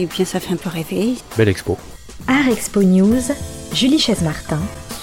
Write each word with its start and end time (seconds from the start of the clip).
et 0.00 0.06
bien 0.06 0.24
ça 0.24 0.40
fait 0.40 0.52
un 0.52 0.56
peu 0.56 0.70
rêver. 0.70 1.14
Belle 1.36 1.48
expo. 1.48 1.76
Art 2.26 2.48
Expo 2.48 2.82
News, 2.82 3.22
Julie 3.72 3.98
Chaise-Martin. 3.98 4.60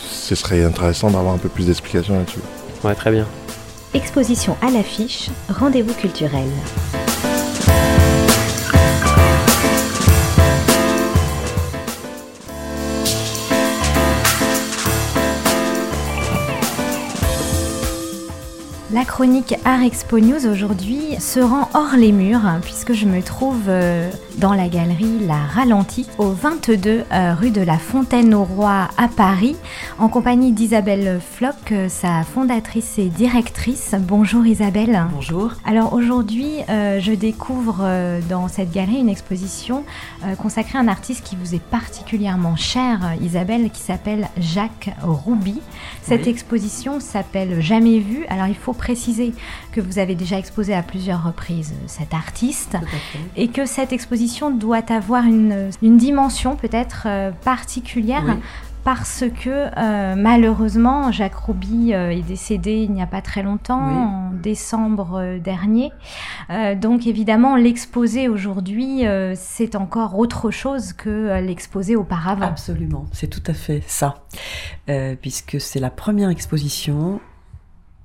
Ce 0.09 0.35
serait 0.35 0.63
intéressant 0.63 1.11
d'avoir 1.11 1.33
un 1.33 1.37
peu 1.37 1.49
plus 1.49 1.65
d'explications 1.65 2.17
là-dessus. 2.17 2.39
Ouais, 2.83 2.95
très 2.95 3.11
bien. 3.11 3.27
Exposition 3.93 4.57
à 4.61 4.69
l'affiche, 4.69 5.29
rendez-vous 5.49 5.93
culturel. 5.93 6.47
Chronique 19.07 19.55
Art 19.63 19.81
Expo 19.81 20.19
News 20.19 20.45
aujourd'hui 20.45 21.15
se 21.19 21.39
rend 21.39 21.69
hors 21.73 21.95
les 21.97 22.11
murs 22.11 22.41
puisque 22.61 22.93
je 22.93 23.05
me 23.05 23.23
trouve 23.23 23.63
euh, 23.67 24.11
dans 24.37 24.53
la 24.53 24.67
galerie 24.67 25.25
La 25.25 25.37
Ralentie 25.37 26.05
au 26.17 26.29
22 26.29 27.05
euh, 27.11 27.33
rue 27.33 27.49
de 27.49 27.61
la 27.61 27.77
Fontaine 27.77 28.35
au 28.35 28.43
Roi 28.43 28.89
à 28.97 29.07
Paris 29.07 29.55
en 29.97 30.09
compagnie 30.09 30.51
d'Isabelle 30.51 31.21
Floch, 31.21 31.53
euh, 31.71 31.87
sa 31.89 32.23
fondatrice 32.23 32.99
et 32.99 33.05
directrice. 33.05 33.95
Bonjour 33.97 34.45
Isabelle. 34.45 35.01
Bonjour. 35.13 35.53
Alors 35.65 35.93
aujourd'hui, 35.93 36.57
je 36.67 37.13
découvre 37.13 37.87
dans 38.29 38.47
cette 38.47 38.71
galerie 38.71 38.99
une 38.99 39.09
exposition 39.09 39.83
consacrée 40.37 40.77
à 40.77 40.81
un 40.81 40.87
artiste 40.87 41.23
qui 41.23 41.35
vous 41.35 41.55
est 41.55 41.61
particulièrement 41.61 42.55
cher, 42.55 42.99
Isabelle, 43.21 43.69
qui 43.71 43.81
s'appelle 43.81 44.27
Jacques 44.37 44.89
Rouby. 45.01 45.61
Cette 46.01 46.27
exposition 46.27 46.99
s'appelle 46.99 47.61
Jamais 47.61 47.99
vu. 47.99 48.25
Alors 48.29 48.47
il 48.47 48.55
faut 48.55 48.73
préciser 48.73 48.96
que 49.71 49.81
vous 49.81 49.99
avez 49.99 50.15
déjà 50.15 50.37
exposé 50.37 50.73
à 50.73 50.83
plusieurs 50.83 51.23
reprises 51.23 51.73
cet 51.87 52.13
artiste 52.13 52.77
et 53.35 53.47
que 53.47 53.65
cette 53.65 53.93
exposition 53.93 54.51
doit 54.51 54.91
avoir 54.91 55.23
une, 55.25 55.69
dimension 55.81 56.55
peut-être 56.55 57.03
euh, 57.05 57.31
particulière. 57.43 58.37
Parce 58.83 59.25
que 59.43 59.49
euh, 59.49 60.15
malheureusement, 60.15 61.11
Jacques 61.11 61.35
Rouby 61.35 61.93
euh, 61.93 62.09
est 62.09 62.21
décédé 62.21 62.83
il 62.83 62.93
n'y 62.93 63.01
a 63.01 63.05
pas 63.05 63.21
très 63.21 63.43
longtemps, 63.43 63.81
en 63.81 64.31
décembre 64.31 65.39
dernier. 65.43 65.91
donc 66.77 67.05
évidemment, 67.05 67.57
l'exposer 67.57 68.29
aujourd'hui, 68.29 69.03
c'est 69.35 69.75
encore 69.75 70.17
autre 70.17 70.51
chose 70.51 70.93
que 70.93 71.41
l'exposer 71.41 71.97
auparavant. 71.97 72.45
Absolument, 72.45 73.07
c'est 73.11 73.27
tout 73.27 73.43
à 73.47 73.53
fait 73.53 73.83
ça. 73.87 74.23
puisque 75.21 75.59
c'est 75.59 75.81
la 75.81 75.89
première 75.89 76.29
exposition 76.29 77.19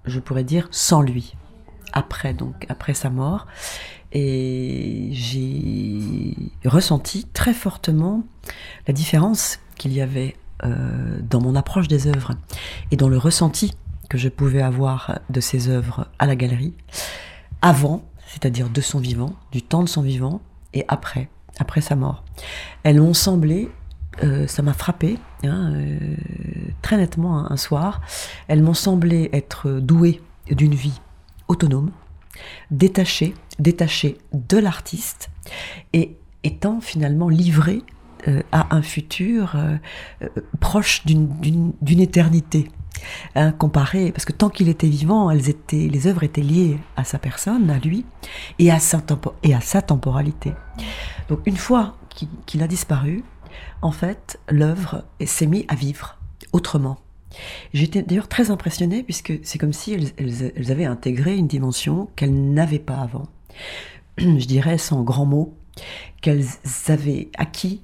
je 0.04 0.20
pourrais 0.20 0.44
dire, 0.44 0.68
sans 0.70 1.02
lui, 1.02 1.34
après, 1.92 2.34
donc, 2.34 2.66
après 2.68 2.94
sa 2.94 3.10
mort. 3.10 3.46
Et 4.12 5.08
j'ai 5.12 6.36
ressenti 6.64 7.26
très 7.32 7.54
fortement 7.54 8.24
la 8.86 8.92
différence 8.92 9.58
qu'il 9.76 9.92
y 9.92 10.00
avait 10.00 10.36
euh, 10.64 11.18
dans 11.28 11.40
mon 11.40 11.56
approche 11.56 11.88
des 11.88 12.06
œuvres 12.06 12.32
et 12.90 12.96
dans 12.96 13.08
le 13.08 13.16
ressenti 13.16 13.74
que 14.10 14.18
je 14.18 14.28
pouvais 14.28 14.60
avoir 14.60 15.20
de 15.30 15.40
ces 15.40 15.68
œuvres 15.68 16.08
à 16.18 16.26
la 16.26 16.36
galerie, 16.36 16.74
avant, 17.62 18.04
c'est-à-dire 18.26 18.68
de 18.68 18.80
son 18.82 18.98
vivant, 18.98 19.34
du 19.50 19.62
temps 19.62 19.82
de 19.82 19.88
son 19.88 20.02
vivant, 20.02 20.42
et 20.74 20.84
après, 20.88 21.30
après 21.58 21.80
sa 21.80 21.96
mort. 21.96 22.22
Elles 22.82 23.00
m'ont 23.00 23.14
semblé 23.14 23.70
euh, 24.22 24.46
ça 24.46 24.62
m'a 24.62 24.74
frappé 24.74 25.18
hein, 25.44 25.72
euh, 25.74 26.14
très 26.82 26.96
nettement 26.96 27.50
un, 27.50 27.56
soir. 27.56 28.00
Elles 28.48 28.62
m'ont 28.62 28.74
semblé 28.74 29.30
être 29.32 29.70
douées 29.70 30.20
d'une 30.50 30.74
vie 30.74 31.00
autonome, 31.48 31.90
détachée, 32.70 33.34
détachée 33.58 34.18
de 34.32 34.58
l'artiste 34.58 35.30
et 35.92 36.16
étant 36.44 36.80
finalement 36.80 37.28
livrées 37.28 37.82
euh, 38.28 38.42
à 38.52 38.74
un 38.74 38.82
futur 38.82 39.56
proche 40.60 41.04
d'une 41.06 41.72
éternité. 41.86 42.68
Hein, 43.34 43.52
parce 43.52 44.24
que 44.24 44.32
tant 44.32 44.48
qu'il 44.48 44.68
était 44.68 44.88
vivant, 44.88 45.30
elles 45.30 45.48
étaient, 45.48 45.88
les 45.88 46.06
œuvres 46.06 46.22
étaient 46.22 46.42
liées 46.42 46.78
à 46.96 47.04
sa 47.04 47.18
personne, 47.18 47.70
à 47.70 47.78
lui, 47.78 48.04
et 48.58 48.70
à 48.70 48.78
sa, 48.78 49.02
et 49.42 49.54
à 49.54 49.60
sa 49.60 49.82
temporalité. 49.82 50.52
Donc 51.28 51.40
une 51.46 51.56
fois 51.56 51.96
qu'il 52.46 52.62
a 52.62 52.68
disparu, 52.68 53.24
en 53.82 53.92
fait, 53.92 54.38
l'œuvre 54.48 55.04
s'est 55.24 55.46
mise 55.46 55.64
à 55.68 55.74
vivre 55.74 56.18
autrement. 56.52 56.98
J'étais 57.72 58.02
d'ailleurs 58.02 58.28
très 58.28 58.50
impressionnée 58.50 59.02
puisque 59.02 59.32
c'est 59.42 59.58
comme 59.58 59.72
si 59.72 59.92
elles, 60.18 60.70
avaient 60.70 60.84
intégré 60.84 61.36
une 61.36 61.46
dimension 61.46 62.08
qu'elles 62.16 62.52
n'avaient 62.52 62.78
pas 62.78 62.98
avant. 62.98 63.28
Je 64.18 64.46
dirais 64.46 64.78
sans 64.78 65.02
grands 65.02 65.26
mots 65.26 65.54
qu'elles 66.20 66.46
avaient 66.88 67.30
acquis 67.36 67.82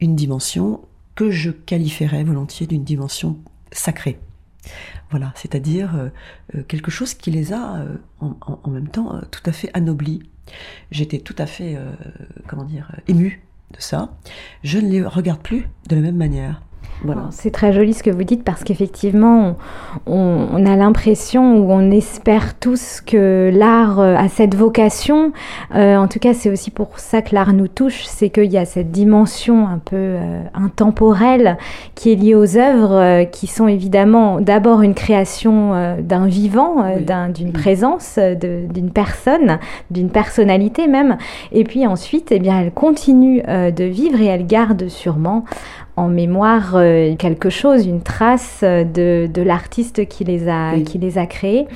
une 0.00 0.16
dimension 0.16 0.82
que 1.14 1.30
je 1.30 1.50
qualifierais 1.50 2.24
volontiers 2.24 2.66
d'une 2.66 2.84
dimension 2.84 3.38
sacrée. 3.72 4.18
Voilà, 5.10 5.32
c'est-à-dire 5.34 5.96
euh, 5.96 6.08
euh, 6.54 6.62
quelque 6.62 6.90
chose 6.90 7.14
qui 7.14 7.30
les 7.30 7.52
a 7.52 7.80
euh, 7.80 7.96
en, 8.20 8.70
même 8.70 8.88
temps 8.88 9.20
tout 9.30 9.42
à 9.46 9.52
fait 9.52 9.70
anoblis. 9.74 10.22
J'étais 10.90 11.18
tout 11.18 11.34
à 11.38 11.46
fait, 11.46 11.78
comment 12.48 12.64
dire, 12.64 12.90
émue 13.06 13.40
de 13.72 13.80
ça, 13.80 14.16
je 14.62 14.78
ne 14.78 14.90
les 14.90 15.02
regarde 15.04 15.40
plus 15.40 15.66
de 15.88 15.96
la 15.96 16.02
même 16.02 16.16
manière. 16.16 16.62
Voilà. 17.02 17.28
C'est 17.30 17.50
très 17.50 17.72
joli 17.72 17.94
ce 17.94 18.02
que 18.02 18.10
vous 18.10 18.24
dites 18.24 18.44
parce 18.44 18.62
qu'effectivement, 18.62 19.56
on, 20.06 20.66
a 20.66 20.76
l'impression 20.76 21.56
ou 21.56 21.72
on 21.72 21.90
espère 21.90 22.58
tous 22.58 23.00
que 23.00 23.50
l'art 23.52 24.00
euh, 24.00 24.16
a 24.16 24.28
cette 24.28 24.54
vocation. 24.54 25.32
Euh, 25.74 25.96
en 25.96 26.08
tout 26.08 26.18
cas, 26.18 26.34
c'est 26.34 26.50
aussi 26.50 26.70
pour 26.70 26.98
ça 26.98 27.22
que 27.22 27.34
l'art 27.34 27.54
nous 27.54 27.68
touche, 27.68 28.04
c'est 28.04 28.28
qu'il 28.28 28.52
y 28.52 28.58
a 28.58 28.66
cette 28.66 28.90
dimension 28.90 29.66
un 29.66 29.78
peu 29.78 29.96
euh, 29.96 30.42
intemporelle 30.52 31.56
qui 31.94 32.12
est 32.12 32.16
liée 32.16 32.34
aux 32.34 32.58
œuvres, 32.58 33.24
qui 33.30 33.46
sont 33.46 33.68
évidemment 33.68 34.40
d'abord 34.40 34.82
une 34.82 34.94
création 34.94 35.96
d'un 36.00 36.26
vivant, 36.26 36.84
d'une 37.32 37.52
présence, 37.52 38.18
d'une 38.18 38.90
personne, 38.90 39.58
d'une 39.90 40.10
personnalité 40.10 40.86
même, 40.86 41.16
et 41.52 41.64
puis 41.64 41.86
ensuite, 41.86 42.32
eh 42.32 42.38
bien, 42.38 42.60
elle 42.60 42.72
continue 42.72 43.42
de 43.42 43.84
vivre 43.84 44.20
et 44.20 44.26
elle 44.26 44.46
garde 44.46 44.88
sûrement 44.88 45.44
en 45.96 46.08
mémoire 46.08 46.72
euh, 46.74 47.14
quelque 47.16 47.50
chose, 47.50 47.86
une 47.86 48.02
trace 48.02 48.60
de, 48.62 49.26
de 49.26 49.42
l'artiste 49.42 50.06
qui 50.08 50.24
les 50.24 50.48
a 50.48 50.78
qui 50.84 50.98
les 50.98 51.18
a 51.18 51.26
créés. 51.26 51.66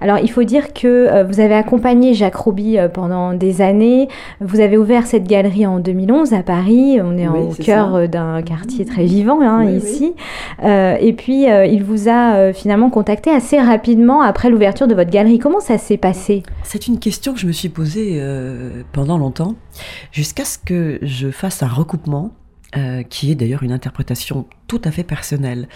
Alors 0.00 0.18
il 0.18 0.30
faut 0.30 0.44
dire 0.44 0.72
que 0.72 0.86
euh, 0.86 1.24
vous 1.24 1.40
avez 1.40 1.54
accompagné 1.54 2.14
Jacques 2.14 2.36
Rouby 2.36 2.78
euh, 2.78 2.88
pendant 2.88 3.34
des 3.34 3.60
années. 3.60 4.08
Vous 4.40 4.60
avez 4.60 4.76
ouvert 4.76 5.06
cette 5.06 5.26
galerie 5.26 5.66
en 5.66 5.80
2011 5.80 6.32
à 6.32 6.42
Paris. 6.42 6.98
On 7.02 7.18
est 7.18 7.28
au 7.28 7.50
cœur 7.50 8.08
d'un 8.08 8.42
quartier 8.42 8.84
très 8.84 9.04
vivant 9.04 9.40
hein, 9.40 9.64
ici. 9.64 10.14
et 10.62 11.12
puis 11.16 11.44
il 11.44 11.82
vous 11.82 12.08
a 12.08 12.52
finalement 12.52 12.90
contacté 12.90 13.30
assez 13.30 13.58
rapidement 13.58 14.22
après 14.22 14.50
l'ouverture 14.50 14.86
de 14.86 14.94
votre 14.94 15.10
galerie. 15.10 15.38
Comment 15.38 15.60
ça 15.60 15.78
s'est 15.78 15.96
passé? 15.96 16.42
C'est 16.62 16.86
une 16.86 16.98
question 16.98 17.32
que 17.32 17.40
je 17.40 17.46
me 17.46 17.52
suis 17.52 17.68
posée 17.68 18.20
pendant 18.92 19.18
longtemps, 19.18 19.54
jusqu'à 20.12 20.44
ce 20.44 20.58
que 20.58 20.98
je 21.02 21.30
fasse 21.30 21.62
un 21.62 21.68
recoupement 21.68 22.30
euh, 22.76 23.02
qui 23.02 23.30
est 23.30 23.34
d'ailleurs 23.34 23.62
une 23.62 23.72
interprétation 23.72 24.46
tout 24.66 24.80
à 24.84 24.90
fait 24.90 25.04
personnelle, 25.04 25.68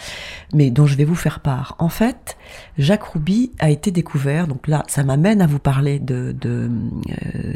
mais 0.52 0.70
dont 0.70 0.86
je 0.86 0.96
vais 0.96 1.04
vous 1.04 1.14
faire 1.14 1.40
part. 1.40 1.76
En 1.78 1.88
fait, 1.88 2.36
Jacques 2.76 3.04
Rouby 3.04 3.52
a 3.58 3.70
été 3.70 3.90
découvert, 3.90 4.48
donc 4.48 4.66
là, 4.66 4.82
ça 4.88 5.04
m'amène 5.04 5.40
à 5.40 5.46
vous 5.46 5.58
parler 5.58 5.98
de, 5.98 6.34
de, 6.38 6.70
euh, 7.10 7.54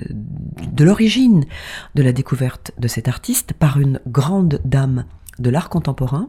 de 0.72 0.84
l'origine 0.84 1.44
de 1.94 2.02
la 2.02 2.12
découverte 2.12 2.72
de 2.78 2.88
cet 2.88 3.08
artiste 3.08 3.52
par 3.52 3.80
une 3.80 4.00
grande 4.06 4.60
dame 4.64 5.06
de 5.38 5.50
l'art 5.50 5.68
contemporain 5.68 6.28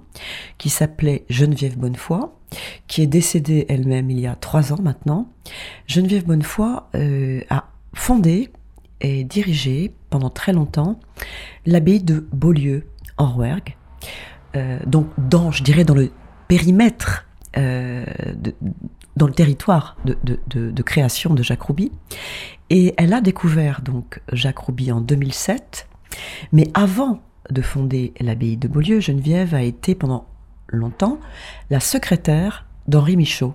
qui 0.57 0.69
s'appelait 0.69 1.25
Geneviève 1.29 1.77
Bonnefoy, 1.77 2.29
qui 2.87 3.01
est 3.01 3.07
décédée 3.07 3.65
elle-même 3.69 4.09
il 4.09 4.19
y 4.19 4.27
a 4.27 4.35
trois 4.35 4.73
ans 4.73 4.81
maintenant. 4.81 5.29
Geneviève 5.87 6.25
Bonnefoy 6.25 6.83
euh, 6.95 7.41
a 7.49 7.69
fondé 7.93 8.49
et 9.01 9.23
dirigé 9.23 9.93
pendant 10.09 10.29
très 10.29 10.53
longtemps 10.53 10.99
l'abbaye 11.65 12.01
de 12.01 12.25
Beaulieu 12.31 12.85
en 13.17 13.37
euh, 14.55 14.79
donc 14.85 15.07
dans, 15.17 15.51
je 15.51 15.63
dirais, 15.63 15.83
dans 15.83 15.95
le 15.95 16.11
périmètre, 16.47 17.25
euh, 17.57 18.05
dans 19.15 19.27
le 19.27 19.33
territoire 19.33 19.97
de, 20.05 20.81
création 20.81 21.33
de 21.33 21.43
Jacques 21.43 21.63
Rouby. 21.63 21.91
Et 22.69 22.93
elle 22.97 23.13
a 23.13 23.21
découvert 23.21 23.81
donc 23.81 24.21
Jacques 24.31 24.59
Rouby 24.59 24.91
en 24.91 25.01
2007, 25.01 25.87
mais 26.51 26.67
avant 26.73 27.21
de 27.49 27.61
fonder 27.61 28.13
l'abbaye 28.19 28.57
de 28.57 28.67
Beaulieu, 28.67 28.99
Geneviève 28.99 29.53
a 29.53 29.61
été 29.61 29.95
pendant 29.95 30.27
longtemps 30.67 31.19
la 31.69 31.79
secrétaire 31.79 32.65
d'Henri 32.87 33.17
Michaud, 33.17 33.53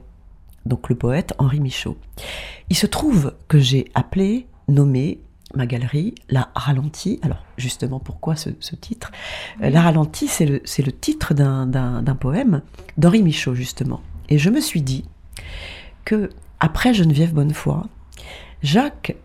donc 0.66 0.88
le 0.88 0.94
poète 0.94 1.34
Henri 1.38 1.60
Michaud. 1.60 1.96
Il 2.70 2.76
se 2.76 2.86
trouve 2.86 3.34
que 3.48 3.58
j'ai 3.58 3.86
appelé, 3.94 4.46
nommé 4.68 5.20
ma 5.54 5.66
galerie, 5.66 6.14
La 6.28 6.50
Ralentie. 6.54 7.18
Alors, 7.22 7.44
justement, 7.56 8.00
pourquoi 8.00 8.36
ce, 8.36 8.50
titre? 8.76 9.10
Euh, 9.62 9.70
La 9.70 9.82
Ralentie, 9.82 10.28
c'est 10.28 10.46
le, 10.46 10.62
le, 10.78 10.92
titre 10.92 11.34
d'un 11.34 12.16
poème 12.18 12.62
d'Henri 12.96 13.22
Michaud, 13.22 13.54
justement. 13.54 14.00
Et 14.28 14.38
je 14.38 14.50
me 14.50 14.60
suis 14.60 14.82
dit 14.82 15.04
que, 16.04 16.30
après 16.60 16.92
Geneviève 16.94 17.32
Bonnefoy, 17.32 17.82
Jacques 18.62 19.16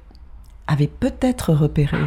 avait 0.67 0.87
peut-être 0.87 1.53
repéré 1.53 1.97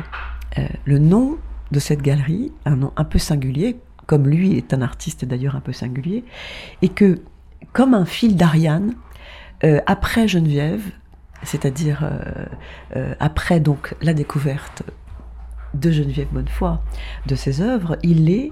euh, 0.59 0.67
le 0.85 0.99
nom 0.99 1.39
de 1.71 1.79
cette 1.79 2.03
galerie, 2.03 2.53
un 2.65 2.77
nom 2.77 2.93
un 2.97 3.05
peu 3.05 3.19
singulier, 3.19 3.77
comme 4.07 4.29
lui 4.29 4.57
est 4.57 4.73
un 4.73 4.83
artiste 4.83 5.25
d'ailleurs 5.25 5.57
un 5.57 5.61
peu 5.61 5.73
singulier, 5.73 6.25
et 6.83 6.89
que, 6.89 7.23
comme 7.73 7.95
un 7.95 8.07
fil 8.07 8.37
d'Ariane, 8.37 8.95
euh, 9.65 9.81
après 9.87 10.29
Geneviève, 10.29 10.83
c'est-à-dire 11.43 12.05
euh, 12.05 12.47
euh, 12.97 13.15
après 13.21 13.61
donc 13.61 13.95
la 14.03 14.15
découverte 14.15 14.83
de 15.75 15.91
Geneviève 15.91 16.29
Bonnefoy, 16.33 16.79
de 17.27 17.35
ses 17.35 17.61
œuvres, 17.61 17.99
il 18.03 18.31
est 18.31 18.51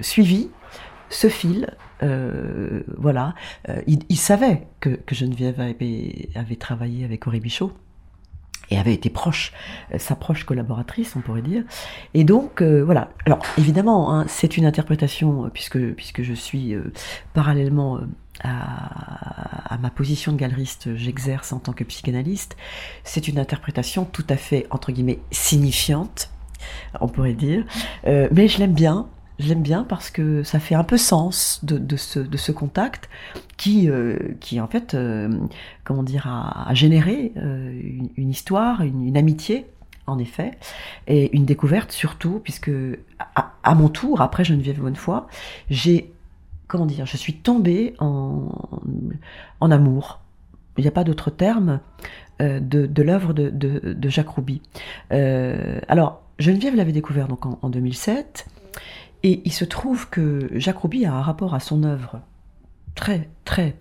suivi 0.00 0.50
ce 1.10 1.28
fil, 1.28 1.68
voilà, 2.96 3.34
il, 3.86 4.16
savait 4.16 4.66
que, 4.80 4.98
Geneviève 5.10 5.60
avait, 5.60 6.56
travaillé 6.56 7.04
avec 7.04 7.26
Aurélie 7.26 7.42
Bichot, 7.42 7.74
et 8.70 8.78
avait 8.78 8.94
été 8.94 9.10
proche, 9.10 9.52
euh, 9.92 9.98
sa 9.98 10.16
proche 10.16 10.44
collaboratrice, 10.44 11.16
on 11.16 11.20
pourrait 11.20 11.42
dire. 11.42 11.64
Et 12.14 12.24
donc, 12.24 12.62
euh, 12.62 12.82
voilà. 12.82 13.10
Alors, 13.26 13.40
évidemment, 13.58 14.14
hein, 14.14 14.24
c'est 14.28 14.56
une 14.56 14.66
interprétation, 14.66 15.46
euh, 15.46 15.48
puisque, 15.48 15.78
puisque 15.94 16.22
je 16.22 16.32
suis 16.32 16.74
parallèlement 17.32 18.00
à, 18.42 19.78
ma 19.80 19.90
position 19.90 20.32
de 20.32 20.36
galeriste, 20.36 20.96
j'exerce 20.96 21.52
en 21.52 21.58
tant 21.58 21.72
que 21.72 21.84
psychanalyste. 21.84 22.56
C'est 23.04 23.28
une 23.28 23.38
interprétation 23.38 24.04
tout 24.04 24.26
à 24.28 24.36
fait, 24.36 24.66
entre 24.70 24.92
guillemets, 24.92 25.20
signifiante, 25.30 26.30
on 27.00 27.08
pourrait 27.08 27.34
dire. 27.34 27.64
mais 28.04 28.48
je 28.48 28.58
l'aime 28.58 28.74
bien, 28.74 29.08
je 29.38 29.48
l'aime 29.48 29.62
bien 29.62 29.84
parce 29.84 30.10
que 30.10 30.42
ça 30.42 30.60
fait 30.60 30.74
un 30.74 30.84
peu 30.84 30.96
sens 30.96 31.60
de, 31.64 31.96
ce, 31.96 32.20
de 32.20 32.36
ce, 32.36 32.52
contact 32.52 33.08
qui, 33.56 33.88
euh, 33.90 34.16
qui 34.40 34.60
en 34.60 34.68
fait, 34.68 34.94
euh, 34.94 35.28
comment 35.82 36.02
dire, 36.02 36.26
a, 36.28 36.72
généré 36.74 37.32
euh, 37.36 37.80
une, 38.16 38.30
histoire, 38.30 38.82
une, 38.82 39.16
amitié, 39.16 39.66
en 40.06 40.18
effet, 40.18 40.52
et 41.08 41.34
une 41.34 41.46
découverte 41.46 41.90
surtout, 41.90 42.40
puisque 42.42 42.70
à, 43.18 43.74
mon 43.74 43.88
tour, 43.88 44.20
après 44.20 44.44
Geneviève 44.44 44.80
Bonnefoy, 44.80 45.22
j'ai, 45.68 46.12
comment 46.66 46.86
dire, 46.86 47.06
je 47.06 47.16
suis 47.16 47.34
tombée 47.34 47.94
en, 47.98 48.50
amour. 49.60 50.20
Il 50.76 50.82
n'y 50.82 50.88
a 50.88 50.92
pas 50.92 51.04
d'autre 51.04 51.30
terme 51.30 51.80
de, 52.40 52.58
de 52.58 53.02
l'œuvre 53.02 53.32
de, 53.32 54.08
Jacques 54.08 54.28
Rouby. 54.28 54.60
alors, 55.10 56.22
Geneviève 56.38 56.74
l'avait 56.74 56.92
découvert 56.92 57.28
en, 57.30 57.58
en 57.62 57.68
2007. 57.70 58.46
Et 59.22 59.40
il 59.44 59.52
se 59.52 59.64
trouve 59.64 60.10
que 60.10 60.50
Jacques 60.54 60.78
Rouby 60.78 61.06
a 61.06 61.14
un 61.14 61.22
rapport 61.22 61.54
à 61.54 61.60
son 61.60 61.82
œuvre 61.82 62.20
très. 62.94 63.28
Très 63.44 63.72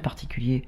particulier. 0.00 0.64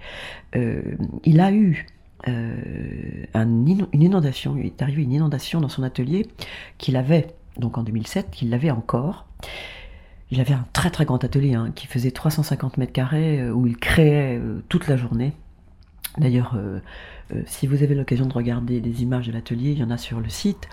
Euh, 0.57 0.83
il 1.25 1.41
a 1.41 1.53
eu 1.53 1.87
euh, 2.29 3.25
une 3.35 3.87
inondation, 3.93 4.57
il 4.59 4.67
est 4.67 4.83
arrivé 4.83 5.03
une 5.03 5.13
inondation 5.13 5.61
dans 5.61 5.69
son 5.69 5.83
atelier 5.83 6.27
qu'il 6.77 6.97
avait, 6.97 7.29
donc 7.57 7.79
en 7.79 7.83
2007, 7.83 8.31
qu'il 8.31 8.51
l'avait 8.51 8.71
encore. 8.71 9.27
Il 10.31 10.41
avait 10.41 10.55
un 10.55 10.67
très 10.73 10.91
très 10.91 11.05
grand 11.05 11.23
atelier 11.25 11.55
hein, 11.55 11.73
qui 11.75 11.87
faisait 11.87 12.11
350 12.11 12.79
mètres 12.79 12.93
carrés 12.93 13.41
euh, 13.41 13.51
où 13.51 13.67
il 13.67 13.77
créait 13.77 14.41
toute 14.69 14.89
la 14.89 14.97
journée. 14.97 15.33
D'ailleurs, 16.19 16.59
si 17.47 17.69
vous 17.69 17.85
avez 17.85 17.95
l'occasion 17.95 18.27
de 18.27 18.33
regarder 18.33 18.81
des 18.81 19.03
images 19.03 19.29
de 19.29 19.33
l'atelier, 19.33 19.71
il 19.71 19.79
y 19.79 19.85
en 19.85 19.91
a 19.91 19.97
sur 19.97 20.19
le 20.19 20.29
site. 20.29 20.69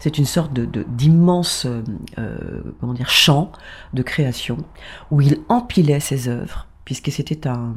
C'est 0.00 0.16
une 0.16 0.24
sorte 0.24 0.54
de, 0.54 0.82
d'immense 0.88 1.66
euh, 1.66 1.82
euh, 2.18 2.62
comment 2.80 2.94
dire 2.94 3.10
champ 3.10 3.52
de 3.92 4.02
création 4.02 4.56
où 5.10 5.20
il 5.20 5.40
empilait 5.50 6.00
ses 6.00 6.28
œuvres 6.28 6.66
puisque 6.86 7.12
c'était 7.12 7.46
un 7.46 7.74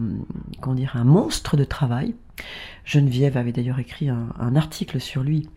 dire 0.74 0.94
un 0.96 1.04
monstre 1.04 1.58
de 1.58 1.66
travail. 1.66 2.16
Geneviève 2.86 3.38
avait 3.38 3.52
d'ailleurs 3.52 3.78
écrit 3.78 4.10
un, 4.10 4.56
article 4.56 5.00
sur 5.00 5.22
lui 5.22 5.50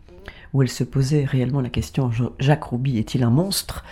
où 0.53 0.61
elle 0.61 0.69
se 0.69 0.83
posait 0.83 1.25
réellement 1.25 1.61
la 1.61 1.69
question 1.69 2.11
Jacques 2.39 2.63
Rouby 2.63 2.97
est-il 2.97 3.23
un 3.23 3.29
monstre 3.29 3.83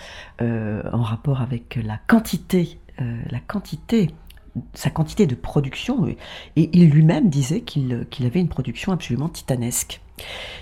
euh, 0.41 0.83
en 0.91 1.01
rapport 1.01 1.41
avec 1.41 1.79
la 1.83 1.97
quantité 2.07 2.79
la 2.97 3.41
quantité 3.41 4.09
sa 4.73 4.89
quantité 4.89 5.27
de 5.27 5.35
production, 5.35 6.07
et 6.07 6.17
il 6.55 6.89
lui-même 6.89 7.29
disait 7.29 7.59
qu'il 7.59 8.07
qu'il 8.09 8.25
avait 8.25 8.39
une 8.39 8.47
production 8.47 8.93
absolument 8.93 9.27
titanesque. 9.27 9.99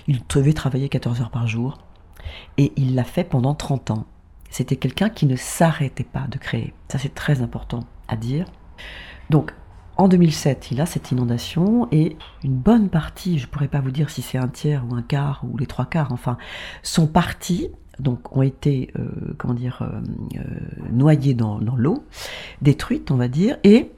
Il 0.08 0.20
devait 0.28 0.52
travailler 0.52 0.88
14 0.88 1.20
heures 1.20 1.30
par 1.30 1.46
jour, 1.46 1.78
et 2.56 2.72
il 2.76 2.94
l'a 2.94 3.04
fait 3.04 3.24
pendant 3.24 3.54
30 3.54 3.90
ans. 3.92 4.06
C'était 4.50 4.76
quelqu'un 4.76 5.10
qui 5.10 5.26
ne 5.26 5.36
s'arrêtait 5.36 6.04
pas 6.04 6.26
de 6.28 6.38
créer. 6.38 6.72
Ça, 6.88 6.98
c'est 6.98 7.14
très 7.14 7.42
important 7.42 7.80
à 8.08 8.16
dire. 8.16 8.46
Donc, 9.30 9.52
en 9.96 10.08
2007, 10.08 10.70
il 10.72 10.80
a 10.80 10.86
cette 10.86 11.12
inondation 11.12 11.88
et 11.92 12.16
une 12.42 12.56
bonne 12.56 12.88
partie, 12.88 13.38
je 13.38 13.46
ne 13.46 13.50
pourrais 13.50 13.68
pas 13.68 13.80
vous 13.80 13.92
dire 13.92 14.10
si 14.10 14.22
c'est 14.22 14.38
un 14.38 14.48
tiers 14.48 14.84
ou 14.90 14.94
un 14.94 15.02
quart 15.02 15.44
ou 15.48 15.56
les 15.56 15.66
trois 15.66 15.86
quarts, 15.86 16.12
enfin, 16.12 16.36
sont 16.82 17.06
partis, 17.06 17.70
donc 18.00 18.36
ont 18.36 18.42
été, 18.42 18.90
euh, 18.98 19.34
comment 19.38 19.54
dire, 19.54 19.82
euh, 19.82 20.00
euh, 20.36 20.42
noyés 20.90 21.34
dans, 21.34 21.58
l'eau, 21.58 22.04
détruites, 22.60 23.10
on 23.10 23.16
va 23.16 23.28
dire, 23.28 23.56
et 23.62 23.90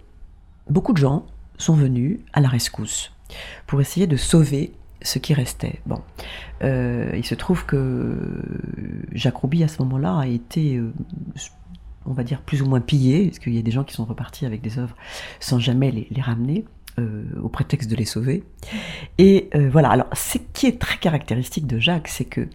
beaucoup 0.69 0.93
de 0.93 0.99
gens 0.99 1.27
sont 1.57 1.75
venus 1.75 2.21
à 2.35 2.41
la 2.41 2.49
rescousse 2.49 3.13
pour 3.67 3.81
essayer 3.81 4.07
de 4.07 4.17
sauver 4.17 4.75
ce 5.01 5.19
qui 5.19 5.33
restait. 5.33 5.81
Bon, 5.87 6.01
il 6.63 7.25
se 7.25 7.35
trouve 7.35 7.65
que 7.65 8.43
Jacques 9.13 9.37
Rouby 9.37 9.63
à 9.63 9.69
ce 9.69 9.83
moment-là 9.83 10.19
a 10.19 10.27
été, 10.27 10.81
on 12.07 12.13
va 12.13 12.25
dire, 12.25 12.43
plus 12.43 12.63
ou 12.63 12.67
moins 12.67 12.81
pillé, 12.81 13.27
parce 13.27 13.39
qu'il 13.39 13.55
y 13.55 13.59
a 13.59 13.63
des 13.63 13.71
gens 13.71 13.85
qui 13.85 13.95
sont 13.95 14.05
repartis 14.05 14.47
avec 14.47 14.61
des 14.63 14.79
œuvres 14.79 14.97
sans 15.41 15.59
jamais 15.59 15.91
les, 15.91 16.21
ramener. 16.21 16.65
Euh, 16.99 17.25
au 17.43 17.51
prétexte 17.51 17.91
de 17.91 17.95
les 17.95 18.07
sauver. 18.07 18.43
Et 19.19 19.51
voilà. 19.71 19.91
Alors, 19.91 20.07
ce 20.15 20.39
qui 20.55 20.65
est 20.65 20.81
très 20.81 20.97
caractéristique 20.97 21.67
de 21.67 21.79
Jacques, 21.79 22.09
c'est 22.09 22.25
que 22.25 22.49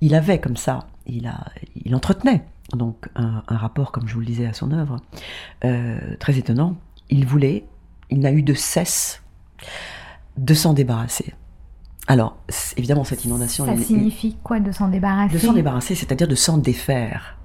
il 0.00 0.14
avait 0.14 0.40
comme 0.40 0.56
ça, 0.56 0.86
il 1.04 1.26
a, 1.26 1.44
il 1.84 1.94
entretenait 1.94 2.46
donc 2.72 3.10
un, 3.14 3.42
un 3.46 3.56
rapport, 3.58 3.92
comme 3.92 4.08
je 4.08 4.14
vous 4.14 4.20
le 4.20 4.26
disais, 4.26 4.46
à 4.46 4.54
son 4.54 4.72
œuvre, 4.72 4.96
très 5.60 6.38
étonnant. 6.38 6.78
Il 7.10 7.26
voulait, 7.26 7.66
il 8.08 8.20
n'a 8.20 8.32
eu 8.32 8.42
de 8.42 8.54
cesse 8.54 9.22
de 10.36 10.54
s'en 10.54 10.72
débarrasser. 10.72 11.34
Alors, 12.06 12.36
évidemment, 12.76 13.04
cette 13.04 13.24
inondation... 13.24 13.64
Ça 13.64 13.76
signifie 13.76 14.36
quoi 14.42 14.60
de 14.60 14.72
s'en 14.72 14.88
débarrasser? 14.88 15.34
De 15.34 15.38
s'en 15.38 15.52
débarrasser, 15.52 15.94
c'est-à-dire 15.94 16.28
de 16.28 16.34
s'en 16.34 16.58
défaire. 16.58 17.38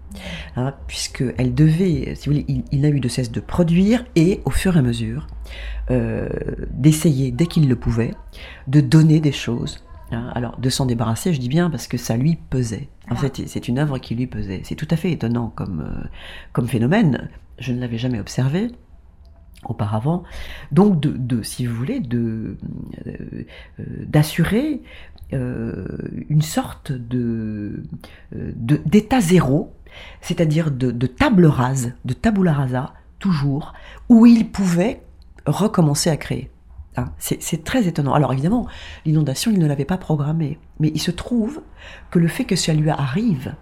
Hein, 0.55 0.73
Puisqu'elle 0.87 1.53
devait, 1.53 2.15
si 2.15 2.29
vous 2.29 2.35
voulez, 2.35 2.63
il, 2.71 2.81
n'a 2.81 2.89
eu 2.89 2.99
de 2.99 3.07
cesse 3.07 3.31
de 3.31 3.39
produire 3.39 4.05
et, 4.15 4.41
au 4.45 4.49
fur 4.49 4.75
et 4.75 4.79
à 4.79 4.81
mesure, 4.81 5.27
euh, 5.91 6.29
d'essayer, 6.71 7.31
dès 7.31 7.45
qu'il 7.45 7.67
le 7.67 7.75
pouvait, 7.75 8.13
de 8.67 8.81
donner 8.81 9.19
des 9.19 9.31
choses. 9.31 9.83
Hein. 10.11 10.31
Alors, 10.33 10.57
de 10.59 10.69
s'en 10.69 10.85
débarrasser, 10.85 11.33
je 11.33 11.39
dis 11.39 11.49
bien 11.49 11.69
parce 11.69 11.87
que 11.87 11.97
ça 11.97 12.17
lui 12.17 12.35
pesait. 12.35 12.89
En 13.09 13.13
ah. 13.13 13.17
fait, 13.17 13.41
c'est 13.47 13.67
une 13.67 13.79
œuvre 13.79 13.97
qui 13.97 14.15
lui 14.15 14.27
pesait. 14.27 14.61
C'est 14.63 14.75
tout 14.75 14.87
à 14.89 14.95
fait 14.95 15.11
étonnant 15.11 15.51
comme, 15.55 15.81
euh, 15.81 16.07
comme 16.53 16.67
phénomène. 16.67 17.29
Je 17.59 17.73
ne 17.73 17.79
l'avais 17.79 17.97
jamais 17.97 18.19
observé 18.19 18.71
auparavant. 19.65 20.23
Donc, 20.71 20.99
de, 20.99 21.41
si 21.43 21.65
vous 21.65 21.75
voulez, 21.75 21.99
de 21.99 22.57
euh, 23.07 23.45
euh, 23.79 23.83
d'assurer 24.05 24.81
euh, 25.33 25.85
une 26.29 26.41
sorte 26.41 26.91
de 26.91 27.83
d'état 28.31 29.21
zéro, 29.21 29.73
c'est-à-dire 30.21 30.71
de, 30.71 31.07
table 31.07 31.45
rase, 31.45 31.93
de 32.05 32.13
tabula 32.13 32.53
rasa, 32.53 32.93
toujours, 33.19 33.73
où 34.07 34.25
il 34.25 34.49
pouvait 34.49 35.03
recommencer 35.45 36.09
à 36.09 36.17
créer. 36.17 36.49
Hein, 36.97 37.11
c'est 37.17 37.63
très 37.63 37.87
étonnant. 37.87 38.13
Alors 38.13 38.33
évidemment, 38.33 38.67
l'inondation, 39.05 39.51
il 39.51 39.59
ne 39.59 39.67
l'avait 39.67 39.85
pas 39.85 39.97
programmée, 39.97 40.59
mais 40.79 40.91
il 40.93 40.99
se 40.99 41.11
trouve 41.11 41.61
que 42.11 42.19
le 42.19 42.27
fait 42.27 42.45
que 42.45 42.55
ça 42.55 42.73
lui 42.73 42.89
arrive 42.89 43.55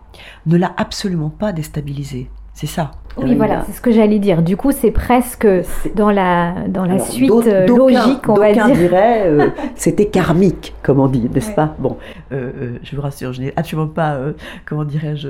ne 0.46 0.58
l'a 0.58 0.74
absolument 0.78 1.30
pas 1.30 1.52
déstabilisé. 1.52 2.30
C'est 2.58 2.66
ça. 2.66 2.90
Oui, 3.18 3.36
voilà, 3.36 3.64
c'est 3.68 3.74
ce 3.74 3.82
que 3.82 3.92
j'allais 3.92 4.18
dire. 4.18 4.42
Du 4.42 4.58
coup, 4.58 4.72
c'est 4.72 4.90
presque 4.90 5.48
dans 5.94 6.10
la, 6.10 6.68
dans 6.68 6.86
la 6.86 6.98
suite 6.98 7.32
euh, 7.32 7.68
logique, 7.68 8.28
on 8.28 8.34
va 8.34 8.52
dire. 8.52 8.72
dirait 8.72 9.28
euh, 9.28 9.50
c'était 9.76 10.08
karmique, 10.08 10.74
comme 10.82 11.00
on 11.00 11.08
dit, 11.08 11.30
n'est-ce 11.30 11.52
pas? 11.52 11.76
Bon, 11.78 11.98
euh, 12.32 12.80
je 12.82 12.96
vous 12.96 13.02
rassure, 13.04 13.32
je 13.32 13.42
n'ai 13.42 13.54
absolument 13.56 13.88
pas, 13.88 14.20
comment 14.66 14.86
dirais-je, 14.86 15.30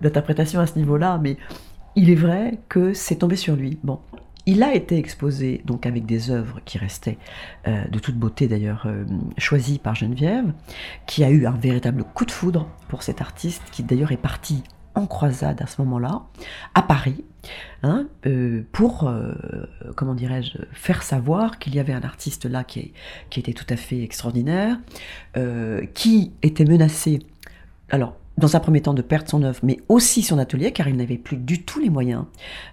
d'interprétation 0.00 0.60
à 0.60 0.66
ce 0.66 0.78
niveau-là, 0.78 1.20
mais 1.22 1.36
il 1.94 2.08
est 2.08 2.14
vrai 2.14 2.58
que 2.70 2.94
c'est 2.94 3.16
tombé 3.16 3.36
sur 3.36 3.54
lui. 3.54 3.78
Bon, 3.84 3.98
il 4.46 4.62
a 4.62 4.74
été 4.74 4.96
exposé 4.96 5.60
donc 5.66 5.84
avec 5.84 6.06
des 6.06 6.30
œuvres 6.30 6.60
qui 6.64 6.78
restaient 6.78 7.18
de 7.66 7.98
toute 7.98 8.16
beauté 8.16 8.48
d'ailleurs 8.48 8.86
choisies 9.36 9.78
par 9.78 9.94
Geneviève, 9.94 10.54
qui 11.06 11.22
a 11.22 11.28
eu 11.28 11.44
un 11.44 11.52
véritable 11.52 12.02
coup 12.14 12.24
de 12.24 12.30
foudre 12.30 12.66
pour 12.88 13.02
cet 13.02 13.20
artiste 13.20 13.62
qui 13.72 13.82
d'ailleurs 13.82 14.12
est 14.12 14.16
parti 14.16 14.62
en 14.94 15.06
croisade 15.06 15.62
à 15.62 15.66
ce 15.66 15.80
moment-là, 15.82 16.22
à 16.74 16.82
Paris, 16.82 17.24
hein, 17.82 18.06
euh, 18.26 18.62
pour, 18.72 19.08
euh, 19.08 19.32
comment 19.96 20.14
dirais-je, 20.14 20.58
faire 20.72 21.02
savoir 21.02 21.58
qu'il 21.58 21.74
y 21.74 21.80
avait 21.80 21.92
un 21.92 22.02
artiste 22.02 22.44
là 22.44 22.64
qui, 22.64 22.92
était 23.36 23.52
tout 23.52 23.66
à 23.68 23.76
fait 23.76 24.02
extraordinaire, 24.02 24.78
euh, 25.36 25.84
qui 25.94 26.32
était 26.42 26.64
menacé. 26.64 27.20
Alors, 27.90 28.16
dans 28.38 28.56
un 28.56 28.60
premier 28.60 28.80
temps 28.80 28.94
de 28.94 29.02
perdre 29.02 29.28
son 29.28 29.42
œuvre, 29.42 29.60
mais 29.62 29.78
aussi 29.88 30.22
son 30.22 30.38
atelier, 30.38 30.72
car 30.72 30.88
il 30.88 30.96
n'avait 30.96 31.18
plus 31.18 31.36
du 31.36 31.62
tout 31.62 31.80
les 31.80 31.90
moyens 31.90 32.24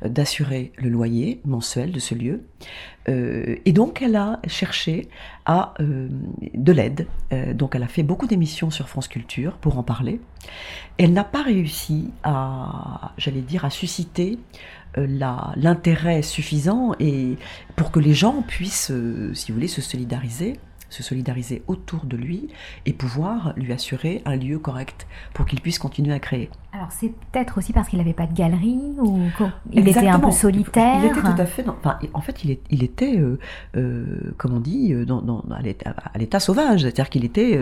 euh, 0.04 0.10
d'assurer 0.10 0.72
le 0.78 0.90
loyer 0.90 1.42
mensuel 1.46 1.92
de 1.92 2.00
ce 2.00 2.16
lieu. 2.16 2.44
Euh, 3.08 3.56
et 3.66 3.74
donc 3.74 4.02
elle 4.02 4.16
a 4.16 4.40
cherché 4.48 5.10
à 5.46 5.74
euh, 5.80 6.08
de 6.54 6.72
l'aide. 6.72 7.08
donc 7.56 7.76
elle 7.76 7.84
a 7.84 7.88
fait 7.88 8.04
beaucoup 8.04 8.28
d'émissions 8.28 8.70
sur 8.70 8.88
France 8.88 9.08
Culture 9.08 9.54
pour 9.58 9.78
en 9.78 9.84
parler. 9.84 10.22
Elle 10.98 11.14
n'a 11.14 11.24
pas 11.24 11.44
réussi 11.44 12.12
à, 12.24 13.14
j'allais 13.18 13.42
dire, 13.42 13.66
à 13.66 13.70
susciter 13.70 14.38
l'intérêt 14.96 16.24
suffisant 16.24 16.94
et 17.00 17.38
pour 17.76 17.92
que 17.92 18.00
les 18.00 18.14
gens 18.14 18.42
puissent, 18.42 18.92
si 19.34 19.52
vous 19.52 19.56
voulez, 19.56 19.68
se 19.68 19.82
solidariser 19.82 20.60
se 20.90 21.04
solidariser 21.04 21.64
autour 21.68 22.06
de 22.06 22.18
lui 22.18 22.50
et 22.86 22.94
pouvoir 22.94 23.54
lui 23.56 23.72
assurer 23.74 24.22
un 24.26 24.36
lieu 24.36 24.60
correct 24.60 25.08
pour 25.34 25.46
qu'il 25.46 25.62
puisse 25.62 25.80
continuer 25.80 26.14
à 26.14 26.20
créer. 26.20 26.50
Alors 26.72 26.92
c'est 26.92 27.10
peut-être 27.32 27.58
aussi 27.58 27.74
parce 27.74 27.90
qu'il 27.90 27.98
n'avait 27.98 28.14
pas 28.14 28.28
de 28.28 28.34
galerie 28.34 28.80
ou 29.00 29.22
il 29.72 29.88
était 29.88 30.08
un 30.08 30.20
peu 30.20 30.30
solitaire. 30.30 31.00
Il 31.00 31.06
était 31.08 31.20
tout 31.22 31.42
à 31.42 31.46
fait. 31.48 31.66
enfin, 31.68 31.98
en 32.14 32.22
fait, 32.22 32.44
il, 32.44 32.60
il 32.70 32.84
était, 32.84 33.18
euh, 33.18 33.40
euh, 33.76 34.34
comme 34.38 34.54
on 34.54 34.60
dit, 34.60 34.94
euh, 34.94 35.04
dans, 35.04 35.22
dans, 35.22 35.44
à 35.50 36.18
l'état 36.18 36.40
sauvage, 36.40 36.82
c'est-à-dire 36.82 37.10
qu'il 37.10 37.26
était 37.26 37.60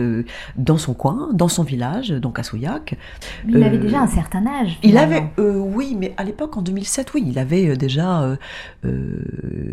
dans 0.56 0.76
son 0.76 0.92
coin, 0.92 1.30
dans 1.32 1.48
son 1.48 1.62
village, 1.62 2.10
donc 2.10 2.38
à 2.38 2.42
Souillac. 2.42 2.98
Il 3.48 3.62
avait 3.62 3.78
déjà 3.78 4.00
un 4.00 4.06
certain 4.06 4.46
âge. 4.46 4.78
Il 4.82 4.98
avait, 4.98 5.24
oui, 5.38 5.96
mais 5.98 6.12
à 6.18 6.24
l'époque, 6.24 6.56
en 6.58 6.62
2007, 6.62 7.14
oui, 7.14 7.24
il 7.28 7.38
avait 7.38 7.76
déjà. 7.76 8.36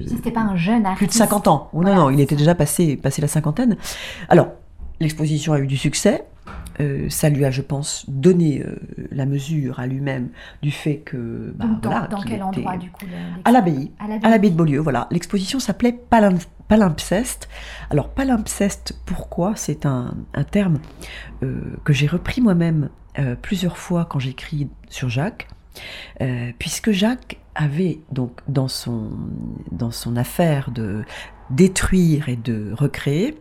C'était 0.08 0.32
pas 0.32 0.42
un 0.42 0.56
jeune 0.56 0.86
artiste. 0.86 0.98
Plus 0.98 1.08
de 1.08 1.24
50 1.24 1.48
ans. 1.50 1.70
non, 1.74 1.94
non, 1.94 2.10
il 2.10 2.22
était 2.22 2.38
déjà 2.38 2.56
passé, 2.56 2.96
passé 2.96 3.22
la 3.22 3.28
cinquantaine. 3.28 3.76
Alors, 4.30 4.48
l'exposition 5.02 5.52
a 5.52 5.60
eu 5.60 5.68
du 5.68 5.78
succès. 5.78 6.24
Euh, 6.80 7.10
ça 7.10 7.30
lui 7.30 7.46
a, 7.46 7.52
je 7.52 7.62
pense, 7.62 8.06
donné 8.10 8.62
euh, 8.62 8.76
la 9.12 9.26
mesure 9.26 9.80
à 9.80 9.88
lui-même 9.88 10.30
du 10.62 10.72
fait 10.72 10.98
que. 10.98 11.54
Bah, 11.56 11.66
dans, 11.82 12.22
quel 12.22 12.44
endroit, 12.44 12.78
du 12.78 12.90
coup 12.92 13.06
À 13.44 13.52
l'abbaye. 13.52 13.92
À 14.00 14.30
l'abbaye 14.30 14.52
de 14.52 14.58
Beaulieu, 14.58 14.80
voilà. 14.80 15.08
L'exposition 15.12 15.60
s'appelait 15.60 15.98
Palimpseste. 16.68 17.48
Alors, 17.90 18.10
palimpseste, 18.10 19.00
pourquoi? 19.06 19.54
C'est 19.56 19.86
un, 19.86 20.16
terme 20.52 20.80
euh, 21.44 21.62
que 21.84 21.94
j'ai 21.94 22.08
repris 22.08 22.42
moi-même 22.42 22.90
plusieurs 23.42 23.78
fois 23.78 24.04
quand 24.04 24.20
j'écris 24.20 24.68
sur 24.90 25.08
Jacques, 25.08 25.48
puisque 26.60 26.92
Jacques 26.92 27.40
avait 27.56 28.00
donc 28.12 28.42
dans 28.50 28.68
son, 28.68 29.12
dans 29.72 29.92
son 29.92 30.18
affaire 30.18 30.70
de 30.72 31.06
détruire 31.50 32.28
et 32.28 32.36
de 32.36 32.74
recréer, 32.74 33.40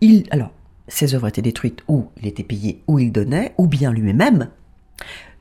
il, 0.00 0.28
alors 0.30 0.52
ses 0.88 1.14
œuvres 1.14 1.28
étaient 1.28 1.42
détruites 1.42 1.82
ou 1.88 2.08
il 2.20 2.26
était 2.26 2.42
payé 2.42 2.82
ou 2.86 2.98
il 2.98 3.12
donnait, 3.12 3.54
ou 3.58 3.66
bien 3.66 3.92
lui-même 3.92 4.48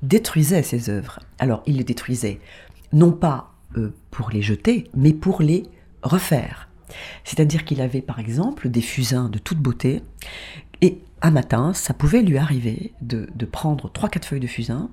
détruisait 0.01 0.63
ses 0.63 0.89
œuvres. 0.89 1.19
Alors 1.39 1.63
il 1.65 1.77
les 1.77 1.83
détruisait 1.83 2.39
non 2.93 3.11
pas 3.11 3.53
euh, 3.77 3.93
pour 4.11 4.29
les 4.29 4.41
jeter, 4.41 4.89
mais 4.95 5.13
pour 5.13 5.41
les 5.41 5.63
refaire. 6.03 6.69
C'est-à-dire 7.23 7.65
qu'il 7.65 7.81
avait 7.81 8.01
par 8.01 8.19
exemple 8.19 8.69
des 8.69 8.81
fusains 8.81 9.29
de 9.29 9.39
toute 9.39 9.59
beauté, 9.59 10.01
et 10.81 10.99
un 11.21 11.31
matin, 11.31 11.73
ça 11.73 11.93
pouvait 11.93 12.21
lui 12.21 12.37
arriver 12.37 12.93
de, 13.01 13.27
prendre 13.45 13.91
trois 13.91 14.09
quatre 14.09 14.25
feuilles 14.25 14.39
de 14.39 14.47
fusain, 14.47 14.89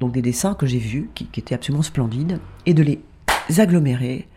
donc 0.00 0.12
des 0.12 0.22
dessins 0.22 0.54
que 0.54 0.66
j'ai 0.66 0.78
vus, 0.78 1.10
qui, 1.14 1.28
étaient 1.36 1.54
absolument 1.54 1.82
splendides, 1.82 2.40
et 2.66 2.74
de 2.74 2.82
les 2.82 3.00
agglomérer, 3.60 4.28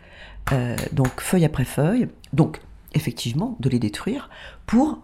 euh, 0.52 0.76
donc 0.92 1.20
feuille 1.20 1.44
après 1.44 1.64
feuille, 1.64 2.08
donc 2.32 2.60
effectivement 2.94 3.56
de 3.60 3.68
les 3.68 3.78
détruire 3.78 4.30
pour 4.66 5.02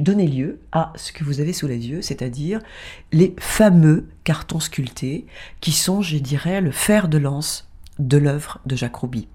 donner 0.00 0.26
lieu 0.26 0.60
à 0.72 0.92
ce 0.96 1.12
que 1.12 1.24
vous 1.24 1.40
avez 1.40 1.52
sous 1.52 1.66
les 1.66 1.88
yeux, 1.88 2.02
c'est-à-dire 2.02 2.60
les 3.12 3.34
fameux 3.38 4.08
cartons 4.24 4.60
sculptés 4.60 5.26
qui 5.60 5.72
sont, 5.72 6.02
je 6.02 6.18
dirais, 6.18 6.60
le 6.60 6.70
fer 6.70 7.08
de 7.08 7.18
lance 7.18 7.68
de 7.98 8.18
l'œuvre 8.18 8.60
de 8.66 8.76
Jacques 8.76 8.96
Rouby. 8.96 9.28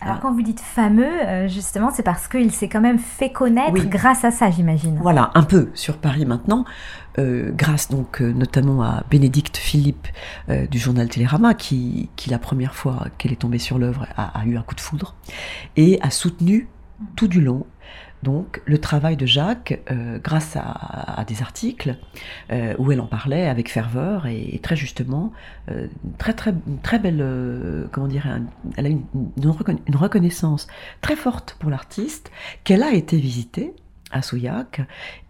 Alors, 0.00 0.20
quand 0.20 0.32
vous 0.32 0.42
dites 0.42 0.60
fameux, 0.60 1.04
euh, 1.04 1.48
justement, 1.48 1.90
c'est 1.90 2.02
parce 2.02 2.28
qu'il 2.28 2.52
s'est 2.52 2.68
quand 2.68 2.80
même 2.80 2.98
fait 2.98 3.30
connaître 3.30 3.72
grâce 3.88 4.24
à 4.24 4.30
ça, 4.30 4.50
j'imagine. 4.50 4.98
Voilà, 5.00 5.30
un 5.34 5.42
peu 5.42 5.70
sur 5.74 5.96
Paris 5.96 6.26
maintenant, 6.26 6.64
euh, 7.18 7.50
grâce 7.54 7.88
donc 7.88 8.20
euh, 8.20 8.32
notamment 8.32 8.82
à 8.82 9.04
Bénédicte 9.10 9.56
Philippe 9.56 10.08
du 10.70 10.78
journal 10.78 11.08
Télérama, 11.08 11.54
qui, 11.54 12.10
qui 12.16 12.28
la 12.28 12.38
première 12.38 12.74
fois 12.74 13.06
qu'elle 13.16 13.32
est 13.32 13.36
tombée 13.36 13.58
sur 13.58 13.78
l'œuvre 13.78 14.06
a, 14.16 14.38
a, 14.38 14.44
eu 14.44 14.56
un 14.56 14.62
coup 14.62 14.74
de 14.74 14.80
foudre 14.80 15.14
et 15.76 15.98
a 16.02 16.10
soutenu 16.10 16.68
tout 17.16 17.28
du 17.28 17.40
long 17.40 17.66
donc 18.24 18.62
le 18.64 18.78
travail 18.78 19.16
de 19.16 19.26
Jacques 19.26 19.80
euh, 19.90 20.18
grâce 20.18 20.56
à, 20.56 21.24
des 21.28 21.42
articles 21.42 21.96
euh, 22.50 22.74
où 22.78 22.90
elle 22.90 23.00
en 23.00 23.06
parlait 23.06 23.46
avec 23.46 23.70
ferveur 23.70 24.26
et, 24.26 24.58
très 24.62 24.74
justement 24.74 25.30
euh, 25.70 25.86
très 26.18 26.32
très 26.32 26.54
très 26.82 26.98
belle 26.98 27.22
comment 27.92 28.08
dire 28.08 28.26
elle 28.76 28.86
a 28.86 28.88
une, 28.88 29.04
une, 29.36 29.96
reconnaissance 29.96 30.66
très 31.02 31.16
forte 31.16 31.56
pour 31.60 31.70
l'artiste 31.70 32.32
qu'elle 32.64 32.82
a 32.82 32.92
été 32.92 33.18
visitée 33.18 33.74
à 34.10 34.22
Souillac 34.22 34.80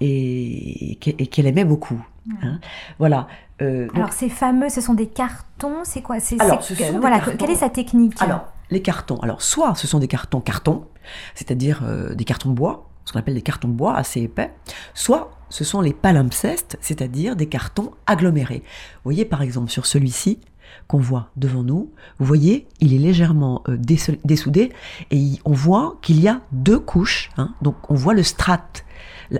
et, 0.00 0.98
qu'elle 1.00 1.46
aimait 1.46 1.64
beaucoup. 1.64 2.00
Hein. 2.42 2.60
Voilà. 2.98 3.26
Alors 3.60 4.12
ces 4.12 4.28
fameux, 4.28 4.68
ce 4.68 4.80
sont 4.80 4.94
des 4.94 5.06
cartons, 5.06 5.84
c'est 5.84 6.02
quoi? 6.02 6.20
C'est, 6.20 6.36
voilà, 6.36 7.20
Quelle 7.38 7.50
est 7.50 7.56
sa 7.56 7.70
technique? 7.70 8.20
Alors 8.20 8.53
les 8.70 8.82
cartons. 8.82 9.18
Alors 9.20 9.42
soit 9.42 9.74
ce 9.74 9.86
sont 9.86 9.98
des 9.98 10.08
cartons 10.08 10.40
cartons, 10.40 10.86
c'est-à-dire 11.34 11.82
euh, 11.84 12.14
des 12.14 12.24
cartons 12.24 12.50
bois, 12.50 12.90
ce 13.04 13.12
qu'on 13.12 13.18
appelle 13.18 13.34
des 13.34 13.42
cartons 13.42 13.68
bois 13.68 13.96
assez 13.96 14.20
épais, 14.20 14.52
soit 14.94 15.30
ce 15.50 15.64
sont 15.64 15.80
les 15.80 15.92
palimpsestes, 15.92 16.78
c'est-à-dire 16.80 17.36
des 17.36 17.46
cartons 17.46 17.92
agglomérés. 18.06 18.62
Vous 18.96 19.04
voyez 19.04 19.24
par 19.24 19.42
exemple 19.42 19.70
sur 19.70 19.86
celui-ci 19.86 20.40
qu'on 20.88 20.98
voit 20.98 21.30
devant 21.36 21.62
nous, 21.62 21.92
vous 22.18 22.26
voyez, 22.26 22.66
il 22.80 22.94
est 22.94 22.98
légèrement 22.98 23.62
euh, 23.68 23.76
dessoudé 24.24 24.72
et 25.10 25.32
on 25.44 25.52
voit 25.52 25.98
qu'il 26.02 26.20
y 26.20 26.28
a 26.28 26.40
deux 26.52 26.78
couches, 26.78 27.30
hein. 27.36 27.54
donc 27.62 27.90
on 27.90 27.94
voit 27.94 28.14
le 28.14 28.22
strate, 28.22 28.84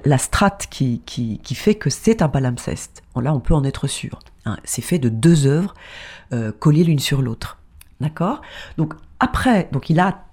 la 0.04 0.19
strate 0.19 0.66
qui, 0.71 1.02
qui, 1.04 1.54
fait 1.54 1.75
que 1.75 1.90
c'est 1.90 2.23
un 2.23 2.28
palimpseste. 2.28 3.02
Là, 3.21 3.35
on 3.35 3.40
peut 3.40 3.54
en 3.54 3.64
être 3.64 3.87
sûr. 3.87 4.19
Hein. 4.45 4.57
C'est 4.64 4.83
fait 4.83 4.99
de 4.99 5.09
deux 5.09 5.47
œuvres 5.47 5.75
euh, 6.33 6.52
collées 6.52 6.85
l'une 6.85 6.99
sur 6.99 7.23
l'autre. 7.23 7.59
D'accord? 8.00 8.43
Donc 8.76 8.95
après, 9.25 9.69
donc 9.73 9.88
il 9.88 9.99
a, 10.00 10.26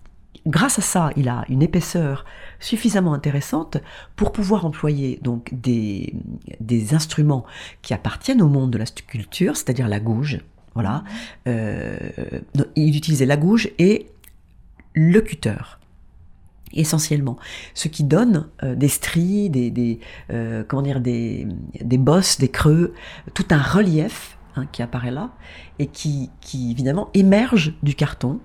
grâce 0.45 0.77
à 0.77 0.81
ça, 0.81 1.11
il 1.15 1.29
a 1.29 1.45
une 1.47 1.61
épaisseur 1.61 2.25
suffisamment 2.59 3.13
intéressante 3.13 3.77
pour 4.17 4.33
pouvoir 4.33 4.65
employer 4.65 5.17
donc 5.23 5.49
des, 5.53 6.13
des 6.59 6.93
instruments 6.93 7.45
qui 7.81 7.93
appartiennent 7.93 8.41
au 8.41 8.49
monde 8.49 8.69
de 8.69 8.77
la 8.77 8.85
sculpture, 8.85 9.55
c'est-à-dire 9.55 9.87
la 9.87 10.01
gouge. 10.01 10.39
Voilà. 10.73 11.03
Euh, 11.47 11.97
il 12.75 12.95
utilisait 12.97 13.25
la 13.25 13.37
gouge 13.37 13.69
et 13.79 14.07
le 14.93 15.21
cutter 15.21 15.79
essentiellement, 16.73 17.37
ce 17.73 17.89
qui 17.89 18.03
donne 18.05 18.47
euh, 18.63 18.75
des 18.75 18.87
stries, 18.87 19.49
des, 19.49 19.71
des 19.71 19.99
euh, 20.31 20.63
comment 20.67 20.81
dire, 20.81 21.01
des, 21.01 21.47
des 21.81 21.97
bosses, 21.97 22.39
des 22.39 22.47
creux, 22.49 22.93
tout 23.33 23.45
un 23.49 23.61
relief 23.61 24.37
hein, 24.55 24.65
qui 24.71 24.81
apparaît 24.81 25.11
là 25.11 25.31
et 25.79 25.87
qui, 25.87 26.29
qui 26.39 26.71
évidemment 26.71 27.09
émerge 27.13 27.73
du 27.83 27.95
carton 27.95 28.39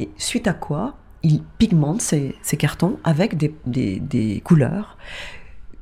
et 0.00 0.08
suite 0.16 0.46
à 0.46 0.52
quoi, 0.52 0.96
il 1.22 1.42
pigmente 1.58 2.02
ces, 2.02 2.34
cartons 2.58 2.98
avec 3.04 3.36
des, 3.36 4.40
couleurs 4.44 4.96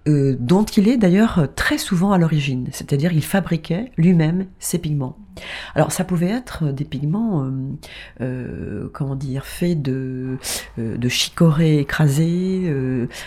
euh, 0.09 0.37
dont 0.39 0.65
il 0.65 0.89
est 0.89 0.97
d'ailleurs 0.97 1.49
très 1.55 1.79
souvent 1.79 2.13
à 2.13 2.19
l'origine, 2.19 2.69
c'est-à-dire 2.73 3.13
il 3.13 3.25
fabriquait 3.25 3.93
lui-même 3.97 4.47
ses 4.59 4.79
pigments. 4.79 5.17
Alors 5.75 5.93
ça 5.93 6.05
pouvait 6.05 6.31
être 6.31 6.73
des 6.73 6.85
pigments, 6.85 7.45
euh, 7.45 7.51
euh, 8.21 8.91
comment 8.93 9.17
dire, 9.17 9.45
faits 9.45 9.81
de, 9.81 10.39
de 10.79 11.09
chicorée 11.09 11.79
écrasée, 11.79 12.75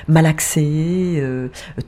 malaxés, 0.07 1.23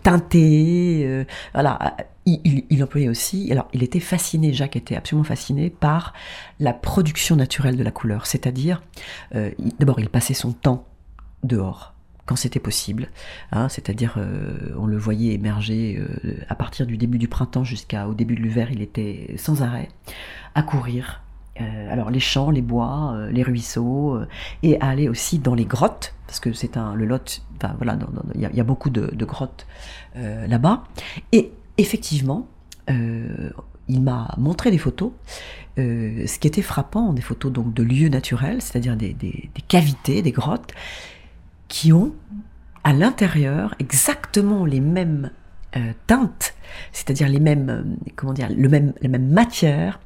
teintés, 0.04 1.26
voilà, 1.54 1.96
il, 2.26 2.84
employait 2.84 3.10
aussi, 3.10 3.52
alors 3.52 3.68
il 3.74 3.84
était 3.84 4.00
fasciné, 4.00 4.52
Jacques 4.54 4.76
était 4.76 4.96
absolument 4.96 5.24
fasciné 5.24 5.70
par 5.70 6.14
la 6.60 6.74
production 6.74 7.36
naturelle 7.36 7.78
de 7.78 7.84
la 7.84 7.92
couleur, 7.92 8.26
c'est-à-dire, 8.26 8.82
euh, 9.36 9.52
d'abord 9.80 10.00
il 10.00 10.10
passait 10.10 10.34
son 10.34 10.52
temps 10.52 10.88
dehors 11.44 11.95
quand 12.26 12.36
c'était 12.36 12.60
possible, 12.60 13.10
hein, 13.52 13.70
c'est-à-dire 13.70 14.16
euh, 14.18 14.74
on 14.78 14.88
le 14.88 14.98
voyait 14.98 15.34
émerger 15.34 15.98
euh, 16.00 16.38
à 16.50 16.56
partir 16.56 16.86
du 16.86 16.98
début 16.98 17.18
du 17.18 17.28
printemps 17.28 17.64
jusqu'au 17.64 18.14
début 18.14 18.36
de 18.36 18.42
l'hiver, 18.42 18.70
il 18.72 18.82
était 18.82 19.36
sans 19.38 19.62
arrêt 19.62 19.90
à 20.56 20.64
courir. 20.64 21.22
alors 21.58 22.10
les 22.10 22.20
champs, 22.20 22.52
les 22.52 22.62
bois, 22.62 23.16
les 23.32 23.44
ruisseaux, 23.44 24.20
et 24.64 24.80
à 24.82 24.88
aller 24.90 25.08
aussi 25.08 25.40
dans 25.40 25.56
les 25.56 25.66
grottes, 25.66 26.14
parce 26.28 26.40
que 26.40 26.52
c'est 26.52 26.76
un 26.76 26.96
le 26.96 27.06
Lot, 27.06 27.44
enfin 27.58 27.76
voilà, 27.78 27.98
il 28.36 28.42
y, 28.42 28.60
a 28.60 28.64
beaucoup 28.64 28.90
de, 28.90 29.26
grottes 29.26 29.66
là-bas, 30.16 30.84
et 31.32 31.52
effectivement, 31.78 32.48
euh, 32.90 33.50
il 33.88 34.02
m'a 34.02 34.34
montré 34.38 34.72
des 34.72 34.78
photos. 34.78 35.12
Euh, 35.78 36.26
ce 36.26 36.40
qui 36.40 36.48
était 36.48 36.62
frappant, 36.62 37.14
des 37.14 37.22
photos 37.22 37.52
donc 37.52 37.74
de 37.74 37.84
lieux 37.84 38.10
naturels, 38.10 38.62
c'est-à-dire 38.62 38.96
des, 38.96 39.16
cavités, 39.68 40.22
des 40.22 40.32
grottes, 40.32 40.74
qui 41.68 41.94
ont 41.94 42.14
à 42.84 42.94
l'intérieur 42.94 43.76
exactement 43.80 44.66
les 44.66 44.80
mêmes 44.80 45.32
euh, 45.76 45.92
teintes 46.08 46.54
c'est-à-dire 46.92 47.28
les 47.30 47.40
mêmes, 47.40 47.70
euh, 47.70 47.84
comment 48.16 48.34
dire, 48.34 48.48
le 48.56 48.70
même, 48.70 48.94
la 49.02 49.10
même 49.10 49.28
matière, 49.28 50.00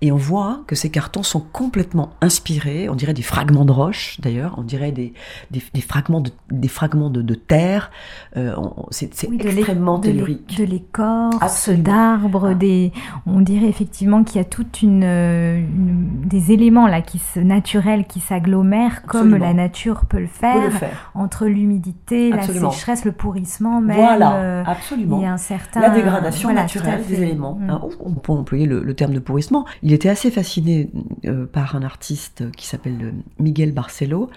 et 0.00 0.12
on 0.12 0.16
voit 0.16 0.60
que 0.66 0.74
ces 0.74 0.90
cartons 0.90 1.22
sont 1.22 1.40
complètement 1.40 2.10
inspirés, 2.20 2.88
on 2.88 2.94
dirait 2.94 3.14
des 3.14 3.22
fragments 3.22 3.64
de 3.64 3.72
roche 3.72 4.20
d'ailleurs, 4.20 4.54
on 4.58 4.62
dirait 4.62 4.92
des, 4.92 5.12
des, 5.50 5.62
des 5.74 5.80
fragments 5.80 6.20
de, 6.20 6.30
des 6.50 6.68
fragments 6.68 7.10
de, 7.10 7.22
de 7.22 7.34
terre, 7.34 7.90
euh, 8.36 8.54
c'est 8.90 9.28
Oui, 9.28 9.38
extrêmement 9.40 9.98
de 9.98 10.04
tellurique. 10.08 10.58
De 10.58 10.64
l'écorce, 10.64 11.68
d'arbres, 11.70 12.48
Ah. 12.50 12.54
des. 12.54 12.92
On 13.26 13.40
dirait 13.40 13.66
effectivement 13.68 14.24
qu'il 14.24 14.36
y 14.36 14.40
a 14.40 14.44
toute 14.44 14.82
une, 14.82 15.04
euh, 15.04 15.56
une- 15.58 16.08
des 16.26 16.52
éléments 16.52 16.86
là 16.86 17.02
qui 17.02 17.18
se 17.18 17.40
naturels 17.40 18.06
qui 18.06 18.20
s'agglomèrent 18.20 19.02
comme 19.02 19.36
la 19.36 19.52
nature 19.54 20.04
peut 20.06 20.20
le 20.20 20.26
faire 20.26 20.54
peut 20.54 20.64
le 20.64 20.70
faire. 20.70 21.10
entre 21.14 21.46
l'humidité, 21.46 22.30
la 22.30 22.42
sécheresse, 22.42 23.04
le 23.04 23.12
pourrissement 23.12 23.80
même. 23.80 23.96
Voilà, 23.96 24.62
absolument. 24.66 25.18
il 25.18 25.22
y 25.22 25.26
a 25.26 25.32
un 25.32 25.36
certain 25.36 25.80
dégradation 26.04 26.48
voilà, 26.48 26.62
naturelle 26.62 27.04
des 27.06 27.22
éléments. 27.22 27.54
Mm. 27.54 27.70
hein. 27.70 27.80
on 28.00 28.14
peut 28.14 28.32
employer 28.32 28.66
le, 28.66 28.82
le 28.82 28.94
terme 28.94 29.14
de 29.14 29.20
pourrissement. 29.20 29.64
Il 29.82 29.92
était 29.92 30.08
assez 30.08 30.30
fasciné 30.30 30.90
euh, 31.24 31.46
par 31.46 31.76
un 31.76 31.82
artiste 31.82 32.50
qui 32.52 32.66
s'appelle 32.66 32.98
euh, 33.02 33.12
Miguel 33.38 33.72
Barcelo. 33.72 34.30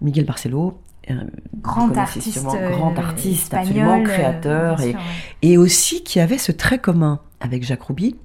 Miguel 0.00 0.24
Barcelo, 0.24 0.78
euh, 1.10 1.14
vous 1.52 1.60
grand 1.60 1.96
artiste, 1.96 2.44
grand 2.44 2.98
artiste, 2.98 3.44
espagnol, 3.44 3.78
absolument 3.78 4.02
créateur, 4.04 4.80
et, 4.80 4.90
sûr, 4.90 4.94
ouais. 4.94 5.04
et 5.42 5.58
aussi 5.58 6.02
qui 6.02 6.20
avait 6.20 6.38
ce 6.38 6.52
trait 6.52 6.78
commun 6.78 7.20
avec 7.40 7.64
Jacques 7.64 7.82
Rouby. 7.82 8.16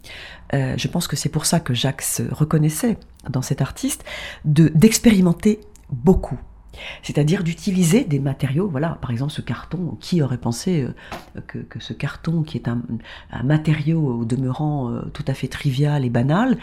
Euh, 0.53 0.75
je 0.77 0.87
pense 0.87 1.07
que 1.07 1.15
c'est 1.15 1.29
pour 1.29 1.45
ça 1.45 1.59
que 1.59 1.73
Jacques 1.73 2.01
se 2.01 2.23
reconnaissait 2.31 2.97
dans 3.29 3.41
cet 3.41 3.61
artiste, 3.61 4.03
de 4.45 4.69
d'expérimenter 4.75 5.61
beaucoup. 5.89 6.39
C'est-à-dire 7.01 7.43
d'utiliser 7.43 8.03
des 8.03 8.19
matériaux, 8.19 8.67
voilà, 8.69 8.97
par 9.01 9.11
exemple 9.11 9.31
ce 9.31 9.41
carton, 9.41 9.97
qui 9.99 10.21
aurait 10.21 10.37
pensé 10.37 10.83
euh, 10.83 11.41
que, 11.47 11.59
que 11.59 11.79
ce 11.79 11.93
carton, 11.93 12.43
qui 12.43 12.57
est 12.57 12.67
un, 12.67 12.81
un 13.31 13.43
matériau 13.43 13.99
au 14.21 14.25
demeurant 14.25 14.89
euh, 14.89 15.01
tout 15.13 15.23
à 15.27 15.33
fait 15.33 15.47
trivial 15.47 16.05
et 16.05 16.09
banal, 16.09 16.57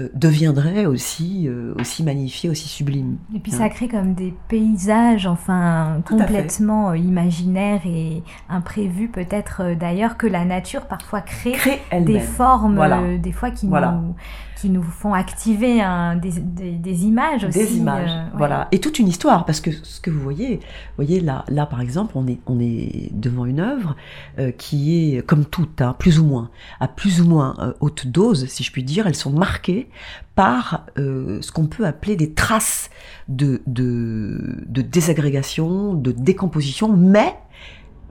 euh, 0.00 0.08
deviendrait 0.14 0.86
aussi, 0.86 1.46
euh, 1.48 1.74
aussi 1.78 2.02
magnifié, 2.02 2.48
aussi 2.50 2.68
sublime. 2.68 3.16
Et 3.34 3.38
puis 3.40 3.52
Hein. 3.54 3.58
ça 3.58 3.68
crée 3.68 3.88
comme 3.88 4.14
des 4.14 4.34
paysages, 4.48 5.26
enfin 5.26 6.02
Tout 6.06 6.16
complètement 6.16 6.94
imaginaires 6.94 7.82
et 7.86 8.22
imprévus 8.48 9.08
peut-être 9.08 9.74
d'ailleurs 9.78 10.16
que 10.16 10.26
la 10.26 10.44
nature 10.44 10.86
parfois 10.86 11.20
crée 11.20 11.52
Crée 11.52 11.80
des 12.00 12.20
formes, 12.20 12.76
Voilà. 12.76 13.18
des 13.18 13.32
fois 13.32 13.50
qui 13.50 13.66
Voilà. 13.66 13.92
nous 13.92 14.14
qui 14.60 14.68
nous 14.70 14.82
font 14.82 15.14
activer 15.14 15.80
un- 15.80 16.16
des, 16.16 16.32
des- 16.40 16.72
des 16.72 17.04
images 17.04 17.44
aussi. 17.44 17.58
des 17.58 17.76
images, 17.78 18.10
euh, 18.10 18.24
ouais. 18.24 18.30
voilà, 18.36 18.68
et 18.72 18.78
toute 18.80 18.98
une 18.98 19.08
histoire, 19.08 19.44
parce 19.44 19.60
que 19.60 19.70
ce 19.72 20.00
que 20.00 20.10
vous 20.10 20.20
voyez, 20.20 20.56
vous 20.56 20.96
voyez 21.04 21.20
là, 21.20 21.44
là 21.48 21.66
par 21.66 21.80
exemple, 21.80 22.12
on 22.16 22.26
est, 22.26 22.38
on 22.46 22.60
est 22.60 23.10
devant 23.12 23.44
une 23.46 23.60
œuvre 23.60 23.96
euh, 24.38 24.50
qui 24.50 25.14
est 25.16 25.22
comme 25.26 25.44
toute, 25.44 25.80
hein, 25.80 25.94
plus 25.98 26.18
ou 26.18 26.24
moins, 26.26 26.50
à 26.80 26.88
plus 26.88 27.20
ou 27.20 27.26
moins 27.28 27.54
euh, 27.60 27.72
haute 27.80 28.06
dose, 28.06 28.46
si 28.48 28.62
je 28.62 28.70
puis 28.72 28.84
dire, 28.84 29.06
elles 29.06 29.14
sont 29.14 29.30
marquées 29.32 29.88
par 30.34 30.86
ce 30.96 31.52
qu'on 31.52 31.66
peut 31.66 31.84
appeler 31.86 32.16
des 32.16 32.32
traces 32.32 32.88
de, 33.28 33.60
de, 33.66 34.62
de 34.66 34.80
désagrégation, 34.80 35.92
de 35.92 36.12
décomposition, 36.12 36.88
mais 36.88 37.34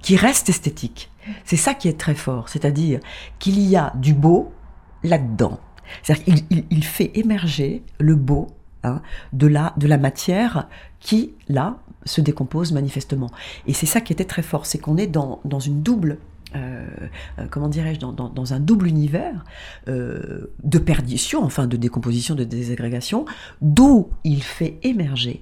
qui 0.04 0.16
restent 0.16 0.50
esthétiques. 0.50 1.12
C'est 1.44 1.56
ça 1.58 1.74
qui 1.74 1.88
est 1.88 2.00
très 2.00 2.14
fort, 2.16 2.48
c'est-à-dire 2.50 3.00
qu'il 3.40 3.60
y 3.60 3.76
a 3.76 3.94
du 3.96 4.14
beau 4.14 4.52
là-dedans. 5.04 5.60
C'est-à-dire 6.04 6.24
qu'il 6.48 6.64
il- 6.70 6.84
fait 6.84 7.12
émerger 7.16 7.84
le 8.00 8.16
beau 8.16 8.48
hein, 8.84 9.02
de, 9.34 9.48
la, 9.48 9.74
de 9.78 9.88
la 9.88 9.98
matière 9.98 10.68
qui, 11.00 11.34
là, 11.48 11.78
se 12.06 12.22
décompose 12.22 12.72
manifestement. 12.72 13.30
Et 13.68 13.74
c'est 13.74 13.86
ça 13.86 14.02
qui 14.02 14.14
était 14.14 14.26
très 14.26 14.42
fort, 14.42 14.66
c'est 14.66 14.78
qu'on 14.80 14.98
est 14.98 15.08
dans, 15.08 15.40
dans 15.46 15.60
une 15.60 15.82
double... 15.82 16.18
euh, 16.56 16.88
euh, 17.38 17.46
comment 17.52 17.68
dirais-je, 17.68 18.00
dans, 18.00 18.14
dans- 18.14 18.54
un 18.54 18.60
double 18.60 18.88
univers 18.88 19.44
euh, 19.88 20.48
de 20.64 20.80
perdition, 20.80 21.44
enfin 21.44 21.68
de 21.68 21.78
décomposition, 21.78 22.36
de 22.36 22.44
désagrégation, 22.46 23.26
d'où 23.62 24.10
il 24.24 24.42
fait 24.42 24.80
émerger 24.84 25.42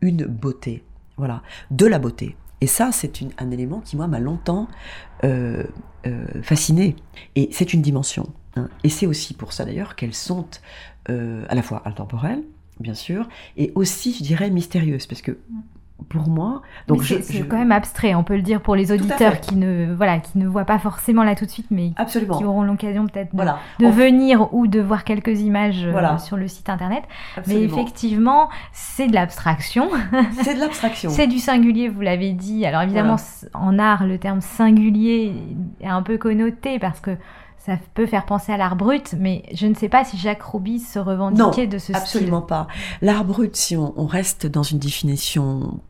une 0.00 0.24
beauté, 0.24 0.84
voilà, 1.16 1.42
de 1.70 1.84
la 1.86 1.98
beauté. 1.98 2.36
Et 2.60 2.66
ça, 2.66 2.90
c'est 2.92 3.12
un 3.38 3.50
élément 3.50 3.80
qui, 3.80 3.96
moi, 3.96 4.06
m'a 4.08 4.20
longtemps 4.20 4.68
fasciné. 6.42 6.96
Et 7.36 7.48
c'est 7.52 7.72
une 7.74 7.82
dimension. 7.82 8.28
Hein. 8.58 8.68
Et 8.84 8.88
c'est 8.88 9.06
aussi 9.06 9.34
pour 9.34 9.52
ça, 9.52 9.64
d'ailleurs, 9.64 9.96
qu'elles 9.96 10.14
sont 10.14 10.46
euh, 11.10 11.44
à 11.48 11.54
la 11.54 11.62
fois 11.62 11.82
intemporelles, 11.86 12.42
bien 12.80 12.94
sûr, 12.94 13.28
et 13.56 13.72
aussi, 13.74 14.12
je 14.18 14.22
dirais, 14.22 14.50
mystérieuses. 14.50 15.06
Parce 15.06 15.22
que, 15.22 15.38
pour 16.10 16.28
moi... 16.28 16.62
Donc 16.86 17.02
c'est 17.02 17.20
je- 17.32 17.42
quand 17.42 17.58
même 17.58 17.72
abstrait, 17.72 18.14
on 18.14 18.22
peut 18.22 18.36
le 18.36 18.42
dire 18.42 18.60
pour 18.60 18.76
les 18.76 18.92
auditeurs 18.92 19.40
qui 19.40 19.56
ne 19.56 19.92
voilà 19.92 20.20
qui 20.20 20.38
ne 20.38 20.46
voient 20.46 20.64
pas 20.64 20.78
forcément 20.78 21.24
là 21.24 21.34
tout 21.34 21.44
de 21.44 21.50
suite, 21.50 21.66
mais 21.72 21.90
Absolument. 21.96 22.38
qui 22.38 22.44
auront 22.44 22.62
l'occasion 22.62 23.08
peut-être 23.08 23.32
de, 23.32 23.36
Voilà. 23.36 23.58
de 23.80 23.86
En- 23.86 23.90
venir 23.90 24.54
ou 24.54 24.68
de 24.68 24.80
voir 24.80 25.02
quelques 25.02 25.40
images 25.40 25.84
euh, 25.84 26.18
sur 26.18 26.36
le 26.36 26.46
site 26.46 26.68
internet. 26.70 27.02
Mais 27.48 27.62
effectivement, 27.62 28.48
c'est 28.72 29.08
de 29.08 29.12
l'abstraction. 29.14 29.90
C'est 30.44 30.54
de 30.54 30.60
l'abstraction. 30.60 31.10
C'est 31.10 31.26
du 31.26 31.40
singulier, 31.40 31.88
vous 31.88 32.00
l'avez 32.02 32.32
dit. 32.32 32.64
Alors 32.64 32.82
évidemment, 32.82 33.16
Voilà. 33.50 33.66
en 33.66 33.78
art, 33.80 34.06
le 34.06 34.18
terme 34.18 34.40
singulier 34.40 35.34
est 35.80 35.88
un 35.88 36.02
peu 36.02 36.16
connoté 36.16 36.78
parce 36.78 37.00
que 37.00 37.10
ça 37.64 37.76
peut 37.94 38.06
faire 38.06 38.24
penser 38.24 38.52
à 38.52 38.56
l'art 38.56 38.76
brut, 38.76 39.14
mais 39.18 39.42
je 39.52 39.66
ne 39.66 39.74
sais 39.74 39.88
pas 39.88 40.04
si 40.04 40.16
Jacques 40.16 40.42
Rouby 40.42 40.78
se 40.80 40.98
revendiquait 40.98 41.66
de 41.66 41.78
ce 41.78 41.92
Absolument 41.92 42.40
pas. 42.40 42.66
L'art 43.02 43.24
brut, 43.24 43.54
si 43.56 43.76
on, 43.76 43.92
on 44.00 44.06
reste 44.06 44.46
dans 44.46 44.62
une 44.62 44.78
définition. 44.78 45.80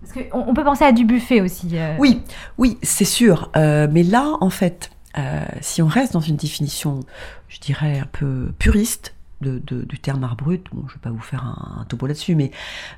Parce 0.00 0.12
qu'on 0.12 0.44
on 0.50 0.54
peut 0.54 0.62
penser 0.62 0.84
à 0.84 0.92
du 0.92 1.04
buffet 1.04 1.40
aussi. 1.40 1.70
euh. 1.72 1.96
Oui, 1.98 2.22
oui, 2.58 2.78
c'est 2.82 3.04
sûr. 3.04 3.50
Euh, 3.56 3.88
mais 3.90 4.04
là, 4.04 4.36
en 4.40 4.50
fait, 4.50 4.90
euh, 5.18 5.44
si 5.60 5.82
on 5.82 5.88
reste 5.88 6.12
dans 6.12 6.20
une 6.20 6.36
définition, 6.36 7.00
je 7.48 7.58
dirais, 7.58 7.98
un 7.98 8.06
peu 8.12 8.52
puriste 8.60 9.15
de, 9.42 9.58
du 9.82 9.98
terme 9.98 10.24
art 10.24 10.36
brut, 10.36 10.66
je 10.72 10.76
ne 10.78 10.82
vais 10.88 10.98
pas 11.02 11.10
vous 11.10 11.20
faire 11.20 11.44
un, 11.44 11.84
topo 11.84 12.06
là-dessus, 12.06 12.34
mais 12.34 12.50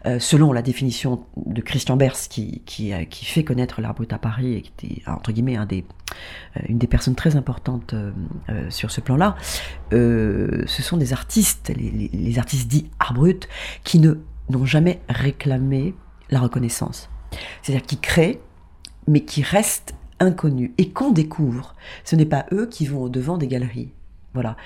euh, 0.07 0.18
selon 0.20 0.53
la 0.53 0.62
définition 0.62 1.24
de 1.37 1.61
Christian 1.61 1.96
Bers, 1.96 2.14
qui, 2.31 2.62
a- 2.92 3.05
qui 3.05 3.24
fait 3.24 3.42
connaître 3.44 3.81
l'art 3.81 3.94
brut 3.94 4.12
à 4.12 4.18
Paris 4.18 4.55
et 4.55 4.62
qui 4.62 4.72
était, 4.87 5.03
entre 5.11 5.33
guillemets, 5.33 5.59
euh, 5.59 5.64
une 6.68 6.79
des 6.79 6.87
personnes 6.87 7.16
très 7.16 7.35
importantes 7.37 7.92
euh, 7.94 8.12
euh, 8.51 8.70
sur 8.70 8.90
ce 8.90 9.01
plan-là, 9.01 9.35
euh, 9.92 10.62
ce 10.66 10.83
sont 10.83 10.96
des 10.96 11.12
artistes, 11.12 11.72
les, 11.77 12.09
les- 12.12 12.38
artistes 12.38 12.68
dits 12.68 12.88
art 12.98 13.14
brut, 13.14 13.48
qui 13.85 13.98
ne 13.98 14.14
n'ont 14.51 14.64
jamais 14.64 15.01
réclamé 15.09 15.94
la 16.31 16.40
reconnaissance. 16.40 17.11
C'est-à-dire 17.62 17.85
qui 17.87 17.98
créent, 17.98 18.40
mais 19.07 19.24
qui 19.24 19.42
restent 19.42 19.94
inconnus 20.20 20.70
et 20.79 20.90
qu'on 20.90 21.11
découvre. 21.11 21.74
Ce 22.05 22.16
n'est 22.16 22.24
pas 22.27 22.46
eux 22.53 22.66
qui 22.66 22.87
vont 22.87 23.03
au 23.03 23.09
devant 23.09 23.37
des 23.38 23.46
galeries. 23.46 23.90
Voilà. 24.35 24.57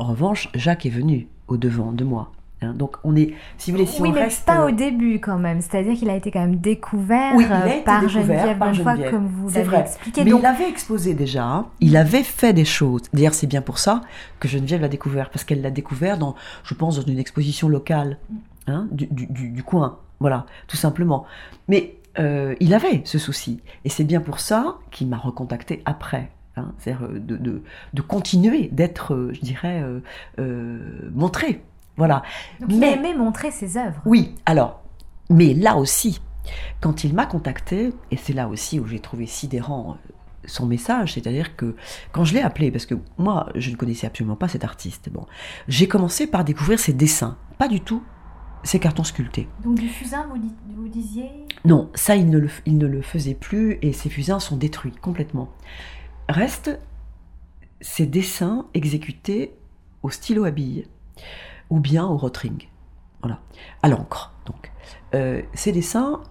En 0.00 0.04
revanche, 0.04 0.48
Jacques 0.54 0.86
est 0.86 0.90
venu 0.90 1.28
au 1.46 1.56
devant 1.58 1.92
de 1.92 2.04
moi. 2.04 2.32
hein. 2.62 2.72
donc 2.72 2.96
on 3.04 3.14
est, 3.16 3.34
si 3.58 3.70
vous 3.70 3.76
voulez, 3.76 3.86
si 3.86 4.00
oui, 4.00 4.08
on 4.08 4.12
mais 4.12 4.22
reste, 4.24 4.46
pas 4.46 4.64
au 4.64 4.70
début 4.70 5.20
quand 5.20 5.38
même. 5.38 5.60
C'est-à-dire 5.60 5.94
qu'il 5.94 6.08
a 6.08 6.16
été 6.16 6.30
quand 6.30 6.40
même 6.40 6.56
découvert 6.56 7.34
Oui, 7.36 7.44
euh, 7.44 7.82
par 7.84 8.00
découvert 8.00 8.08
Geneviève 8.08 8.58
par 8.58 9.10
comme 9.10 9.26
vous 9.26 9.50
l'avez 9.50 9.76
expliqué. 9.76 10.24
Mais 10.24 10.30
Donc, 10.30 10.40
il 10.40 10.46
avait 10.46 10.68
exposé 10.68 11.12
déjà, 11.14 11.44
hein. 11.44 11.66
il 11.80 11.98
avait 11.98 12.22
fait 12.22 12.54
des 12.54 12.64
choses. 12.64 13.02
D'ailleurs, 13.12 13.34
c'est 13.34 13.46
bien 13.46 13.60
pour 13.60 13.78
ça 13.78 14.00
que 14.38 14.48
Geneviève 14.48 14.80
l'a 14.80 14.88
découvert, 14.88 15.28
parce 15.28 15.44
qu'elle 15.44 15.60
l'a 15.60 15.70
découvert 15.70 16.16
dans, 16.16 16.34
je 16.64 16.72
pense, 16.74 16.96
dans 16.96 17.12
une 17.12 17.18
exposition 17.18 17.68
locale 17.68 18.16
hein, 18.68 18.88
du, 18.90 19.06
du- 19.10 19.26
du- 19.26 19.50
du 19.50 19.62
coin. 19.62 19.98
Voilà, 20.18 20.46
tout 20.66 20.76
simplement. 20.78 21.26
Mais 21.68 21.96
euh, 22.18 22.54
il 22.60 22.72
avait 22.72 23.02
ce 23.04 23.18
souci. 23.18 23.60
Et 23.84 23.90
c'est 23.90 24.04
bien 24.04 24.20
pour 24.22 24.40
ça 24.40 24.76
qu'il 24.90 25.08
m'a 25.08 25.18
recontacté 25.18 25.82
après. 25.84 26.30
Hein. 26.60 26.74
C'est-à-dire 26.78 27.06
euh, 27.06 27.18
de, 27.18 27.36
de- 27.36 27.62
de 27.94 28.02
continuer 28.02 28.68
d'être, 28.72 29.14
euh, 29.14 29.32
je 29.34 29.40
dirais, 29.40 29.82
euh, 30.38 31.10
montré. 31.14 31.62
Voilà. 31.96 32.22
donc 32.60 32.70
il 32.72 32.78
mais- 32.80 32.92
aimait 32.94 33.14
montrer 33.14 33.50
ses 33.50 33.76
œuvres. 33.76 34.00
Oui, 34.06 34.34
alors, 34.46 34.82
mais 35.28 35.52
là 35.54 35.76
aussi, 35.76 36.20
quand 36.80 37.04
il 37.04 37.14
m'a 37.14 37.26
contacté, 37.26 37.92
et 38.10 38.16
c'est 38.16 38.32
là 38.32 38.48
aussi 38.48 38.80
où 38.80 38.86
j'ai 38.86 39.00
trouvé 39.00 39.26
sidérant 39.26 39.98
son 40.46 40.64
message, 40.66 41.12
c'est-à-dire 41.14 41.54
que 41.56 41.76
quand 42.12 42.24
je 42.24 42.32
l'ai 42.34 42.40
appelé, 42.40 42.70
parce 42.70 42.86
que 42.86 42.94
moi, 43.18 43.50
je 43.54 43.70
ne 43.70 43.76
connaissais 43.76 44.06
absolument 44.06 44.36
pas 44.36 44.48
cet 44.48 44.64
artiste, 44.64 45.10
bon, 45.10 45.26
j'ai 45.68 45.86
commencé 45.88 46.26
par 46.26 46.44
découvrir 46.44 46.78
ses 46.80 46.94
dessins, 46.94 47.36
pas 47.58 47.68
du 47.68 47.80
tout 47.80 48.02
ses 48.62 48.78
cartons 48.78 49.04
sculptés. 49.04 49.48
Donc 49.64 49.78
du 49.78 49.88
fusain, 49.88 50.26
vous 50.76 50.88
disiez? 50.88 51.30
Non, 51.64 51.88
ça, 51.94 52.16
il 52.16 52.28
ne, 52.28 52.38
le, 52.38 52.50
il 52.66 52.76
ne 52.76 52.86
le 52.86 53.00
faisait 53.00 53.34
plus, 53.34 53.78
et 53.80 53.92
ses 53.94 54.10
fusains 54.10 54.38
sont 54.38 54.56
détruits 54.56 54.92
complètement. 54.92 55.48
Reste 56.30 56.78
ses 57.80 58.06
dessins 58.06 58.66
exécutés 58.72 59.52
au 60.02 60.10
stylo 60.10 60.44
à 60.44 60.50
billes, 60.50 60.86
ou 61.68 61.80
bien 61.80 62.06
au 62.06 62.16
rotring, 62.16 62.68
voilà, 63.20 63.40
à 63.82 63.88
l'encre. 63.88 64.32
Donc, 64.46 64.70
Euh, 65.14 65.42
ces 65.54 65.72
dessins, 65.72 66.22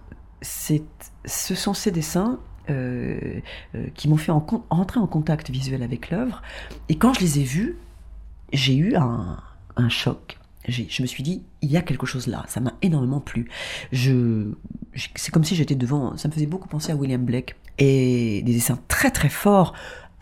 ce 0.42 1.54
sont 1.54 1.74
ces 1.74 1.90
dessins 1.90 2.38
euh, 2.70 3.40
euh, 3.74 3.86
qui 3.94 4.08
m'ont 4.08 4.16
fait 4.16 4.32
en 4.32 4.44
rentrer 4.70 5.00
en 5.00 5.06
contact 5.06 5.50
visuel 5.50 5.82
avec 5.82 6.10
l'œuvre. 6.10 6.42
Et 6.88 6.96
quand 6.96 7.12
je 7.12 7.20
les 7.20 7.40
ai 7.40 7.44
vus, 7.44 7.76
j'ai 8.52 8.76
eu 8.76 8.96
un 8.96 9.88
choc. 9.88 10.39
Je 10.68 11.02
me 11.02 11.06
suis 11.06 11.22
dit, 11.22 11.42
il 11.62 11.70
y 11.70 11.76
a 11.76 11.82
quelque 11.82 12.06
chose 12.06 12.26
là. 12.26 12.44
Ça 12.48 12.60
m'a 12.60 12.74
énormément 12.82 13.20
plu. 13.20 13.48
Je, 13.92 14.52
je- 14.92 15.08
c'est 15.14 15.32
comme 15.32 15.44
si 15.44 15.54
j'étais 15.56 15.74
devant. 15.74 16.16
Ça 16.16 16.28
me 16.28 16.32
faisait 16.34 16.46
beaucoup 16.46 16.68
penser 16.68 16.92
à 16.92 16.96
William 16.96 17.24
Blake 17.24 17.56
et 17.78 18.42
des 18.44 18.52
dessins 18.52 18.78
très 18.88 19.10
très 19.10 19.30
forts 19.30 19.72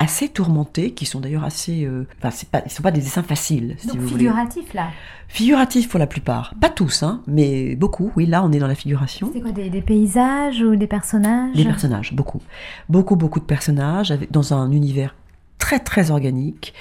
assez 0.01 0.29
tourmentés, 0.29 0.93
qui 0.93 1.07
sont 1.07 1.19
d'ailleurs 1.19 1.43
assez... 1.43 1.85
euh, 1.85 2.07
Enfin, 2.23 2.31
pas, 2.53 2.63
ils 2.65 2.71
sont 2.71 2.85
pas 2.85 2.93
des 2.93 3.01
dessins 3.01 3.25
faciles, 3.25 3.75
si 3.79 3.89
Donc 3.89 3.97
vous 3.97 4.07
voulez. 4.07 4.27
figuratif 4.27 4.73
là. 4.73 4.91
Figuratifs 5.27 5.89
pour 5.89 5.99
la 5.99 6.07
plupart. 6.07 6.55
Pas 6.61 6.71
tous, 6.71 7.03
hein, 7.03 7.21
mais 7.27 7.75
beaucoup. 7.75 8.13
Oui, 8.15 8.25
là, 8.27 8.45
on 8.45 8.53
est 8.53 8.61
dans 8.61 8.69
la 8.69 8.77
figuration. 8.77 9.29
C'est 9.33 9.41
quoi 9.41 9.51
des, 9.51 9.71
des 9.71 9.83
paysages 9.83 10.63
ou 10.63 10.77
des 10.77 10.87
personnages? 10.87 11.57
Des 11.57 11.65
personnages, 11.65 12.13
beaucoup. 12.13 12.41
Beaucoup, 12.89 13.17
beaucoup 13.17 13.41
de 13.41 13.45
personnages 13.45 14.13
avec, 14.13 14.31
dans 14.31 14.55
un 14.55 14.71
univers 14.71 15.17
très, 15.59 15.81
très 15.81 16.13
organique, 16.13 16.75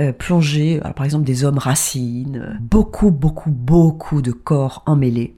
euh, 0.00 0.12
plongé, 0.12 0.80
alors, 0.80 0.94
par 0.94 1.04
exemple, 1.04 1.24
des 1.24 1.44
hommes 1.44 1.58
racines, 1.58 2.56
beaucoup, 2.60 3.10
beaucoup, 3.10 3.50
beaucoup 3.50 4.22
de 4.22 4.30
corps 4.30 4.84
emmêlés. 4.86 5.34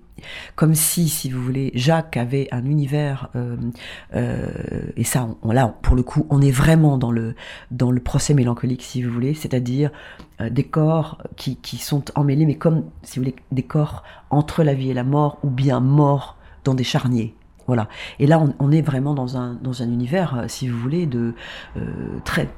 Comme 0.54 0.74
si, 0.74 1.08
si 1.08 1.30
vous 1.30 1.42
voulez, 1.42 1.72
Jacques 1.74 2.18
avait 2.18 2.46
un 2.52 2.66
univers, 2.66 3.30
euh, 3.36 3.56
euh, 4.14 4.48
et 4.96 5.04
ça, 5.04 5.28
on, 5.42 5.52
là, 5.52 5.74
pour 5.80 5.96
le 5.96 6.02
coup, 6.02 6.26
on 6.28 6.42
est 6.42 6.50
vraiment 6.50 6.98
dans 6.98 7.10
le, 7.10 7.34
dans 7.70 7.90
le 7.90 8.00
procès 8.02 8.34
mélancolique, 8.34 8.82
si 8.82 9.02
vous 9.02 9.10
voulez, 9.10 9.32
c'est-à-dire 9.32 9.90
des 10.50 10.64
corps 10.64 11.22
qui, 11.36 11.56
qui 11.56 11.78
sont 11.78 12.04
emmêlés, 12.14 12.44
mais 12.44 12.56
comme, 12.56 12.84
si 13.02 13.18
vous 13.18 13.24
voulez, 13.24 13.36
des 13.52 13.62
corps 13.62 14.02
entre 14.28 14.62
la 14.62 14.74
vie 14.74 14.90
et 14.90 14.94
la 14.94 15.04
mort, 15.04 15.38
ou 15.42 15.48
bien 15.48 15.80
morts 15.80 16.36
dans 16.64 16.74
des 16.74 16.84
charniers. 16.84 17.34
Voilà. 17.66 17.88
Et 18.18 18.26
là, 18.26 18.42
on, 18.58 18.72
est 18.72 18.82
vraiment 18.82 19.14
dans 19.14 19.38
un, 19.38 19.54
dans 19.54 19.82
un 19.82 19.86
univers, 19.86 20.44
si 20.48 20.68
vous 20.68 20.78
voulez, 20.78 21.06
de 21.06 21.34
très. 22.24 22.48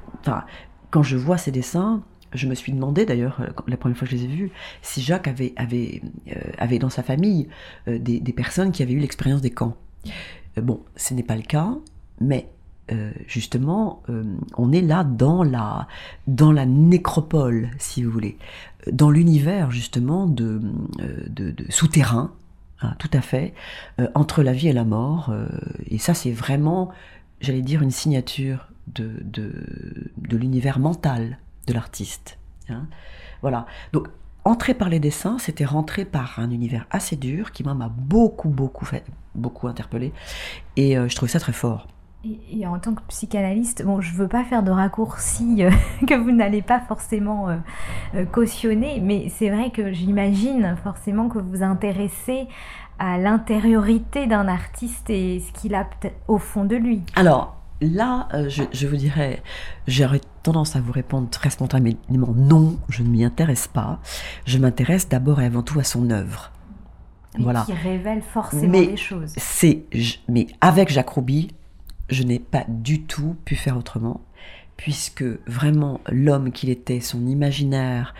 Quand 0.93 1.03
je 1.03 1.17
vois 1.17 1.39
ces 1.39 1.51
dessins, 1.51 2.03
je 2.35 2.47
me 2.47 2.55
suis 2.55 2.73
demandé 2.73 3.05
d'ailleurs, 3.07 3.41
euh, 3.41 3.47
la 3.67 3.77
première 3.77 3.97
fois 3.97 4.07
que 4.07 4.15
je 4.15 4.21
les 4.21 4.25
ai 4.25 4.29
vus, 4.29 4.53
si 4.83 5.01
Jacques 5.01 5.27
avait, 5.27 5.55
avait, 5.57 6.03
euh, 6.29 6.35
avait 6.59 6.79
dans 6.79 6.91
sa 6.91 7.03
famille 7.03 7.49
euh, 7.89 7.99
des, 7.99 8.21
des 8.21 8.33
personnes 8.33 8.73
qui 8.73 8.83
avaient 8.83 8.93
eu 8.93 8.99
l'expérience 8.99 9.41
des 9.41 9.51
camps. 9.51 9.77
Bon, 10.57 10.81
ce 10.97 11.15
n'est 11.15 11.23
pas 11.23 11.37
le 11.37 11.43
cas, 11.43 11.75
mais 12.21 12.49
justement, 13.27 14.03
on 14.59 14.71
est 14.71 14.83
là 14.83 15.03
dans 15.03 15.45
la, 15.45 15.89
dans 16.27 16.53
la 16.53 16.67
nécropole, 16.67 17.71
si 17.79 18.03
vous 18.03 18.11
voulez, 18.11 18.37
dans 18.91 19.09
l'univers 19.09 19.71
justement 19.71 20.27
de, 20.27 20.61
de, 21.31 21.55
souterrain, 21.71 22.33
hein, 22.83 22.95
tout 22.99 23.09
à 23.15 23.23
fait, 23.23 23.55
entre 24.15 24.43
la 24.43 24.53
vie 24.53 24.69
et 24.69 24.75
la 24.75 24.85
mort. 24.85 25.33
et 25.87 25.97
ça, 25.97 26.13
c'est 26.13 26.33
vraiment, 26.33 26.91
j'allais 27.41 27.63
dire, 27.63 27.81
une 27.81 27.93
signature 27.93 28.72
de, 28.87 29.11
de, 29.23 29.53
de 30.17 30.37
l'univers 30.37 30.79
mental 30.79 31.39
de 31.67 31.73
l'artiste. 31.73 32.39
hein. 32.69 32.87
Voilà. 33.41 33.67
Donc, 33.93 34.09
entrer 34.45 34.75
par 34.75 34.89
les 34.89 35.01
dessins, 35.01 35.39
c'était 35.39 35.65
rentrer 35.65 36.05
par 36.05 36.39
un 36.39 36.51
univers 36.51 36.87
assez 36.91 37.17
dur 37.17 37.53
qui 37.53 37.63
moi 37.65 37.75
m'a 37.75 37.89
beaucoup, 37.89 38.49
beaucoup 38.49 38.85
fait, 38.85 39.05
beaucoup 39.35 39.69
interpellé. 39.69 40.13
Et 40.77 40.97
euh, 40.99 41.09
je 41.09 41.17
trouvais 41.17 41.31
ça 41.31 41.41
très 41.41 41.53
fort. 41.53 41.87
Et, 42.25 42.61
et 42.61 42.67
en 42.67 42.79
tant 42.79 42.95
que 42.95 43.03
psychanalyste, 43.09 43.85
bon, 43.85 44.01
je 44.01 44.13
veux 44.15 44.29
pas 44.29 44.45
faire 44.45 44.63
de 44.63 44.71
raccourcis 44.71 45.65
euh, 45.65 45.71
que 46.07 46.15
vous 46.15 46.31
n'allez 46.31 46.63
pas 46.63 46.81
forcément 46.81 47.49
euh, 48.15 48.25
cautionner, 48.27 49.01
mais 49.01 49.29
c'est 49.29 49.51
vrai 49.51 49.71
que 49.71 49.93
j'imagine 49.93 50.77
forcément 50.83 51.29
que 51.29 51.39
vous 51.39 51.49
vous 51.51 51.63
intéressez 51.63 52.47
à 52.99 53.19
l'intériorité 53.19 54.27
d'un 54.27 54.47
artiste 54.47 55.11
et 55.11 55.41
ce 55.41 55.53
qu'il 55.53 55.75
a 55.75 55.89
au 56.29 56.39
fond 56.39 56.65
de 56.65 56.77
lui. 56.77 57.03
Alors, 57.17 57.57
là, 57.83 58.29
euh, 58.33 58.49
je, 58.49 58.63
je 58.73 58.87
vous 58.87 58.97
dirais, 58.97 59.43
j'aurais 59.87 60.21
tendance 60.43 60.77
à 60.77 60.81
vous 60.81 60.93
répondre 60.93 61.29
très 61.29 61.51
spontanément 61.51 62.33
non, 62.35 62.79
je 62.89 63.03
ne 63.03 63.09
m'y 63.09 63.25
intéresse 63.25 63.69
pas. 63.69 64.01
Je 64.47 64.59
m'intéresse 64.59 65.09
d'abord 65.09 65.41
et 65.41 65.47
avant 65.47 65.63
tout 65.63 65.79
à 65.79 65.85
son 65.85 66.11
œuvre. 66.11 66.51
Voilà. 67.39 67.63
qui 67.63 67.73
révèle 67.73 68.21
forcément 68.21 68.69
Mais- 68.73 68.87
des 68.89 68.97
choses. 68.99 69.33
C'est, 69.39 69.85
mais 70.29 70.49
avec 70.61 70.91
Jacques 70.91 71.09
Rouby, 71.09 71.49
je 72.11 72.25
n'ai 72.25 72.39
pas 72.39 72.65
du 72.69 73.05
tout 73.05 73.37
pu 73.47 73.57
faire 73.57 73.79
autrement, 73.79 74.21
puisque 74.77 75.25
vraiment 75.47 76.01
l'homme 76.11 76.53
qu'il 76.53 76.69
était, 76.69 77.01
son 77.01 77.27
imaginaire, 77.27 78.15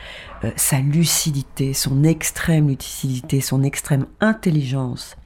euh, 0.45 0.51
sa 0.57 0.81
lucidité, 0.81 1.75
son 1.75 2.05
extrême 2.05 2.69
lucidité, 2.69 3.43
son 3.43 3.63
extrême 3.63 4.07
intelligence 4.21 5.17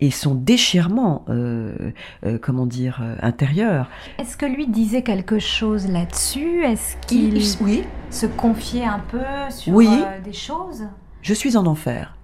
et 0.00 0.10
son 0.10 0.34
déchirement, 0.34 1.24
euh, 1.28 1.92
euh, 2.24 2.38
comment 2.40 2.66
dire, 2.66 3.00
euh, 3.02 3.16
intérieur. 3.22 3.88
Est-ce 4.18 4.36
que 4.36 4.46
lui 4.46 4.66
disait 4.66 5.02
quelque 5.02 5.38
chose 5.38 5.86
là-dessus? 5.88 6.64
Est-ce 6.64 6.96
qu'il 7.06 7.36
Il- 7.36 7.56
oui, 7.62 7.84
se 8.10 8.26
confiait 8.26 8.84
un 8.84 8.98
peu 9.00 9.20
sur 9.50 9.74
Oui. 9.74 9.88
euh, 9.90 10.20
des 10.20 10.32
choses? 10.32 10.84
Je 11.22 11.34
suis 11.34 11.56
en 11.56 11.66
enfer. 11.66 12.16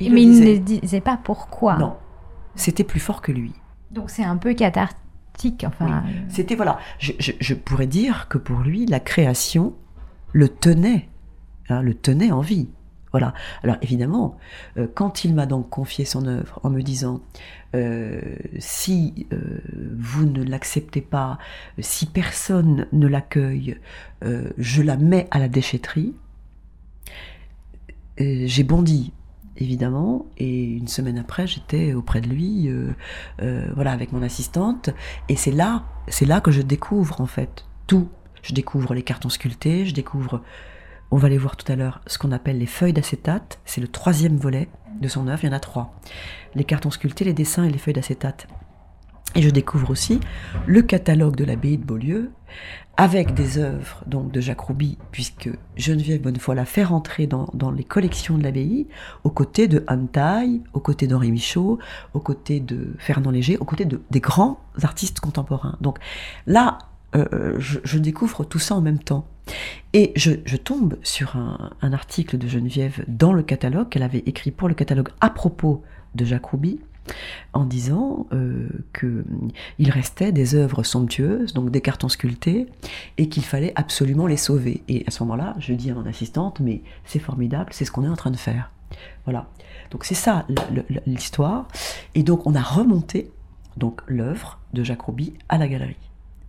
Mais 0.00 0.08
le 0.08 0.18
il 0.18 0.40
ne 0.40 0.56
disait 0.58 1.00
pas 1.00 1.18
pourquoi. 1.22 1.76
Non, 1.76 1.96
c'était 2.56 2.84
plus 2.84 3.00
fort 3.00 3.22
que 3.22 3.32
lui. 3.32 3.52
Donc 3.90 4.10
c'est 4.10 4.24
un 4.24 4.36
peu 4.36 4.54
cathartique. 4.54 5.64
Enfin, 5.66 6.04
C'était 6.28 6.54
voilà, 6.54 6.78
je, 6.98 7.12
je- 7.18 7.32
je 7.40 7.54
pourrais 7.54 7.86
dire 7.88 8.28
que 8.28 8.38
pour 8.38 8.60
lui, 8.60 8.86
la 8.86 9.00
création 9.00 9.74
le 10.32 10.48
tenait, 10.48 11.08
hein, 11.68 11.82
le 11.82 11.94
tenait 11.94 12.30
en 12.32 12.40
vie. 12.40 12.68
Alors 13.14 13.76
évidemment, 13.82 14.36
euh, 14.76 14.86
quand 14.92 15.24
il 15.24 15.34
m'a 15.34 15.46
donc 15.46 15.70
confié 15.70 16.04
son 16.04 16.26
œuvre 16.26 16.60
en 16.62 16.70
me 16.70 16.82
disant 16.82 17.20
euh, 17.74 18.20
si 18.58 19.26
euh, 19.32 19.60
vous 19.98 20.26
ne 20.26 20.42
l'acceptez 20.42 21.00
pas, 21.00 21.38
si 21.78 22.06
personne 22.06 22.86
ne 22.92 23.06
l'accueille, 23.06 23.78
je 24.56 24.80
la 24.80 24.96
mets 24.96 25.28
à 25.30 25.38
la 25.38 25.48
déchetterie. 25.48 26.14
J'ai 28.18 28.62
bondi 28.62 29.12
évidemment. 29.58 30.26
Et 30.38 30.64
une 30.64 30.88
semaine 30.88 31.18
après 31.18 31.46
j'étais 31.46 31.92
auprès 31.92 32.22
de 32.22 32.28
lui 32.28 32.70
voilà 33.38 33.92
avec 33.92 34.12
mon 34.12 34.22
assistante. 34.22 34.90
Et 35.28 35.36
c'est 35.36 35.52
là 35.52 35.84
c'est 36.08 36.24
là 36.24 36.40
que 36.40 36.50
je 36.50 36.62
découvre 36.62 37.20
en 37.20 37.26
fait 37.26 37.66
tout. 37.86 38.08
Je 38.42 38.54
découvre 38.54 38.94
les 38.94 39.02
cartons 39.02 39.28
sculptés 39.28 39.84
je 39.84 39.92
découvre 39.92 40.42
on 41.10 41.16
va 41.16 41.28
les 41.28 41.38
voir 41.38 41.56
tout 41.56 41.70
à 41.70 41.76
l'heure 41.76 42.00
ce 42.06 42.18
qu'on 42.18 42.32
appelle 42.32 42.58
les 42.58 42.66
feuilles 42.66 42.92
d'acétate. 42.92 43.60
C'est 43.64 43.80
le 43.80 43.88
troisième 43.88 44.36
volet 44.36 44.68
de 45.00 45.08
son 45.08 45.28
œuvre. 45.28 45.44
Il 45.44 45.46
y 45.48 45.50
en 45.50 45.56
a 45.56 45.60
trois. 45.60 45.94
Les 46.54 46.64
cartons 46.64 46.90
sculptés 46.90 47.24
les 47.24 47.32
dessins 47.32 47.64
et 47.64 47.70
les 47.70 47.78
feuilles 47.78 47.94
d'acétate. 47.94 48.46
Et 49.36 49.42
je 49.42 49.50
découvre 49.50 49.90
aussi 49.90 50.20
le 50.66 50.82
catalogue 50.82 51.34
de 51.34 51.44
l'abbaye 51.44 51.76
de 51.76 51.84
Beaulieu 51.84 52.30
avec 52.96 53.34
des 53.34 53.58
œuvres 53.58 54.04
donc 54.06 54.30
de 54.30 54.40
Jacques 54.40 54.60
Rouby, 54.60 54.96
puisque 55.10 55.50
Geneviève 55.76 56.20
Bonnefoy 56.20 56.54
l'a 56.54 56.64
fait 56.64 56.84
rentrer 56.84 57.26
dans, 57.26 57.48
les 57.76 57.82
collections 57.82 58.38
de 58.38 58.44
l'abbaye, 58.44 58.86
aux 59.24 59.30
côtés 59.30 59.66
de 59.66 59.84
Antaille, 59.88 60.62
aux 60.72 60.80
côtés 60.80 61.08
d'Henri 61.08 61.32
Michaud, 61.32 61.80
aux 62.12 62.20
côtés 62.20 62.60
de 62.60 62.94
Fernand 62.98 63.32
Léger, 63.32 63.56
aux 63.58 63.64
côtés 63.64 63.84
de, 63.84 64.00
des 64.10 64.20
grands 64.20 64.60
artistes 64.82 65.18
contemporains. 65.18 65.76
Donc 65.80 65.98
là, 66.46 66.78
euh, 67.16 67.56
je, 67.58 67.78
je 67.84 67.98
découvre 67.98 68.44
tout 68.44 68.58
ça 68.58 68.74
en 68.74 68.80
même 68.80 68.98
temps. 68.98 69.26
Et 69.92 70.12
je, 70.16 70.56
tombe 70.56 70.96
sur 71.02 71.36
un, 71.36 71.92
article 71.92 72.38
de 72.38 72.48
Geneviève 72.48 73.04
dans 73.06 73.32
le 73.32 73.42
catalogue 73.42 73.88
qu'elle 73.88 74.02
avait 74.02 74.22
écrit 74.26 74.50
pour 74.50 74.68
le 74.68 74.74
catalogue 74.74 75.10
à 75.20 75.30
propos 75.30 75.82
de 76.14 76.24
Jacques 76.24 76.46
Rouby, 76.46 76.80
en 77.52 77.64
disant 77.64 78.26
euh, 78.32 78.68
que 78.92 79.24
il 79.78 79.90
restait 79.90 80.32
des 80.32 80.54
œuvres 80.54 80.82
somptueuses, 80.82 81.52
donc 81.52 81.70
des 81.70 81.80
cartons 81.80 82.08
sculptés, 82.08 82.66
et 83.18 83.28
qu'il 83.28 83.44
fallait 83.44 83.72
absolument 83.76 84.26
les 84.26 84.38
sauver. 84.38 84.82
Et 84.88 85.04
à 85.06 85.10
ce 85.10 85.22
moment-là, 85.22 85.54
je 85.58 85.74
dis 85.74 85.90
à 85.90 85.94
mon 85.94 86.06
assistante, 86.06 86.60
mais 86.60 86.82
c'est 87.04 87.18
formidable, 87.18 87.70
c'est 87.72 87.84
ce 87.84 87.92
qu'on 87.92 88.04
est 88.04 88.08
en 88.08 88.16
train 88.16 88.30
de 88.30 88.36
faire. 88.36 88.70
Voilà. 89.24 89.48
Donc 89.90 90.04
c'est 90.04 90.14
ça 90.14 90.46
l'histoire. 91.06 91.68
Et 92.14 92.22
donc 92.22 92.46
on 92.46 92.54
a 92.54 92.62
remonté 92.62 93.30
donc 93.76 94.00
l'œuvre 94.06 94.58
de 94.72 94.82
Jacques 94.82 95.02
Rouby 95.02 95.34
à 95.48 95.58
la 95.58 95.68
galerie. 95.68 95.96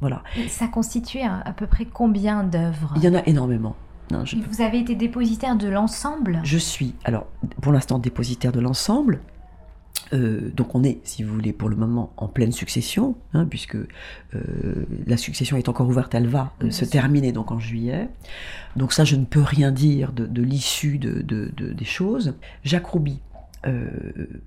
Voilà. 0.01 0.23
ça 0.49 0.67
constituait 0.67 1.23
à, 1.23 1.51
peu 1.55 1.67
près 1.67 1.85
combien 1.85 2.43
d'œuvres? 2.43 2.93
Il 2.97 3.03
y 3.03 3.07
en 3.07 3.15
a 3.15 3.23
énormément. 3.25 3.75
Non, 4.11 4.23
je, 4.25 4.35
Et 4.35 4.39
Vous 4.41 4.61
avez 4.61 4.79
été 4.79 4.93
dépositaire 4.95 5.55
de 5.55 5.67
l'ensemble? 5.67 6.41
Je 6.43 6.57
suis, 6.57 6.93
alors, 7.05 7.25
pour 7.61 7.71
l'instant, 7.71 7.97
dépositaire 7.97 8.51
de 8.51 8.59
l'ensemble. 8.59 9.19
Euh, 10.13 10.51
donc 10.55 10.75
on 10.75 10.83
est, 10.83 10.99
si 11.03 11.23
vous 11.23 11.33
voulez, 11.33 11.51
pour 11.51 11.67
le 11.67 11.75
moment 11.75 12.11
en 12.17 12.27
pleine 12.27 12.51
succession, 12.51 13.15
hein, 13.33 13.47
puisque 13.49 13.75
euh, 13.75 13.87
la 15.07 15.17
succession 15.17 15.57
est 15.57 15.67
encore 15.67 15.87
ouverte, 15.87 16.13
elle 16.13 16.27
va 16.27 16.51
euh, 16.61 16.69
se 16.69 16.85
terminer 16.85 17.31
donc 17.31 17.51
en 17.51 17.57
juillet. 17.59 18.09
Donc 18.75 18.93
ça, 18.93 19.03
je 19.03 19.15
ne 19.15 19.25
peux 19.25 19.41
rien 19.41 19.71
dire 19.71 20.11
de, 20.11 20.27
de 20.27 20.43
l'issue 20.43 20.99
de, 20.99 21.21
de- 21.23 21.51
de- 21.57 21.73
des 21.73 21.85
choses. 21.85 22.35
Jacques 22.63 22.85
Rouby, 22.85 23.19
euh, 23.67 23.87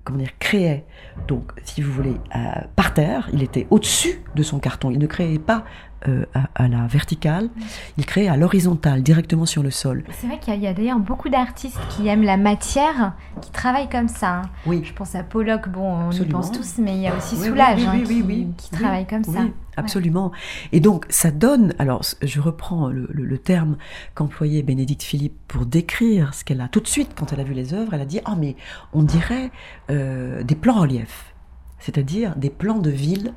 comment 0.03 0.19
dire, 0.19 0.37
créait 0.39 0.85
donc, 1.27 1.51
si 1.63 1.81
vous 1.81 1.91
voulez, 1.91 2.15
à- 2.31 2.65
par 2.75 2.93
terre, 2.93 3.29
il 3.33 3.43
était 3.43 3.67
au-dessus 3.69 4.21
de 4.35 4.43
son 4.43 4.59
carton. 4.59 4.91
Il 4.91 4.99
ne 4.99 5.07
créait 5.07 5.39
pas 5.39 5.65
euh, 6.07 6.25
à, 6.33 6.49
à 6.55 6.67
la 6.67 6.87
verticale, 6.87 7.49
il 7.97 8.05
créait 8.05 8.27
à 8.29 8.37
l'horizontale, 8.37 9.03
directement 9.03 9.45
sur 9.45 9.63
le 9.63 9.71
sol. 9.71 10.03
C'est 10.11 10.27
vrai 10.27 10.39
qu'il 10.39 10.55
y 10.61 10.67
a, 10.67 10.73
d'ailleurs 10.73 10.99
beaucoup 10.99 11.29
d'artistes 11.29 11.79
qui 11.89 12.07
aiment 12.07 12.23
la 12.23 12.37
matière, 12.37 13.13
qui 13.41 13.51
travaillent 13.51 13.89
comme 13.89 14.07
ça. 14.07 14.35
hein. 14.37 14.41
Oui. 14.65 14.81
Je 14.83 14.93
pense 14.93 15.15
à 15.15 15.23
Pollock, 15.23 15.67
bon, 15.69 16.07
on 16.07 16.11
y 16.11 16.25
pense 16.25 16.51
tous, 16.51 16.77
mais 16.77 16.95
il 16.95 17.01
y 17.01 17.07
a 17.07 17.15
aussi 17.17 17.35
Oui, 17.39 17.47
Soulage 17.47 17.79
oui, 17.79 17.85
hein, 17.87 17.91
oui, 17.95 18.03
qui, 18.03 18.13
oui, 18.13 18.23
oui. 18.25 18.47
qui 18.57 18.69
Oui, 18.73 18.79
travaille 18.79 19.07
comme 19.07 19.23
ça. 19.23 19.41
Oui, 19.41 19.51
absolument. 19.75 20.31
Et 20.71 20.79
donc, 20.79 21.05
ça 21.09 21.31
donne, 21.31 21.73
alors 21.79 22.01
je 22.21 22.39
reprends 22.39 22.87
le, 22.89 23.07
le- 23.11 23.25
le 23.25 23.37
terme 23.37 23.77
qu'employait 24.15 24.61
Bénédicte 24.63 25.03
Philippe 25.03 25.37
pour 25.47 25.65
décrire 25.65 26.33
ce 26.33 26.43
qu'elle 26.45 26.61
a 26.61 26.67
tout 26.69 26.79
de 26.79 26.87
suite, 26.87 27.09
quand 27.15 27.33
elle 27.33 27.39
a 27.39 27.43
vu 27.43 27.53
les 27.53 27.73
œuvres, 27.73 27.93
elle 27.93 28.01
a 28.01 28.05
dit, 28.05 28.21
ah 28.25 28.35
mais 28.37 28.55
on 28.93 29.03
dirait 29.03 29.51
euh, 29.89 30.43
des 30.43 30.55
plans 30.55 30.79
reliefs, 30.81 31.33
c'est-à-dire 31.79 32.35
des 32.35 32.49
plans 32.49 32.79
de 32.79 32.89
ville 32.89 33.33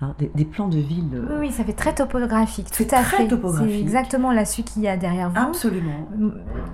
hein, 0.00 0.14
des, 0.18 0.44
plans 0.44 0.68
de 0.68 0.78
ville. 0.78 1.10
Oui, 1.12 1.36
oui, 1.40 1.52
ça 1.52 1.64
fait 1.64 1.72
très 1.72 1.94
topographique, 1.94 2.70
tout 2.70 2.86
à 2.90 3.02
fait. 3.02 3.28
Topographique. 3.28 3.70
C'est 3.72 3.80
exactement 3.80 4.32
la 4.32 4.44
suite 4.44 4.72
qu'il 4.72 4.82
y 4.82 4.88
a 4.88 4.96
derrière 4.96 5.30
vous. 5.30 5.38
Absolument. 5.38 6.08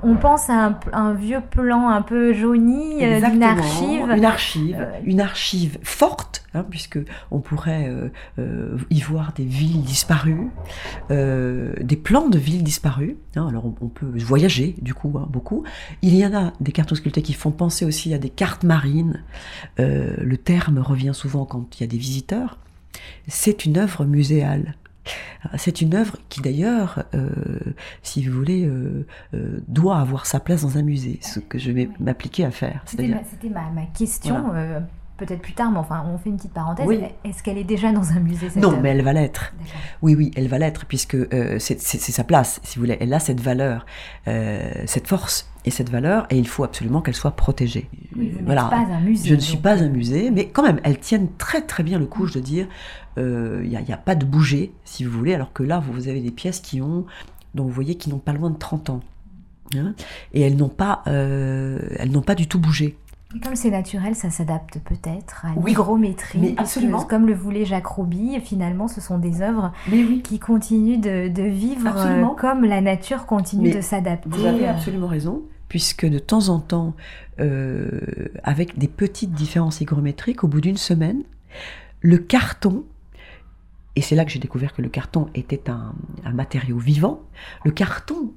On 0.03 0.17
pense 0.17 0.51
à 0.51 0.79
un, 0.93 1.15
vieux 1.15 1.41
plan 1.41 1.89
un 1.89 2.03
peu 2.03 2.33
jauni 2.33 2.99
d'une 2.99 3.43
archive. 3.43 4.11
Une 4.17 4.25
archive, 4.25 4.89
une 5.05 5.21
archive 5.21 5.79
forte, 5.83 6.45
hein, 6.55 6.65
puisque 6.69 6.99
on 7.31 7.41
pourrait 7.41 7.91
y 8.91 9.01
voir 9.01 9.33
des 9.35 9.45
villes 9.45 9.83
disparues, 9.83 10.51
des 11.11 11.97
plans 11.97 12.29
de 12.29 12.39
villes 12.39 12.65
disparues. 12.65 13.17
Hein. 13.37 13.49
alors 13.49 13.65
on, 13.81 13.89
peut 13.89 14.07
voyager 14.17 14.77
du 14.81 14.95
coup 14.95 15.09
beaucoup. 15.09 15.65
Il 16.03 16.15
y 16.15 16.25
en 16.25 16.35
a 16.35 16.53
des 16.61 16.73
cartes 16.73 16.95
sculptées 16.95 17.23
qui 17.23 17.33
font 17.33 17.51
penser 17.51 17.85
aussi 17.85 18.15
à 18.15 18.19
des 18.19 18.31
cartes 18.31 18.65
marines. 18.65 19.23
le 19.79 20.37
terme 20.37 20.79
revient 20.79 21.13
souvent 21.15 21.45
quand 21.45 21.79
il 21.79 21.83
y 21.83 21.85
a 21.85 21.89
des 21.89 21.99
visiteurs, 21.99 22.59
c'est 23.29 23.65
une 23.65 23.79
œuvre 23.79 24.05
muséale. 24.05 24.75
C'est 25.57 25.83
une 25.83 25.95
œuvre 25.95 26.17
qui 26.31 26.41
d'ailleurs, 26.41 27.05
euh, 27.15 27.29
si 28.03 28.25
vous 28.25 28.37
voulez, 28.37 28.65
euh, 28.65 29.07
euh, 29.35 29.61
doit 29.69 29.99
avoir 29.99 30.25
sa 30.25 30.41
place 30.41 30.63
dans 30.63 30.79
un 30.79 30.83
musée, 30.83 31.19
ce 31.21 31.41
que 31.41 31.59
je 31.59 31.71
vais 31.71 31.91
m'appliquer 32.01 32.45
à 32.47 32.51
faire. 32.51 32.83
C'était 32.87 33.09
ma, 33.51 33.85
question. 33.95 34.47
Peut-être 35.17 35.41
plus 35.41 35.53
tard, 35.53 35.71
mais 35.71 35.79
enfin, 35.79 36.05
on 36.13 36.19
fait 36.19 36.31
une 36.31 36.37
petite 36.37 36.53
parenthèse. 36.53 36.89
Est-ce 37.25 37.43
qu'elle 37.43 37.59
est 37.59 37.65
déjà 37.65 37.93
dans 37.93 38.11
un 38.13 38.21
musée 38.21 38.49
Non, 38.57 38.79
mais 38.83 38.91
elle 38.91 39.03
va 39.03 39.13
l'être. 39.13 39.53
Oui, 40.03 40.15
oui, 40.15 40.31
elle 40.37 40.49
va 40.49 40.59
l'être, 40.59 40.87
puisque 40.87 41.17
c'est 41.59 41.79
sa 41.79 42.25
place, 42.25 42.61
si 42.65 42.77
vous 42.77 42.85
voulez. 42.85 42.97
Elle 43.01 43.15
a 43.15 43.21
cette 43.21 43.41
valeur, 43.41 43.87
cette 44.25 45.07
force 45.07 45.49
et 45.65 45.71
cette 45.71 45.89
valeur, 45.89 46.27
et 46.31 46.37
il 46.37 46.47
faut 46.47 46.65
absolument 46.65 47.01
qu'elle 47.01 47.15
soit 47.15 47.31
protégée. 47.31 47.89
voilà. 48.45 48.65
Pas 48.65 48.77
un 48.77 49.01
musée, 49.01 49.29
je 49.29 49.35
ne 49.35 49.41
suis 49.41 49.57
pas 49.57 49.83
un 49.83 49.89
musée, 49.89 50.31
mais 50.31 50.49
quand 50.49 50.63
même, 50.63 50.81
elles 50.85 50.99
tiennent 50.99 51.29
très 51.39 51.63
très 51.63 51.83
bien 51.83 51.99
le 51.99 52.07
coup 52.07 52.29
de 52.29 52.41
dire, 52.41 52.67
il 53.17 53.23
euh, 53.23 53.63
n'y 53.65 53.93
a, 53.93 53.97
pas 53.97 54.15
de 54.15 54.25
bouger, 54.25 54.73
si 54.85 55.05
vous 55.05 55.17
voulez, 55.17 55.35
alors 55.35 55.53
que 55.53 55.63
là, 55.63 55.81
vous 55.81 56.09
avez 56.09 56.21
des 56.21 56.31
pièces 56.31 56.61
qui 56.61 56.83
ont, 56.83 57.07
dont 57.55 57.65
vous 57.65 57.71
voyez, 57.71 57.95
qui 57.95 58.11
n'ont 58.11 58.19
pas 58.19 58.33
loin 58.33 58.51
de 58.51 58.59
30 58.59 58.91
ans. 58.91 59.01
Hein, 59.75 59.95
et 60.33 60.43
elles 60.43 60.57
n'ont 60.57 60.69
pas, 60.69 61.03
euh, 61.07 61.81
elles 61.97 62.11
n'ont 62.11 62.23
pas 62.23 62.35
du 62.35 62.47
tout 62.47 62.59
bougé. 62.59 62.99
Comme 63.43 63.57
c'est 63.57 63.71
naturel, 63.71 64.15
ça 64.15 64.31
s'adapte 64.31 64.79
peut-être 64.79 65.45
à 65.47 65.61
l'hygrométrie. 65.67 66.39
Mais 66.39 66.55
absolument. 66.57 67.03
Comme 67.03 67.27
le 67.27 67.35
voulait 67.35 67.65
Jacques 67.65 67.87
Rouby, 67.87 68.39
finalement, 68.41 68.89
ce 68.89 69.01
sont 69.01 69.19
des 69.19 69.43
œuvres 69.43 69.73
qui 70.23 70.39
continuent 70.39 71.01
de, 71.01 71.43
vivre 71.43 71.93
euh, 71.97 72.25
comme 72.37 72.65
la 72.65 72.81
nature 72.81 73.27
continue 73.27 73.71
de 73.71 73.81
s'adapter. 73.81 74.29
Vous 74.29 74.47
avez 74.47 74.67
absolument 74.67 75.09
raison 75.09 75.43
puisque 75.75 76.07
de 76.07 76.21
temps 76.21 76.51
en 76.51 76.61
temps, 76.61 76.95
euh, 77.41 78.01
avec 78.45 78.79
des 78.79 78.87
petites 78.87 79.33
différences 79.33 79.81
hygrométriques, 79.81 80.45
au 80.45 80.47
bout 80.47 80.61
d'une 80.61 80.77
semaine, 80.77 81.25
le 82.01 82.19
carton, 82.19 82.85
et 83.97 84.01
c'est 84.01 84.15
là 84.15 84.25
que 84.25 84.31
j'ai 84.31 84.39
découvert 84.39 84.73
que 84.73 84.83
le 84.83 84.89
carton 84.89 85.27
était 85.35 85.69
un, 85.69 85.95
matériau 86.33 86.79
vivant, 86.79 87.23
le 87.65 87.73
carton 87.73 88.33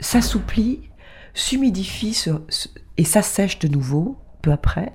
s'assouplit, 0.00 0.80
s'humidifie 1.34 2.16
et 2.96 3.04
s'assèche 3.04 3.58
de 3.58 3.68
nouveau 3.68 4.18
peu 4.42 4.50
après, 4.50 4.92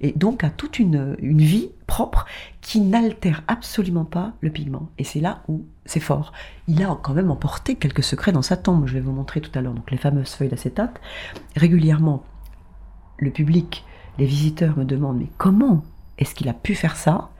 et 0.00 0.12
donc 0.12 0.44
a 0.44 0.50
toute 0.50 0.78
une, 0.78 1.16
une 1.18 1.40
vie 1.40 1.70
propre 1.88 2.24
qui 2.60 2.80
n'altère 2.80 3.42
absolument 3.48 4.04
pas 4.04 4.34
le 4.40 4.50
pigment. 4.50 4.88
Et 4.98 5.04
c'est 5.04 5.18
là 5.18 5.42
où 5.48 5.64
c'est 5.84 6.00
fort. 6.00 6.32
Il 6.68 6.82
a 6.84 6.98
quand 7.02 7.12
même 7.12 7.32
emporté 7.32 7.74
quelques 7.74 8.04
secrets 8.04 8.30
dans 8.32 8.42
sa 8.42 8.56
tombe, 8.56 8.86
je 8.86 8.94
vais 8.94 9.00
vous 9.00 9.12
montrer 9.12 9.40
tout 9.40 9.50
à 9.58 9.60
l'heure, 9.60 9.74
donc 9.74 9.90
les 9.90 9.96
fameuses 9.96 10.30
feuilles 10.30 10.48
d'acétate. 10.48 11.00
Régulièrement, 11.56 12.22
le 13.18 13.30
public, 13.32 13.84
les 14.18 14.26
visiteurs 14.26 14.78
me 14.78 14.84
demandent, 14.84 15.18
mais 15.18 15.30
comment 15.36 15.82
est-ce 16.18 16.34
qu'il 16.34 16.48
a 16.48 16.54
pu 16.54 16.74
faire 16.74 16.96
ça? 16.96 17.30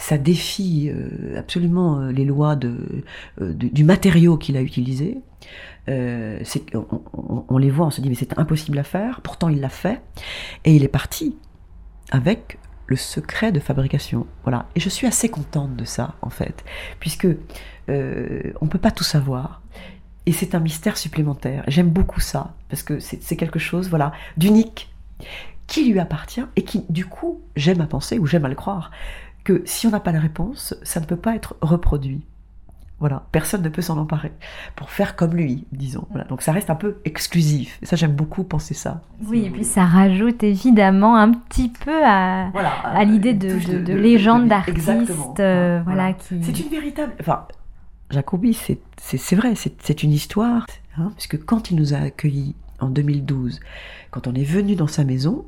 Ça 0.00 0.16
défie 0.16 0.90
euh, 0.90 1.38
absolument 1.38 2.00
euh, 2.00 2.10
les 2.10 2.24
lois 2.24 2.56
de, 2.56 3.04
euh, 3.42 3.52
du 3.52 3.84
matériau 3.84 4.38
qu'il 4.38 4.56
a 4.56 4.62
utilisé. 4.62 5.18
On, 5.88 7.58
les 7.58 7.70
voit, 7.70 7.86
on 7.86 7.90
se 7.90 8.00
dit 8.00 8.08
mais 8.08 8.14
c'est 8.14 8.38
impossible 8.38 8.78
à 8.78 8.82
faire, 8.82 9.20
pourtant 9.20 9.50
il 9.50 9.60
l'a 9.60 9.68
fait, 9.68 10.00
et 10.64 10.74
il 10.74 10.84
est 10.84 10.88
parti 10.88 11.36
avec 12.12 12.58
le 12.86 12.96
secret 12.96 13.52
de 13.52 13.60
fabrication. 13.60 14.26
Voilà, 14.42 14.66
et 14.74 14.80
je 14.80 14.88
suis 14.88 15.06
assez 15.06 15.28
contente 15.28 15.76
de 15.76 15.84
ça 15.84 16.14
en 16.22 16.30
fait, 16.30 16.64
puisque 16.98 17.26
on 17.88 18.68
peut 18.68 18.78
pas 18.78 18.92
tout 18.92 19.04
savoir. 19.04 19.62
Et 20.26 20.32
c'est 20.32 20.54
un 20.54 20.60
mystère 20.60 20.96
supplémentaire. 20.96 21.64
J'aime 21.66 21.90
beaucoup 21.90 22.20
ça, 22.20 22.54
parce 22.68 22.84
que 22.84 23.00
c'est 23.00 23.36
quelque 23.36 23.58
chose 23.58 23.90
voilà, 23.90 24.12
d'unique, 24.36 24.94
qui 25.66 25.90
lui 25.90 25.98
appartient, 25.98 26.44
et 26.54 26.62
qui, 26.62 26.84
du 26.88 27.04
coup, 27.04 27.40
j'aime 27.56 27.80
à 27.80 27.86
penser, 27.86 28.18
ou 28.18 28.26
j'aime 28.26 28.44
à 28.44 28.48
le 28.48 28.54
croire, 28.54 28.92
que 29.44 29.62
si 29.64 29.86
on 29.86 29.90
n'a 29.90 30.00
pas 30.00 30.12
la 30.12 30.20
réponse, 30.20 30.74
ça 30.82 31.00
ne 31.00 31.06
peut 31.06 31.16
pas 31.16 31.34
être 31.34 31.56
reproduit. 31.60 32.22
Voilà, 33.00 33.24
personne 33.32 33.62
ne 33.62 33.70
peut 33.70 33.80
s'en 33.80 33.96
emparer 33.96 34.30
pour 34.76 34.90
faire 34.90 35.16
comme 35.16 35.34
lui, 35.34 35.64
disons. 35.72 36.06
Voilà, 36.10 36.26
donc 36.26 36.42
ça 36.42 36.52
reste 36.52 36.68
un 36.68 36.74
peu 36.74 36.98
exclusif. 37.06 37.78
Et 37.80 37.86
ça, 37.86 37.96
j'aime 37.96 38.12
beaucoup 38.12 38.44
penser 38.44 38.74
ça. 38.74 39.00
Oui, 39.26 39.46
et 39.46 39.50
puis 39.50 39.64
ça 39.64 39.86
rajoute 39.86 40.42
évidemment 40.42 41.16
un 41.16 41.32
petit 41.32 41.70
peu 41.70 42.04
à, 42.04 42.50
à 42.84 43.04
l'idée 43.04 43.32
de, 43.32 43.82
de, 43.82 43.94
légende 43.94 44.48
d'artiste. 44.48 45.40
Euh, 45.40 45.80
voilà, 45.82 46.12
qui... 46.12 46.42
C'est 46.42 46.60
une 46.60 46.68
véritable. 46.68 47.14
Enfin, 47.20 47.46
Jacobi, 48.10 48.52
c'est 48.52 49.34
vrai, 49.34 49.54
c'est 49.54 50.02
une 50.02 50.12
histoire. 50.12 50.66
Hein, 50.98 51.12
puisque 51.16 51.42
quand 51.44 51.70
il 51.70 51.76
nous 51.76 51.94
a 51.94 51.98
accueillis 51.98 52.54
en 52.80 52.90
2012, 52.90 53.60
quand 54.10 54.26
on 54.26 54.34
est 54.34 54.44
venu 54.44 54.74
dans 54.74 54.88
sa 54.88 55.04
maison, 55.04 55.46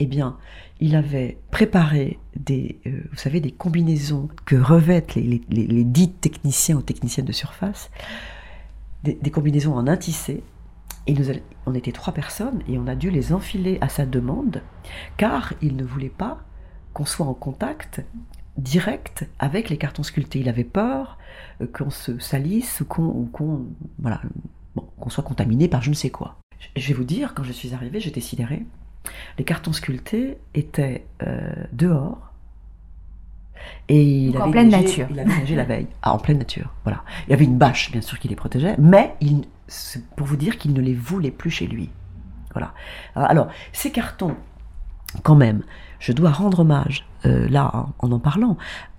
eh 0.00 0.06
bien, 0.06 0.38
il 0.80 0.96
avait 0.96 1.36
préparé 1.50 2.18
des, 2.34 2.80
euh, 2.86 3.02
vous 3.10 3.18
savez, 3.18 3.40
des 3.40 3.50
combinaisons 3.50 4.28
que 4.46 4.56
revêtent 4.56 5.14
les, 5.14 5.42
les, 5.50 5.84
dits 5.84 6.10
techniciens 6.10 6.76
ou 6.76 6.82
techniciennes 6.82 7.26
de 7.26 7.32
surface, 7.32 7.90
des, 9.04 9.30
combinaisons 9.30 9.74
en 9.74 9.86
un 9.86 9.98
tissé. 9.98 10.42
Et 11.06 11.12
nous, 11.12 11.26
on 11.66 11.74
était 11.74 11.92
trois 11.92 12.14
personnes 12.14 12.62
et 12.66 12.78
on 12.78 12.86
a 12.86 12.94
dû 12.94 13.10
les 13.10 13.34
enfiler 13.34 13.76
à 13.82 13.90
sa 13.90 14.06
demande, 14.06 14.62
car 15.18 15.52
il 15.60 15.76
ne 15.76 15.84
voulait 15.84 16.08
pas 16.08 16.40
qu'on 16.94 17.04
soit 17.04 17.26
en 17.26 17.34
contact 17.34 18.02
direct 18.56 19.28
avec 19.38 19.68
les 19.68 19.76
cartons 19.76 20.02
sculptés. 20.02 20.40
Il 20.40 20.48
avait 20.48 20.64
peur 20.64 21.18
euh, 21.60 21.66
qu'on 21.66 21.90
se 21.90 22.18
salisse 22.18 22.80
ou 22.80 22.86
qu'on 22.86 23.66
voilà, 23.98 24.22
qu'on 24.98 25.10
soit 25.10 25.24
contaminé 25.24 25.68
par 25.68 25.82
je 25.82 25.90
ne 25.90 25.94
sais 25.94 26.10
quoi. 26.10 26.38
Je 26.74 26.88
vais 26.88 26.94
vous 26.94 27.04
dire, 27.04 27.34
quand 27.34 27.42
je 27.42 27.52
suis 27.52 27.74
arrivée, 27.74 28.00
j'étais 28.00 28.20
sidérée 28.20 28.64
les 29.38 29.44
cartons 29.44 29.72
sculptés 29.72 30.38
étaient 30.54 31.06
euh, 31.22 31.52
dehors. 31.72 32.32
Et 33.88 34.02
il 34.02 34.36
avait 34.36 34.44
en 34.44 34.50
pleine 34.50 34.70
nature. 34.70 35.06
Il 35.10 35.20
avait 35.20 35.38
neigé 35.38 35.54
la 35.54 35.64
veille. 35.64 35.86
Ah, 36.02 36.14
en 36.14 36.18
pleine 36.18 36.38
nature. 36.38 36.72
Voilà. 36.84 37.02
Il 37.26 37.30
y 37.30 37.34
avait 37.34 37.44
une 37.44 37.58
bâche, 37.58 37.90
bien 37.90 38.00
sûr, 38.00 38.18
qui 38.18 38.28
les 38.28 38.36
protégeait, 38.36 38.74
mais 38.78 39.14
il, 39.20 39.42
pour 40.16 40.26
vous 40.26 40.36
dire 40.36 40.58
qu'il 40.58 40.72
ne 40.72 40.80
les 40.80 40.94
voulait 40.94 41.30
plus 41.30 41.50
chez 41.50 41.66
lui. 41.66 41.90
Voilà. 42.52 42.74
Alors, 43.14 43.48
ces 43.72 43.92
cartons, 43.92 44.36
quand 45.22 45.34
même, 45.34 45.62
je 45.98 46.12
dois 46.12 46.30
rendre 46.30 46.60
hommage, 46.60 47.06
euh, 47.26 47.48
là, 47.48 47.86
en 47.98 48.12
en 48.12 48.18
parlant, 48.18 48.56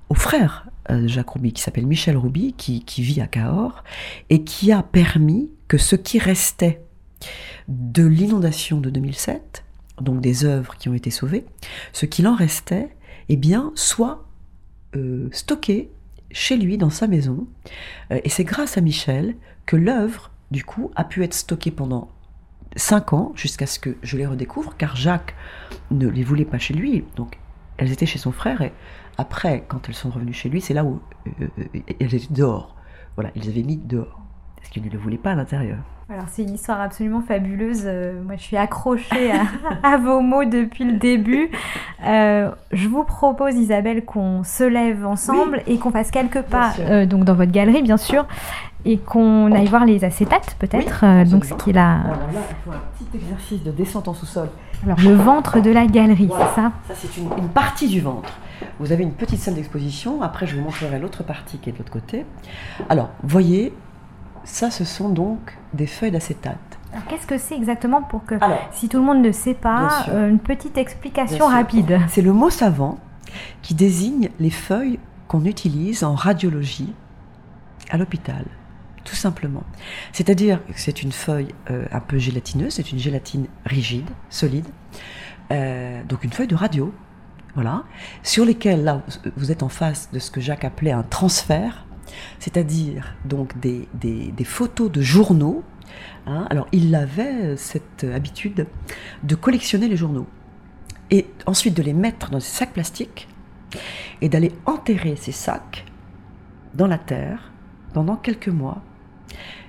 au 0.09 0.13
frère 0.13 0.67
euh, 0.89 1.01
de 1.01 1.07
Jacques 1.07 1.29
Rouby, 1.29 1.53
qui 1.53 1.61
s'appelle 1.61 1.87
Michel 1.87 2.17
Rouby, 2.17 2.53
qui, 2.53 2.83
qui 2.83 3.01
vit 3.01 3.19
à 3.21 3.27
Cahors, 3.27 3.83
et 4.29 4.43
qui 4.43 4.71
a 4.71 4.83
permis 4.83 5.49
que 5.67 5.77
ce 5.77 5.95
qui 5.95 6.19
restait 6.19 6.85
de 7.67 8.05
l'inondation 8.05 8.79
de 8.79 8.89
2007 8.89 9.63
donc 10.01 10.21
des 10.21 10.45
œuvres 10.45 10.75
qui 10.77 10.89
ont 10.89 10.93
été 10.93 11.11
sauvées, 11.11 11.45
ce 11.93 12.05
qu'il 12.05 12.27
en 12.27 12.35
restait, 12.35 12.95
eh 13.29 13.37
bien, 13.37 13.71
soit 13.75 14.25
euh, 14.95 15.29
stocké 15.31 15.91
chez 16.31 16.57
lui 16.57 16.77
dans 16.77 16.89
sa 16.89 17.07
maison. 17.07 17.47
Euh, 18.11 18.19
et 18.23 18.29
c'est 18.29 18.43
grâce 18.43 18.77
à 18.77 18.81
Michel 18.81 19.35
que 19.65 19.75
l'œuvre, 19.75 20.31
du 20.51 20.63
coup, 20.63 20.91
a 20.95 21.03
pu 21.03 21.23
être 21.23 21.33
stockée 21.33 21.71
pendant 21.71 22.09
cinq 22.75 23.13
ans 23.13 23.31
jusqu'à 23.35 23.65
ce 23.65 23.79
que 23.79 23.97
je 24.01 24.17
les 24.17 24.25
redécouvre, 24.25 24.75
car 24.77 24.95
Jacques 24.95 25.35
ne 25.91 26.07
les 26.07 26.23
voulait 26.23 26.45
pas 26.45 26.57
chez 26.57 26.73
lui. 26.73 27.03
Donc, 27.15 27.37
elles 27.77 27.91
étaient 27.91 28.05
chez 28.05 28.19
son 28.19 28.31
frère 28.31 28.61
et 28.61 28.71
après, 29.17 29.65
quand 29.67 29.87
elles 29.87 29.95
sont 29.95 30.09
revenues 30.09 30.33
chez 30.33 30.49
lui, 30.49 30.61
c'est 30.61 30.73
là 30.73 30.83
où 30.83 31.01
euh, 31.41 31.47
elles 31.99 32.15
étaient 32.15 32.33
dehors. 32.33 32.75
Voilà, 33.15 33.31
ils 33.35 33.49
avaient 33.49 33.63
mis 33.63 33.77
dehors 33.77 34.21
parce 34.61 34.71
qu'il 34.71 34.85
ne 34.85 34.89
le 34.89 34.97
voulait 34.97 35.17
pas 35.17 35.31
à 35.31 35.35
l'intérieur. 35.35 35.77
Alors 36.11 36.25
c'est 36.29 36.43
une 36.43 36.53
histoire 36.53 36.81
absolument 36.81 37.21
fabuleuse. 37.21 37.83
Euh, 37.85 38.21
moi 38.21 38.35
je 38.35 38.41
suis 38.41 38.57
accrochée 38.57 39.31
à, 39.81 39.97
vos 40.03 40.19
mots 40.19 40.43
depuis 40.43 40.83
le 40.83 40.97
début. 40.97 41.49
Euh, 42.05 42.51
je 42.73 42.89
vous 42.89 43.05
propose 43.05 43.55
Isabelle 43.55 44.03
qu'on 44.03 44.43
se 44.43 44.65
lève 44.65 45.05
ensemble 45.05 45.63
et 45.67 45.77
qu'on 45.77 45.89
fasse 45.89 46.11
quelques 46.11 46.41
pas 46.41 46.73
euh, 46.79 47.05
donc 47.05 47.23
dans 47.23 47.33
votre 47.33 47.51
galerie 47.51 47.81
bien 47.81 47.95
sûr 47.95 48.25
et 48.83 48.97
qu'on 48.97 49.53
aille 49.53 49.67
voir 49.67 49.85
les 49.85 50.03
acétates 50.03 50.57
peut-être. 50.59 51.05
donc 51.29 51.45
ce 51.45 51.53
qui 51.53 51.69
est 51.69 51.73
là. 51.73 52.01
Alors 52.03 52.17
là 52.17 52.41
il 52.49 52.55
faut 52.65 52.71
un 52.71 52.81
petit 52.97 53.17
exercice 53.17 53.63
de 53.63 53.71
descente 53.71 54.09
en 54.09 54.13
sous-sol. 54.13 54.49
Alors 54.83 54.99
le 54.99 55.13
ventre 55.13 55.61
de 55.61 55.71
la 55.71 55.85
galerie, 55.85 56.29
c'est 56.29 56.61
ça 56.61 56.73
Ça 56.89 56.93
c'est 56.93 57.15
une, 57.17 57.29
une 57.37 57.49
partie 57.49 57.87
du 57.87 58.01
ventre. 58.01 58.33
Vous 58.79 58.91
avez 58.91 59.03
une 59.03 59.13
petite 59.13 59.39
salle 59.39 59.53
d'exposition. 59.53 60.21
Après 60.21 60.45
je 60.45 60.57
vous 60.57 60.61
montrerai 60.61 60.99
l'autre 60.99 61.23
partie 61.23 61.57
qui 61.57 61.69
est 61.69 61.73
de 61.73 61.77
l'autre 61.77 61.93
côté. 61.93 62.25
Alors 62.89 63.11
voyez 63.23 63.71
ça, 64.43 64.71
ce 64.71 64.83
sont 64.83 65.09
donc 65.09 65.57
des 65.73 65.87
feuilles 65.87 66.11
d'acétate. 66.11 66.57
Qu'est-ce 67.07 67.27
que 67.27 67.37
c'est 67.37 67.55
exactement 67.55 68.01
pour 68.01 68.25
que, 68.25 68.35
si 68.71 68.89
tout 68.89 68.97
le 68.97 69.03
monde 69.03 69.21
ne 69.21 69.31
sait 69.31 69.53
pas, 69.53 70.05
euh, 70.09 70.29
une 70.29 70.39
petite 70.39 70.77
explication 70.77 71.47
rapide 71.47 71.99
C'est 72.09 72.21
le 72.21 72.33
mot 72.33 72.49
savant 72.49 72.99
qui 73.61 73.73
désigne 73.73 74.29
les 74.39 74.49
feuilles 74.49 74.99
qu'on 75.27 75.45
utilise 75.45 76.03
en 76.03 76.15
radiologie 76.15 76.93
à 77.89 77.97
l'hôpital, 77.97 78.45
tout 79.05 79.15
simplement. 79.15 79.63
C'est-à-dire 80.11 80.59
que 80.65 80.73
c'est 80.75 81.01
une 81.01 81.13
feuille 81.13 81.55
euh, 81.69 81.85
un 81.91 82.01
peu 82.01 82.17
gélatineuse, 82.17 82.73
c'est 82.73 82.91
une 82.91 82.99
gélatine 82.99 83.47
rigide, 83.65 84.09
solide, 84.29 84.67
euh, 85.51 86.03
donc 86.03 86.25
une 86.25 86.33
feuille 86.33 86.47
de 86.47 86.55
radio, 86.55 86.93
voilà, 87.55 87.83
sur 88.23 88.45
lesquelles 88.45 88.83
là 88.83 89.01
vous 89.37 89.51
êtes 89.51 89.63
en 89.63 89.69
face 89.69 90.09
de 90.11 90.19
ce 90.19 90.31
que 90.31 90.41
Jacques 90.41 90.65
appelait 90.65 90.91
un 90.91 91.03
transfert, 91.03 91.85
c'est-à-dire 92.39 93.15
donc 93.25 93.59
des, 93.59 93.87
photos 94.43 94.91
de 94.91 95.01
journaux. 95.01 95.63
Hein. 96.25 96.47
Alors 96.49 96.67
il 96.71 96.93
avait 96.95 97.55
cette 97.57 98.03
habitude 98.03 98.67
de 99.23 99.35
collectionner 99.35 99.87
les 99.87 99.97
journaux 99.97 100.27
et 101.09 101.27
ensuite 101.45 101.75
de 101.75 101.83
les 101.83 101.93
mettre 101.93 102.29
dans 102.29 102.37
des 102.37 102.43
sacs 102.43 102.73
plastiques 102.73 103.27
et 104.21 104.29
d'aller 104.29 104.51
enterrer 104.65 105.15
ces 105.15 105.31
sacs 105.31 105.85
dans 106.73 106.87
la 106.87 106.97
terre 106.97 107.51
pendant 107.93 108.15
quelques 108.15 108.47
mois. 108.47 108.81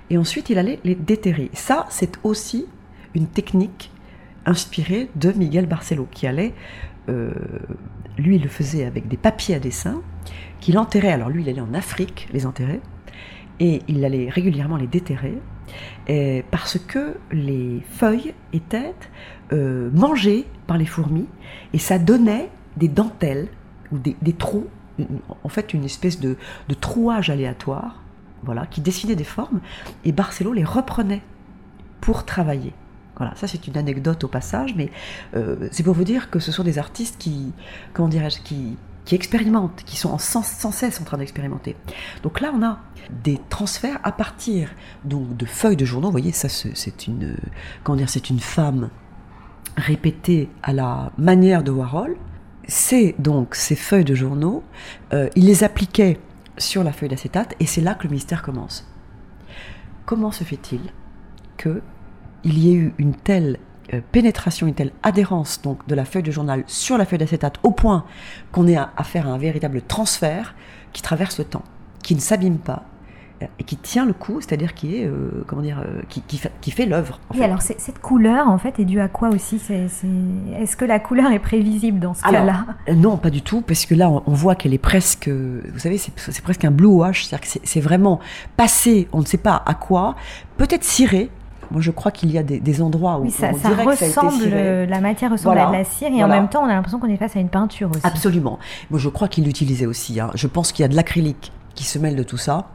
Et 0.09 0.17
ensuite, 0.17 0.49
il 0.49 0.57
allait 0.57 0.79
les 0.83 0.95
déterrer. 0.95 1.49
Ça, 1.53 1.85
c'est 1.89 2.17
aussi 2.23 2.65
une 3.15 3.27
technique 3.27 3.91
inspirée 4.45 5.09
de 5.15 5.31
Miguel 5.31 5.65
Barcelo, 5.65 6.07
qui 6.11 6.27
allait, 6.27 6.53
euh, 7.09 7.31
lui, 8.17 8.35
il 8.35 8.43
le 8.43 8.49
faisait 8.49 8.85
avec 8.85 9.07
des 9.07 9.17
papiers 9.17 9.55
à 9.55 9.59
dessin, 9.59 10.01
qu'il 10.63 10.77
enterrait. 10.77 11.11
Alors 11.11 11.29
lui, 11.29 11.43
il 11.43 11.49
allait 11.49 11.59
en 11.59 11.73
Afrique 11.73 12.29
les 12.31 12.45
enterrer, 12.45 12.79
et 13.59 13.81
il 13.89 14.05
allait 14.05 14.29
régulièrement 14.29 14.77
les 14.77 14.87
déterrer, 14.87 15.37
parce 16.51 16.79
que 16.79 17.17
les 17.31 17.81
feuilles 17.89 18.33
étaient 18.53 18.95
euh, 19.51 19.89
mangées 19.91 20.45
par 20.65 20.77
les 20.77 20.85
fourmis, 20.85 21.27
et 21.73 21.79
ça 21.79 21.99
donnait 21.99 22.49
des 22.77 22.87
dentelles 22.87 23.49
ou 23.91 23.97
des, 23.99 24.33
trous, 24.33 24.67
en 25.43 25.49
fait 25.49 25.73
une 25.73 25.83
espèce 25.83 26.21
de, 26.21 26.37
trouage 26.79 27.29
aléatoire, 27.29 28.01
voilà, 28.43 28.65
qui 28.65 28.79
dessinait 28.79 29.15
des 29.15 29.25
formes, 29.25 29.59
et 30.05 30.13
Barcelo 30.13 30.53
les 30.53 30.63
reprenait 30.63 31.23
pour 31.99 32.25
travailler. 32.25 32.73
Voilà, 33.17 33.35
ça 33.35 33.47
c'est 33.47 33.67
une 33.67 33.77
anecdote 33.77 34.23
au 34.23 34.27
passage, 34.29 34.75
mais 34.75 34.89
euh, 35.35 35.67
c'est 35.71 35.83
pour 35.83 35.93
vous 35.93 36.05
dire 36.05 36.29
que 36.29 36.39
ce 36.39 36.53
sont 36.53 36.63
des 36.63 36.79
artistes 36.79 37.17
qui, 37.19 37.51
comment 37.93 38.07
dirais-je, 38.07 38.41
qui, 38.41 38.77
qui 39.05 39.15
expérimentent, 39.15 39.83
qui 39.85 39.97
sont 39.97 40.17
sans, 40.17 40.43
cesse 40.43 41.01
en 41.01 41.03
train 41.03 41.17
d'expérimenter. 41.17 41.75
Donc 42.21 42.39
là, 42.41 42.51
on 42.55 42.63
a 42.63 42.79
des 43.23 43.39
transferts 43.49 43.99
à 44.03 44.11
partir 44.11 44.69
donc 45.03 45.35
de 45.35 45.45
feuilles 45.45 45.75
de 45.75 45.85
journaux. 45.85 46.07
Vous 46.07 46.13
voyez, 46.13 46.31
ça 46.31 46.47
c'est 46.49 47.07
une, 47.07 47.35
comment 47.83 47.97
dire, 47.97 48.09
c'est 48.09 48.29
une 48.29 48.39
femme 48.39 48.89
répétée 49.75 50.49
à 50.61 50.71
la 50.71 51.11
manière 51.17 51.63
de 51.63 51.71
Warhol 51.71 52.17
c'est 52.67 53.15
donc 53.19 53.55
ces 53.55 53.75
feuilles 53.75 54.05
de 54.05 54.15
journaux, 54.15 54.63
euh, 55.13 55.29
il 55.35 55.45
les 55.45 55.63
appliquait 55.63 56.19
sur 56.57 56.83
la 56.83 56.91
feuille 56.91 57.09
d'acétate 57.09 57.55
et 57.59 57.65
c'est 57.65 57.81
là 57.81 57.93
que 57.93 58.07
le 58.07 58.13
mystère 58.13 58.41
commence. 58.41 58.87
Comment 60.05 60.31
se 60.31 60.43
fait-il 60.43 60.81
qu'il 61.57 61.81
y 62.45 62.71
ait 62.71 62.75
eu 62.75 62.93
une 62.97 63.15
telle 63.15 63.59
pénétration, 64.01 64.67
une 64.67 64.73
telle 64.73 64.91
adhérence 65.03 65.61
donc 65.61 65.85
de 65.87 65.95
la 65.95 66.05
feuille 66.05 66.23
de 66.23 66.31
journal 66.31 66.63
sur 66.67 66.97
la 66.97 67.05
feuille 67.05 67.19
d'acétate 67.19 67.57
au 67.63 67.71
point 67.71 68.05
qu'on 68.51 68.67
ait 68.67 68.75
à, 68.75 68.91
à 68.97 69.03
faire 69.03 69.27
un 69.27 69.37
véritable 69.37 69.81
transfert 69.81 70.55
qui 70.93 71.01
traverse 71.01 71.37
le 71.39 71.45
temps, 71.45 71.63
qui 72.03 72.15
ne 72.15 72.19
s'abîme 72.19 72.57
pas, 72.57 72.83
et 73.59 73.63
qui 73.63 73.77
tient 73.77 74.05
le 74.05 74.13
coup, 74.13 74.41
c'est-à-dire 74.41 74.73
qui 74.73 74.97
est, 74.97 75.05
euh, 75.05 75.43
comment 75.47 75.61
dire, 75.61 75.81
euh, 75.85 76.01
qui, 76.09 76.21
qui, 76.21 76.71
fait, 76.71 76.85
l'œuvre. 76.85 77.19
Oui, 77.33 77.43
alors 77.43 77.61
cette 77.61 77.99
couleur, 77.99 78.47
en 78.47 78.57
fait, 78.57 78.79
est 78.79 78.85
due 78.85 78.99
à 78.99 79.07
quoi 79.07 79.29
aussi? 79.29 79.61
Est-ce 80.59 80.77
que 80.77 80.85
la 80.85 80.99
couleur 80.99 81.31
est 81.31 81.39
prévisible 81.39 81.99
dans 81.99 82.13
ce 82.13 82.23
cas-là? 82.23 82.65
euh, 82.89 82.93
Non, 82.93 83.17
pas 83.17 83.29
du 83.29 83.41
tout, 83.41 83.61
parce 83.61 83.85
que 83.85 83.95
là, 83.95 84.09
on, 84.09 84.33
voit 84.33 84.55
qu'elle 84.55 84.73
est 84.73 84.77
presque, 84.77 85.27
vous 85.29 85.79
savez, 85.79 85.97
c'est 85.97 86.41
presque 86.41 86.65
un 86.65 86.71
blue 86.71 86.87
wash, 86.87 87.25
c'est-à-dire 87.25 87.49
que 87.49 87.59
c'est 87.63 87.81
vraiment 87.81 88.19
passé, 88.57 89.07
on 89.13 89.19
ne 89.19 89.25
sait 89.25 89.37
pas 89.37 89.61
à 89.65 89.73
quoi, 89.73 90.15
peut-être 90.57 90.83
ciré, 90.83 91.29
moi, 91.73 91.81
je 91.81 91.91
crois 91.91 92.11
qu'il 92.11 92.31
y 92.31 92.37
a 92.37 92.43
des, 92.43 92.81
endroits 92.81 93.17
où 93.17 93.23
oui, 93.23 93.31
ça, 93.31 93.49
on 93.51 93.57
ça 93.57 93.69
dirait 93.69 93.83
ressemble, 93.83 93.97
que 93.97 94.49
ça 94.49 94.55
a 94.55 94.59
été 94.59 94.85
la 94.85 95.01
matière 95.01 95.31
ressemble 95.31 95.57
à 95.57 95.65
de 95.65 95.73
la 95.73 95.83
cire 95.83 96.13
et 96.13 96.23
en 96.23 96.27
même 96.27 96.47
temps, 96.47 96.63
on 96.63 96.67
a 96.67 96.73
l'impression 96.73 96.99
qu'on 96.99 97.09
est 97.09 97.17
face 97.17 97.35
à 97.35 97.39
une 97.39 97.49
peinture 97.49 97.89
aussi. 97.89 98.01
Absolument. 98.03 98.59
Moi, 98.91 98.99
je 98.99 99.09
crois 99.09 99.27
qu'il 99.27 99.43
l'utilisait 99.43 99.87
aussi. 99.87 100.19
Hein. 100.19 100.29
Je 100.35 100.45
pense 100.45 100.71
qu'il 100.71 100.83
y 100.83 100.85
a 100.85 100.87
de 100.87 100.95
l'acrylique 100.95 101.51
qui 101.73 101.83
se 101.83 101.97
mêle 101.97 102.15
de 102.15 102.21
tout 102.21 102.37
ça, 102.37 102.69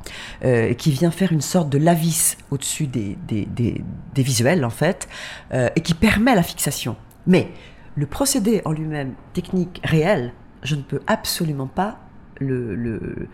euh, 0.45 0.75
qui 0.75 0.91
vient 0.91 1.13
faire 1.13 1.33
une 1.33 1.41
sorte 1.41 1.69
de 1.69 1.79
lavis 1.79 2.37
au-dessus 2.51 2.89
des, 2.89 3.17
des, 3.29 3.47
des, 3.47 4.23
visuels, 4.23 4.65
en 4.65 4.71
fait, 4.71 5.09
euh, 5.55 5.69
et 5.77 5.81
qui 5.81 5.95
permet 5.95 6.35
la 6.35 6.43
fixation. 6.43 6.97
Mais 7.29 7.53
le 7.95 8.07
procédé 8.07 8.63
en 8.65 8.73
lui-même, 8.73 9.15
technique 9.33 9.81
réel, 9.85 10.33
je 10.65 10.75
ne 10.75 10.83
peux 10.83 11.01
absolument 11.07 11.69
pas 11.69 11.99
le, 12.41 12.75
le 12.75 13.29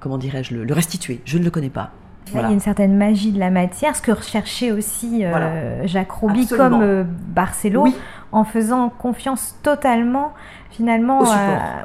comment 0.00 0.18
dirais-je, 0.18 0.54
le, 0.54 0.74
restituer. 0.74 1.20
Je 1.24 1.38
ne 1.38 1.44
le 1.44 1.50
connais 1.50 1.70
pas. 1.70 1.92
Il 2.34 2.40
y 2.40 2.44
a 2.44 2.50
une 2.50 2.60
certaine 2.60 2.96
magie 2.96 3.32
de 3.32 3.38
la 3.38 3.50
matière, 3.50 3.94
ce 3.94 4.02
que 4.02 4.12
recherchait 4.12 4.72
aussi 4.72 5.24
euh, 5.24 5.86
Jacques 5.86 6.10
Rouby 6.10 6.46
comme 6.46 7.06
Barcelo, 7.28 7.86
en 8.32 8.44
faisant 8.44 8.88
confiance 8.88 9.56
totalement 9.62 10.32
finalement 10.70 11.24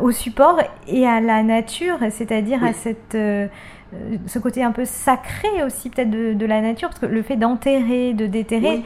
au 0.01 0.11
support, 0.11 0.59
et 0.87 1.07
à 1.07 1.21
la 1.21 1.43
nature, 1.43 1.97
c'est-à-dire 2.09 2.63
à 2.63 2.73
cette 2.73 3.15
euh, 3.93 4.17
ce 4.25 4.39
côté 4.39 4.63
un 4.63 4.71
peu 4.71 4.85
sacré 4.85 5.63
aussi 5.65 5.89
peut-être 5.89 6.09
de, 6.09 6.45
la 6.45 6.61
nature, 6.61 6.89
parce 6.89 6.99
que 6.99 7.05
le 7.05 7.21
fait 7.21 7.35
d'enterrer, 7.35 8.13
de 8.13 8.25
déterrer, 8.25 8.83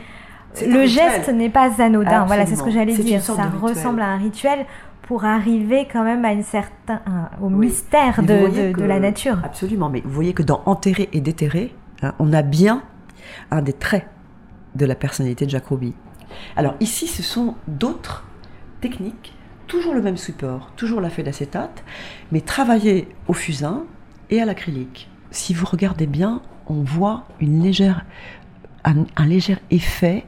le 0.66 0.86
geste 0.86 1.30
n'est 1.30 1.50
pas 1.50 1.82
anodin. 1.82 2.26
Voilà, 2.26 2.46
c'est 2.46 2.56
ce 2.56 2.64
que 2.64 2.72
j'allais 2.72 2.96
dire. 2.96 3.22
Ça 3.22 3.52
ressemble 3.62 4.02
à 4.02 4.08
un 4.08 4.18
rituel 4.18 4.66
pour 5.08 5.26
arriver 5.26 5.88
quand 5.92 6.04
même 6.04 6.26
à 6.26 6.34
une 6.34 6.44
certain, 6.44 7.02
au 7.42 7.50
mystère 7.50 8.22
de, 8.22 8.74
de, 8.74 8.84
la 8.84 9.00
nature. 9.00 9.40
Absolument, 9.44 9.90
mais 9.90 10.02
vous 10.02 10.12
voyez 10.12 10.34
que 10.34 10.44
dans 10.44 10.64
enterrer 10.66 11.10
et 11.14 11.22
déterrer, 11.22 11.76
hein, 12.02 12.14
on 12.20 12.34
a 12.34 12.42
bien 12.42 12.84
un 13.52 13.62
des 13.62 13.74
traits 13.74 14.08
de 14.76 14.86
la 14.86 14.96
personnalité 14.96 15.46
de 15.46 15.52
Jacques 15.52 15.66
Alors 16.56 16.74
ici, 16.80 17.08
ce 17.08 17.24
sont 17.24 17.56
d'autres 17.68 18.26
techniques 18.82 19.36
toujours 19.68 19.94
le 19.94 20.02
même 20.02 20.18
support, 20.18 20.72
toujours 20.76 21.02
la 21.02 21.10
feuille 21.10 21.26
d'acétate, 21.26 21.84
mais 22.32 22.42
travaillé 22.42 23.08
au 23.28 23.34
fusain 23.34 23.84
et 24.30 24.42
à 24.42 24.46
l'acrylique. 24.46 25.10
Si 25.32 25.54
vous 25.54 25.66
regardez 25.66 26.08
bien, 26.08 26.42
on 26.68 26.82
voit 26.84 27.26
une 27.40 27.62
légère, 27.62 28.06
un, 28.84 29.26
léger 29.26 29.58
effet 29.72 30.26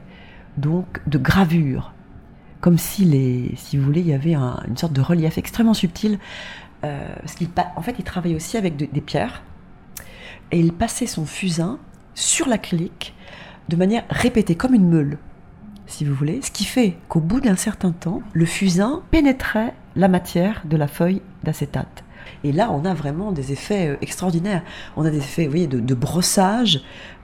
donc 0.56 1.00
de 1.06 1.18
gravure, 1.18 1.92
comme 2.60 2.78
si, 2.78 3.04
les, 3.04 3.52
si 3.56 3.76
vous 3.76 3.84
voulez, 3.84 4.00
il 4.00 4.08
y 4.08 4.14
avait 4.14 4.34
une 4.34 4.76
sorte 4.76 4.92
de 4.92 5.00
relief 5.00 5.38
extrêmement 5.38 5.74
subtil. 5.74 6.18
Euh, 6.84 7.14
en 7.76 7.82
fait, 7.82 7.94
il 7.98 8.04
travaillait 8.04 8.36
aussi 8.36 8.56
avec 8.56 8.76
des 8.76 9.00
pierres 9.00 9.42
et 10.50 10.58
il 10.58 10.72
passait 10.72 11.06
son 11.06 11.26
fusain 11.26 11.78
sur 12.14 12.48
l'acrylique 12.48 13.14
de 13.68 13.76
manière 13.76 14.04
répétée, 14.10 14.54
comme 14.54 14.74
une 14.74 14.88
meule 14.88 15.18
si 15.88 16.04
vous 16.04 16.14
voulez, 16.14 16.40
ce 16.42 16.50
qui 16.50 16.64
fait 16.64 16.96
qu'au 17.08 17.20
bout 17.20 17.40
d'un 17.40 17.56
certain 17.56 17.92
temps, 17.92 18.22
le 18.34 18.44
fusain 18.44 19.02
pénétrait 19.10 19.74
la 19.96 20.08
matière 20.08 20.62
de 20.66 20.76
la 20.76 20.86
feuille 20.86 21.22
d'acétate. 21.42 22.04
Et 22.44 22.52
là, 22.52 22.70
on 22.70 22.84
a 22.84 22.92
vraiment 22.92 23.32
des 23.32 23.52
effets 23.52 23.88
euh, 23.88 23.96
extraordinaires. 24.02 24.62
On 24.96 25.04
a 25.04 25.10
des 25.10 25.18
effets, 25.18 25.44
vous 25.44 25.50
voyez, 25.50 25.66
de, 25.66 25.94
brossage, 25.94 26.82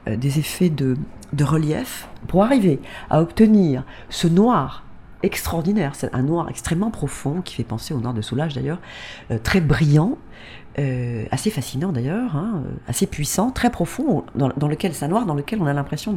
euh, 0.08 0.16
des 0.16 0.38
effets 0.38 0.70
de, 0.70 0.96
relief, 1.42 2.08
pour 2.26 2.42
arriver 2.42 2.80
à 3.10 3.20
obtenir 3.20 3.84
ce 4.08 4.26
noir 4.26 4.84
extraordinaire, 5.24 5.92
c'est 5.94 6.14
un 6.14 6.22
noir 6.22 6.48
extrêmement 6.48 6.90
profond 6.90 7.40
qui 7.42 7.54
fait 7.54 7.64
penser 7.64 7.94
au 7.94 8.00
noir 8.00 8.14
de 8.14 8.22
Soulage 8.22 8.54
d'ailleurs, 8.54 8.78
euh, 9.30 9.38
très 9.42 9.60
brillant, 9.60 10.18
euh, 10.78 11.24
assez 11.30 11.50
fascinant 11.50 11.92
d'ailleurs, 11.92 12.37
hein, 12.37 12.62
euh, 12.66 12.70
assez 12.88 13.06
puissant, 13.06 13.50
très 13.50 13.70
profond, 13.70 14.24
dans, 14.34 14.68
lequel 14.68 14.94
c'est 14.94 15.04
un 15.04 15.08
noir 15.08 15.26
dans 15.26 15.34
lequel 15.34 15.60
on 15.62 15.66
a 15.66 15.72
l'impression 15.72 16.14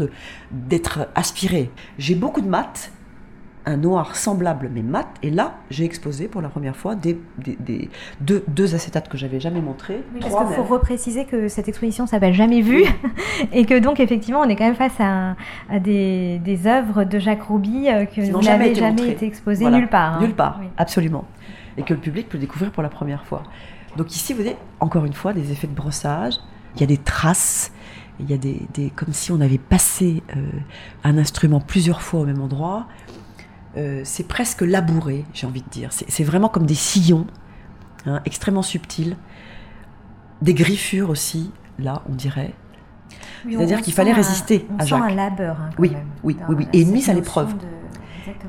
d'être 0.52 1.08
aspiré. 1.16 1.72
J'ai 1.98 2.16
beaucoup 2.16 2.42
de 2.42 2.50
mat, 2.50 2.92
un 3.68 3.76
noir 3.76 4.16
semblable 4.16 4.72
mais 4.74 4.82
mat, 4.82 5.08
et 5.22 5.30
là 5.30 5.56
j'ai 5.70 5.84
exposé 5.84 6.30
pour 6.30 6.42
la 6.42 6.48
première 6.48 6.76
fois 6.76 6.96
des, 6.96 7.20
des, 7.38 7.90
deux, 8.22 8.44
deux, 8.48 8.76
acétates 8.76 9.10
que 9.10 9.18
j'avais 9.18 9.42
jamais 9.42 9.60
montrés. 9.60 10.04
Oui, 10.14 10.22
parce 10.22 10.34
qu'il 10.34 10.56
faut 10.56 10.64
repréciser 10.64 11.26
que 11.26 11.50
cette 11.50 11.68
exposition 11.68 12.08
s'appelle 12.08 12.34
Jamais 12.34 12.62
vu, 12.62 12.86
et 13.52 13.66
que 13.66 13.78
donc 13.78 14.00
effectivement 14.00 14.40
on 14.40 14.50
est 14.50 14.56
quand 14.56 14.66
même 14.66 14.76
face 14.76 15.00
à, 15.00 15.36
à 15.70 15.80
des, 15.80 16.40
des, 16.40 16.66
œuvres 16.66 17.04
de 17.04 17.20
Jacques 17.20 17.44
Rouby 17.44 17.90
euh, 17.90 18.06
qui 18.06 18.22
n'ont 18.30 18.42
jamais, 18.42 18.74
jamais 18.74 19.10
été 19.10 19.26
exposées 19.26 19.70
nulle 19.70 19.90
part. 19.90 20.16
Hein. 20.16 20.22
Nulle 20.22 20.36
part, 20.36 20.62
absolument. 20.78 21.26
Et 21.78 21.84
que 21.84 21.94
le 21.94 22.00
public 22.00 22.30
peut 22.30 22.38
découvrir 22.38 22.72
pour 22.72 22.84
la 22.84 22.90
première 22.90 23.26
fois. 23.26 23.44
Donc 23.98 24.16
ici, 24.16 24.34
vous 24.34 24.42
avez 24.42 24.56
encore 24.80 25.06
une 25.06 25.14
fois 25.14 25.34
des 25.34 25.52
effets 25.52 25.68
de 25.68 25.74
brossage. 25.74 26.36
Il 26.76 26.82
y 26.82 26.84
a 26.84 26.88
des 26.88 26.98
traces. 26.98 27.72
Il 28.20 28.30
y 28.30 28.34
a 28.34 28.38
des, 28.38 28.92
comme 28.96 29.14
si 29.14 29.32
on 29.32 29.42
avait 29.42 29.58
passé 29.60 30.24
euh, 30.36 30.42
un 31.04 31.18
instrument 31.18 31.60
plusieurs 31.60 32.02
fois 32.02 32.22
au 32.22 32.26
même 32.26 32.42
endroit. 32.42 32.88
Euh, 33.78 34.02
c'est 34.04 34.28
presque 34.28 34.62
labouré, 34.62 35.26
j'ai 35.34 35.46
envie 35.46 35.62
de 35.62 35.70
dire. 35.70 35.90
C'est 35.92 36.24
vraiment 36.24 36.50
comme 36.50 36.66
des 36.66 36.76
sillons, 36.76 37.28
hein, 38.06 38.22
extrêmement 38.26 38.64
subtils. 38.64 39.16
Des 40.42 40.54
griffures 40.54 41.10
aussi, 41.10 41.52
là, 41.78 42.02
on 42.10 42.16
dirait. 42.16 42.54
C'est-à-dire 43.48 43.82
qu'il 43.82 43.94
fallait 43.94 44.14
résister 44.14 44.68
à 44.80 44.86
Jacques. 44.86 45.02
un 45.02 45.16
labeur. 45.16 45.62
Hein, 45.62 45.70
oui, 45.78 45.94
oui, 46.24 46.38
oui, 46.50 46.56
oui, 46.58 46.68
Et 46.74 46.82
une 46.82 46.92
mise 46.92 47.10
à 47.10 47.14
l'épreuve. 47.14 47.54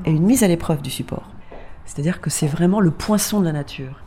Et 0.05 0.11
une 0.11 0.25
mise 0.25 0.43
à 0.43 0.47
l'épreuve 0.47 0.81
du 0.81 0.89
support. 0.89 1.29
C'est-à-dire 1.85 2.21
que 2.21 2.29
c'est 2.29 2.47
vraiment 2.47 2.79
le 2.79 2.91
poinçon 2.91 3.39
de 3.39 3.45
la 3.45 3.51
nature. 3.51 4.01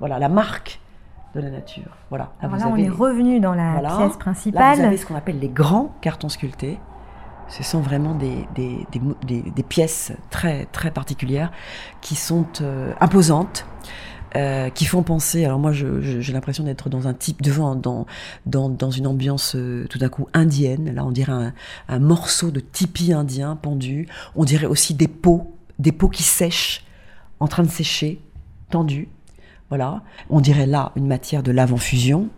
Voilà, 0.00 0.18
la 0.18 0.28
marque 0.28 0.80
de 1.34 1.40
la 1.40 1.50
nature. 1.50 1.96
Voilà. 2.10 2.32
Alors 2.40 2.56
là, 2.56 2.68
on 2.68 2.76
est 2.76 2.88
revenu 2.88 3.40
dans 3.40 3.54
la 3.54 3.80
pièce 3.80 4.16
principale. 4.16 4.76
Là, 4.76 4.82
vous 4.82 4.86
avez 4.88 4.96
ce 4.96 5.06
qu'on 5.06 5.16
appelle 5.16 5.38
les 5.38 5.48
grands 5.48 5.94
cartons 6.00 6.28
sculptés. 6.28 6.78
Ce 7.48 7.62
sont 7.62 7.80
vraiment 7.80 8.14
des, 8.14 8.46
des, 8.54 9.62
pièces 9.62 10.12
très, 10.30 10.66
très 10.66 10.90
particulières 10.90 11.52
qui 12.00 12.14
sont 12.14 12.46
euh, 12.60 12.92
imposantes. 13.00 13.66
Euh, 14.36 14.68
qui 14.68 14.84
font 14.84 15.04
penser. 15.04 15.44
Alors 15.44 15.60
moi, 15.60 15.72
j'ai 15.72 16.32
l'impression 16.32 16.64
d'être 16.64 16.88
dans 16.88 17.06
un 17.06 17.14
type 17.14 17.40
devant 17.40 17.76
dans 17.76 18.04
dans, 18.46 18.68
dans 18.68 18.90
une 18.90 19.06
ambiance 19.06 19.54
euh, 19.54 19.86
tout 19.88 20.00
à 20.00 20.08
coup 20.08 20.26
indienne. 20.32 20.92
Là, 20.92 21.04
on 21.04 21.12
dirait 21.12 21.52
un, 21.88 21.98
morceau 22.00 22.50
de 22.50 22.58
tipi 22.58 23.12
indien 23.12 23.54
pendu. 23.54 24.08
On 24.34 24.44
dirait 24.44 24.66
aussi 24.66 24.92
des 24.94 25.06
peaux, 25.06 25.54
des 25.78 25.92
peaux 25.92 26.08
qui 26.08 26.24
sèchent, 26.24 26.84
en 27.38 27.46
train 27.46 27.62
de 27.62 27.70
sécher, 27.70 28.20
tendues. 28.70 29.06
Voilà. 29.68 30.02
On 30.30 30.40
dirait 30.40 30.66
là 30.66 30.90
une 30.96 31.06
matière 31.06 31.44
de 31.44 31.52
lave 31.52 31.72
en 31.72 31.76
fusion. 31.76 32.28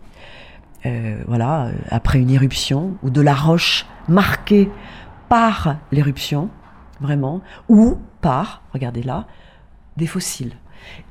Euh, 0.85 1.23
voilà, 1.27 1.71
après 1.89 2.19
une 2.19 2.29
éruption 2.29 2.97
ou 3.03 3.09
de 3.09 3.21
la 3.21 3.33
roche 3.33 3.85
marquée 4.07 4.69
par 5.27 5.77
l'éruption, 5.91 6.49
vraiment, 7.01 7.41
ou 7.67 7.97
par, 8.21 8.61
regardez 8.73 9.03
là, 9.03 9.25
des 9.97 10.07
fossiles 10.07 10.53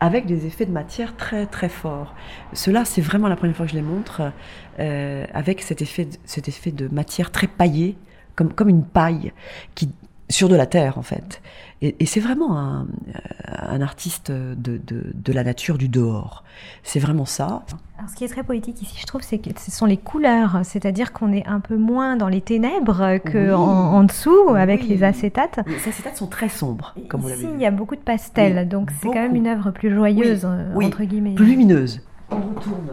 avec 0.00 0.26
des 0.26 0.46
effets 0.46 0.66
de 0.66 0.72
matière 0.72 1.16
très 1.16 1.46
très 1.46 1.68
forts. 1.68 2.14
Cela, 2.52 2.84
c'est 2.84 3.00
vraiment 3.00 3.28
la 3.28 3.36
première 3.36 3.56
fois 3.56 3.66
que 3.66 3.72
je 3.72 3.76
les 3.76 3.82
montre, 3.82 4.32
euh, 4.78 5.24
avec 5.32 5.62
cet 5.62 5.82
effet, 5.82 6.06
de, 6.06 6.16
cet 6.24 6.48
effet 6.48 6.72
de 6.72 6.88
matière 6.88 7.30
très 7.30 7.46
paillée, 7.46 7.96
comme, 8.34 8.52
comme 8.52 8.68
une 8.68 8.84
paille, 8.84 9.32
qui, 9.74 9.92
sur 10.28 10.48
de 10.48 10.56
la 10.56 10.66
terre 10.66 10.98
en 10.98 11.02
fait. 11.02 11.40
Et, 11.82 12.06
c'est 12.06 12.20
vraiment 12.20 12.58
un, 12.58 12.84
euh, 12.84 13.18
un 13.50 13.82
artiste 13.82 14.30
de, 14.30 14.54
de, 14.56 15.12
de, 15.14 15.32
la 15.32 15.44
nature 15.44 15.76
du 15.76 15.90
dehors. 15.90 16.42
C'est 16.82 16.98
vraiment 16.98 17.26
ça. 17.26 17.64
Alors, 17.98 18.08
ce 18.08 18.16
qui 18.16 18.24
est 18.24 18.28
très 18.28 18.42
poétique 18.42 18.80
ici, 18.80 18.96
je 18.98 19.04
trouve, 19.04 19.20
c'est 19.20 19.36
que 19.36 19.50
ce 19.58 19.70
sont 19.70 19.84
les 19.84 19.98
couleurs. 19.98 20.60
C'est-à-dire 20.64 21.12
qu'on 21.12 21.34
est 21.34 21.46
un 21.46 21.60
peu 21.60 21.76
moins 21.76 22.16
dans 22.16 22.28
les 22.28 22.40
ténèbres 22.40 23.18
qu'en 23.18 23.60
en, 23.60 24.04
dessous 24.04 24.54
avec 24.56 24.88
les 24.88 25.02
acétates. 25.02 25.60
Les 25.66 25.88
acétates 25.88 26.16
sont 26.16 26.28
très 26.28 26.48
sombres, 26.48 26.94
comme 27.10 27.20
vous 27.20 27.28
l'avez 27.28 27.42
Ici, 27.42 27.50
il 27.54 27.60
y 27.60 27.66
a 27.66 27.70
beaucoup 27.70 27.94
de 27.94 28.00
pastels, 28.00 28.66
donc 28.68 28.90
c'est 29.00 29.08
quand 29.08 29.14
même 29.14 29.36
une 29.36 29.46
œuvre 29.46 29.70
plus 29.70 29.94
joyeuse, 29.94 30.46
euh, 30.46 30.74
entre 30.76 31.04
guillemets. 31.04 31.34
Plus 31.34 31.46
lumineuse. 31.46 32.00
On 32.30 32.36
retourne. 32.36 32.88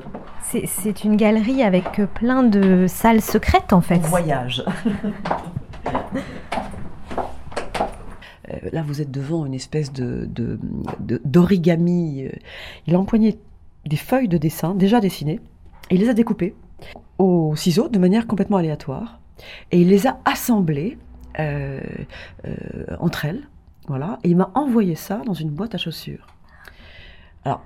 C'est 0.66 1.04
une 1.06 1.16
galerie 1.16 1.64
avec 1.64 2.02
plein 2.14 2.44
de 2.44 2.86
salles 2.88 3.22
secrètes 3.22 3.72
en 3.72 3.82
fait. 3.82 4.00
voyage. 4.00 4.64
Euh, 8.54 8.70
là, 8.72 8.84
vous 8.84 9.02
êtes 9.02 9.12
devant 9.12 9.46
une 9.46 9.54
espèce 9.54 9.92
de, 9.92 10.30
d'origami. 11.26 12.26
Euh, 12.26 12.30
il 12.88 12.96
a 12.96 13.00
empoigné 13.00 13.38
des 13.86 13.98
feuilles 13.98 14.28
de 14.28 14.38
dessin 14.38 14.76
déjà 14.76 15.00
dessinées 15.00 15.40
et 15.90 15.96
il 15.96 16.02
les 16.02 16.10
a 16.10 16.14
découpées 16.14 16.56
au 17.18 17.56
ciseau 17.56 17.90
de 17.90 18.00
manière 18.00 18.28
complètement 18.28 18.58
aléatoire 18.58 19.20
et 19.72 19.82
il 19.82 19.90
les 19.90 20.08
a 20.08 20.20
assemblées 20.26 20.98
euh, 21.40 21.80
entre 23.00 23.26
elles. 23.26 23.48
Voilà, 23.88 24.20
et 24.24 24.30
il 24.30 24.38
m'a 24.38 24.50
envoyé 24.56 24.96
ça 24.96 25.22
dans 25.26 25.34
une 25.34 25.50
boîte 25.50 25.76
à 25.76 25.78
chaussures. 25.78 26.26
Alors, 27.44 27.62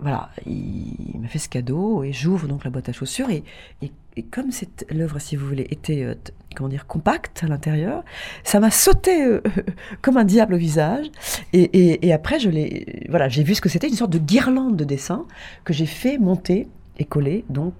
voilà, 0.00 0.30
il, 0.46 1.18
m'a 1.20 1.28
fait 1.28 1.38
ce 1.38 1.48
cadeau 1.48 2.04
et 2.04 2.12
j'ouvre 2.12 2.46
donc 2.46 2.64
la 2.64 2.70
boîte 2.70 2.88
à 2.88 2.92
chaussures 2.92 3.30
et, 3.30 3.42
et, 3.82 4.22
comme 4.30 4.50
l'œuvre, 4.90 5.18
si 5.18 5.36
vous 5.36 5.46
voulez, 5.46 5.66
était 5.70 6.02
euh, 6.02 6.14
comment 6.56 6.68
dire 6.68 6.86
compacte 6.86 7.44
à 7.44 7.46
l'intérieur, 7.46 8.04
ça 8.42 8.58
m'a 8.58 8.70
sauté 8.70 9.24
euh, 9.24 9.40
comme 10.02 10.16
un 10.16 10.24
diable 10.24 10.54
au 10.54 10.58
visage. 10.58 11.06
Et, 11.52 12.06
et 12.06 12.12
après, 12.12 12.40
je 12.40 12.50
l'ai, 12.50 13.06
voilà, 13.08 13.28
j'ai 13.28 13.44
vu 13.44 13.54
ce 13.54 13.60
que 13.60 13.68
c'était 13.68 13.88
une 13.88 13.94
sorte 13.94 14.10
de 14.10 14.18
guirlande 14.18 14.76
de 14.76 14.84
dessin 14.84 15.26
que 15.64 15.72
j'ai 15.72 15.86
fait 15.86 16.18
monter 16.18 16.68
et 16.98 17.04
coller 17.04 17.44
donc 17.48 17.74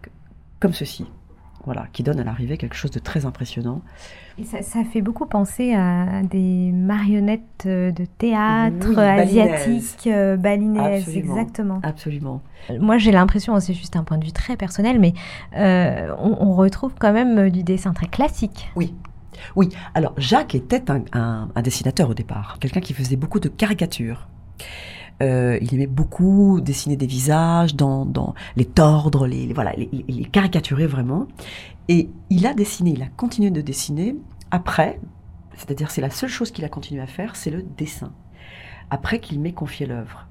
comme 0.61 0.73
ceci 0.73 1.07
voilà, 1.69 1.87
qui 1.93 2.03
donne 2.03 2.19
à 2.19 2.25
l'arrivée 2.25 2.57
quelque 2.57 2.75
chose 2.75 2.91
de 2.91 2.99
très 2.99 3.27
impressionnant. 3.27 3.83
Et 4.39 4.45
ça, 4.45 4.85
fait 4.85 5.03
beaucoup 5.03 5.27
penser 5.27 5.75
à 5.75 6.23
des 6.23 6.73
marionnettes 6.73 7.67
euh, 7.67 7.91
de 7.91 8.07
théâtre 8.07 8.97
asiatiques, 8.99 10.07
euh, 10.07 10.39
balinaises, 10.39 11.15
exactement. 11.15 11.81
Absolument. 11.83 12.41
Moi, 12.81 12.97
j'ai 12.97 13.13
l'impression, 13.13 13.61
c'est 13.61 13.75
juste 13.75 13.97
un 13.97 14.05
point 14.05 14.17
de 14.17 14.25
vue 14.25 14.33
très 14.33 14.57
personnel, 14.57 14.99
mais 14.99 15.13
euh, 15.59 16.15
on, 16.19 16.55
retrouve 16.55 16.95
quand 16.99 17.13
même 17.13 17.51
du 17.51 17.65
dessin 17.65 17.93
très 17.93 18.07
classique. 18.07 18.71
Oui, 18.75 18.95
oui, 19.55 19.69
alors 19.95 20.15
Jacques 20.17 20.55
était 20.55 20.85
un 21.13 21.63
dessinateur 21.63 22.09
au 22.09 22.15
départ, 22.15 22.57
quelqu'un 22.61 22.81
qui 22.81 22.95
faisait 22.95 23.17
beaucoup 23.17 23.41
de 23.41 23.51
caricatures. 23.51 24.27
Euh, 25.21 25.59
il 25.61 25.75
aimait 25.75 25.87
beaucoup 25.87 26.61
dessiner 26.61 26.97
des 26.97 27.07
visages, 27.07 27.75
dans, 27.75 28.35
les 28.57 28.65
tordre, 28.65 29.27
les, 29.27 29.53
voilà, 29.53 29.73
les, 29.77 30.25
caricaturer 30.31 30.87
vraiment. 30.87 31.27
Et 31.89 32.09
il 32.31 32.47
a 32.47 32.55
dessiné, 32.55 32.93
il 32.93 33.03
a 33.03 33.09
continué 33.17 33.51
de 33.51 33.61
dessiner 33.61 34.15
après, 34.51 35.01
c'est-à-dire 35.57 35.91
c'est 35.91 36.01
la 36.01 36.11
seule 36.11 36.31
chose 36.31 36.51
qu'il 36.51 36.65
a 36.65 36.69
continué 36.69 37.01
à 37.01 37.07
faire, 37.07 37.35
c'est 37.37 37.51
le 37.51 37.63
dessin. 37.63 38.13
Après 38.91 39.19
qu'il 39.19 39.41
m'ait 39.41 39.53
confié 39.53 39.87
l'œuvre. 39.87 40.27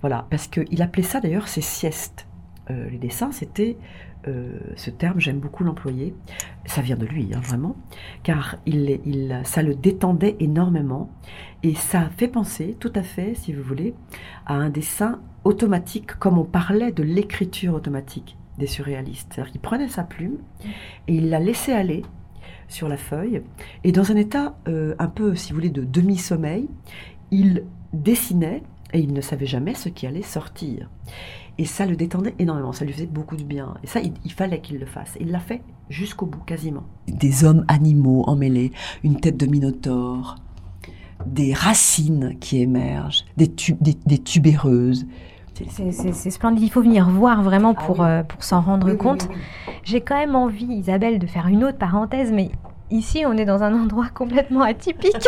Voilà, 0.00 0.26
parce 0.30 0.48
qu'il 0.48 0.82
appelait 0.82 1.02
ça 1.02 1.20
d'ailleurs 1.20 1.48
ses 1.48 1.60
siestes. 1.60 2.26
Euh, 2.70 2.88
les 2.90 2.98
dessins, 2.98 3.30
c'était 3.32 3.76
euh, 4.28 4.58
ce 4.76 4.90
terme, 4.90 5.20
j'aime 5.20 5.38
beaucoup 5.38 5.64
l'employer. 5.64 6.14
Ça 6.66 6.80
vient 6.80 6.96
de 6.96 7.06
lui, 7.06 7.30
hein, 7.34 7.40
vraiment, 7.40 7.76
car 8.22 8.56
il, 8.66 9.00
il, 9.04 9.40
ça 9.44 9.62
le 9.62 9.74
détendait 9.74 10.36
énormément 10.40 11.10
et 11.62 11.74
ça 11.74 12.08
fait 12.16 12.28
penser, 12.28 12.76
tout 12.78 12.92
à 12.94 13.02
fait, 13.02 13.34
si 13.34 13.52
vous 13.52 13.62
voulez, 13.62 13.94
à 14.46 14.54
un 14.54 14.70
dessin 14.70 15.20
automatique, 15.44 16.14
comme 16.14 16.38
on 16.38 16.44
parlait 16.44 16.92
de 16.92 17.02
l'écriture 17.02 17.74
automatique 17.74 18.36
des 18.58 18.66
surréalistes. 18.66 19.32
C'est-à-dire 19.32 19.52
qu'il 19.52 19.60
prenait 19.60 19.88
sa 19.88 20.04
plume 20.04 20.38
et 21.08 21.14
il 21.14 21.30
la 21.30 21.40
laissait 21.40 21.72
aller 21.72 22.02
sur 22.68 22.88
la 22.88 22.96
feuille 22.96 23.42
et 23.82 23.92
dans 23.92 24.10
un 24.10 24.16
état 24.16 24.56
euh, 24.68 24.94
un 24.98 25.08
peu, 25.08 25.34
si 25.34 25.52
vous 25.52 25.56
voulez, 25.56 25.70
de 25.70 25.84
demi-sommeil, 25.84 26.68
il 27.30 27.64
dessinait 27.92 28.62
et 28.92 29.00
il 29.00 29.12
ne 29.12 29.20
savait 29.20 29.46
jamais 29.46 29.74
ce 29.74 29.88
qui 29.88 30.06
allait 30.06 30.22
sortir. 30.22 30.88
Et 31.56 31.64
ça 31.66 31.86
le 31.86 31.94
détendait 31.94 32.34
énormément, 32.38 32.72
ça 32.72 32.84
lui 32.84 32.92
faisait 32.92 33.06
beaucoup 33.06 33.36
de 33.36 33.44
bien. 33.44 33.74
Et 33.84 33.86
ça, 33.86 34.00
il, 34.00 34.32
fallait 34.32 34.60
qu'il 34.60 34.78
le 34.78 34.86
fasse. 34.86 35.16
Il 35.20 35.30
l'a 35.30 35.38
fait 35.38 35.62
jusqu'au 35.88 36.26
bout, 36.26 36.42
quasiment. 36.44 36.82
Des 37.06 37.44
hommes 37.44 37.64
animaux 37.68 38.24
emmêlés, 38.26 38.72
une 39.04 39.20
tête 39.20 39.36
de 39.36 39.46
minotaure, 39.46 40.36
des 41.26 41.52
racines 41.54 42.36
qui 42.40 42.60
émergent, 42.60 43.24
des, 43.36 43.46
des, 43.48 44.18
tubéreuses. 44.18 45.06
C'est 45.68 46.30
splendide, 46.30 46.64
il 46.64 46.70
faut 46.70 46.82
venir 46.82 47.08
voir 47.08 47.42
vraiment 47.42 47.74
ah 47.76 47.84
pour, 47.84 48.02
euh, 48.02 48.24
pour 48.24 48.42
s'en 48.42 48.60
rendre 48.60 48.92
compte. 48.94 49.28
J'ai 49.84 50.00
quand 50.00 50.16
même 50.16 50.34
envie, 50.34 50.66
Isabelle, 50.66 51.20
de 51.20 51.26
faire 51.28 51.46
une 51.46 51.62
autre 51.62 51.78
parenthèse, 51.78 52.32
mais 52.32 52.50
Ici, 52.90 53.24
on 53.26 53.36
est 53.36 53.46
dans 53.46 53.62
un 53.62 53.74
endroit 53.74 54.08
complètement 54.14 54.62
atypique. 54.62 55.26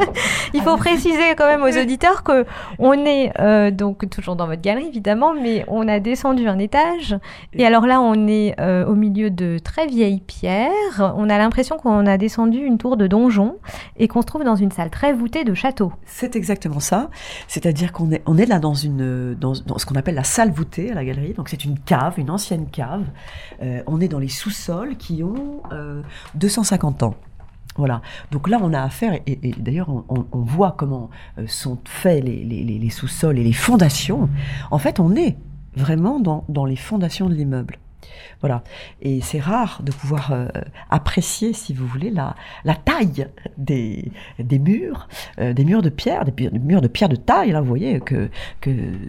Il 0.54 0.62
faut 0.62 0.76
préciser 0.76 1.34
quand 1.36 1.46
même 1.46 1.62
aux 1.62 1.80
auditeurs 1.80 2.22
que 2.22 2.44
on 2.78 2.92
est 2.92 3.32
euh, 3.40 3.70
donc 3.70 4.08
toujours 4.10 4.36
dans 4.36 4.46
votre 4.46 4.60
galerie 4.60 4.86
évidemment, 4.86 5.34
mais 5.34 5.64
on 5.68 5.88
a 5.88 6.00
descendu 6.00 6.48
un 6.48 6.58
étage. 6.58 7.16
Et 7.54 7.66
alors 7.66 7.86
là, 7.86 8.00
on 8.00 8.26
est 8.28 8.54
euh, 8.60 8.86
au 8.86 8.94
milieu 8.94 9.30
de 9.30 9.58
très 9.58 9.86
vieilles 9.86 10.20
pierres. 10.20 11.14
On 11.16 11.30
a 11.30 11.38
l'impression 11.38 11.76
qu'on 11.76 12.06
a 12.06 12.18
descendu 12.18 12.58
une 12.58 12.78
tour 12.78 12.96
de 12.96 13.06
donjon 13.06 13.56
et 13.96 14.08
qu'on 14.08 14.20
se 14.20 14.26
trouve 14.26 14.44
dans 14.44 14.56
une 14.56 14.70
salle 14.70 14.90
très 14.90 15.12
voûtée 15.12 15.44
de 15.44 15.54
château. 15.54 15.92
C'est 16.04 16.36
exactement 16.36 16.80
ça. 16.80 17.10
C'est-à-dire 17.46 17.92
qu'on 17.92 18.10
est, 18.12 18.22
on 18.26 18.36
est 18.36 18.46
là 18.46 18.58
dans 18.58 18.74
une 18.74 19.34
dans, 19.34 19.54
ce 19.54 19.86
qu'on 19.86 19.96
appelle 19.96 20.14
la 20.14 20.24
salle 20.24 20.50
voûtée 20.50 20.90
à 20.90 20.94
la 20.94 21.04
galerie. 21.04 21.32
Donc 21.32 21.48
c'est 21.48 21.64
une 21.64 21.78
cave, 21.78 22.14
une 22.18 22.30
ancienne 22.30 22.68
cave. 22.70 23.04
Euh, 23.62 23.82
on 23.86 24.00
est 24.00 24.08
dans 24.08 24.18
les 24.18 24.28
sous-sols 24.28 24.96
qui 24.96 25.22
ont 25.22 25.62
250 26.34 26.97
Voilà. 27.78 28.02
Donc 28.32 28.48
là, 28.48 28.58
on 28.60 28.74
a 28.74 28.82
affaire, 28.82 29.20
et, 29.26 29.36
d'ailleurs, 29.56 29.88
on, 29.88 30.26
voit 30.32 30.74
comment 30.76 31.10
euh, 31.38 31.46
sont 31.46 31.78
faits 31.84 32.24
les, 32.24 32.90
sous-sols 32.90 33.38
et 33.38 33.44
les 33.44 33.52
fondations. 33.52 34.28
En 34.72 34.78
fait, 34.78 34.98
on 34.98 35.14
est 35.14 35.36
vraiment 35.76 36.18
dans, 36.18 36.64
les 36.64 36.76
fondations 36.76 37.28
de 37.28 37.34
l'immeuble. 37.34 37.78
Voilà. 38.40 38.64
Et 39.00 39.20
c'est 39.20 39.38
rare 39.38 39.80
de 39.84 39.92
pouvoir 39.92 40.32
euh, 40.32 40.48
apprécier, 40.90 41.52
si 41.52 41.72
vous 41.72 41.86
voulez, 41.86 42.10
la, 42.10 42.34
taille 42.84 43.28
des, 43.56 44.10
murs, 44.58 45.08
euh, 45.38 45.52
des 45.52 45.64
murs 45.64 45.82
de 45.82 45.88
pierre, 45.88 46.24
des, 46.24 46.50
murs 46.50 46.80
de 46.80 46.88
pierre 46.88 47.08
de 47.08 47.16
taille. 47.16 47.52
Là, 47.52 47.60
vous 47.60 47.68
voyez 47.68 48.00
que, 48.00 48.28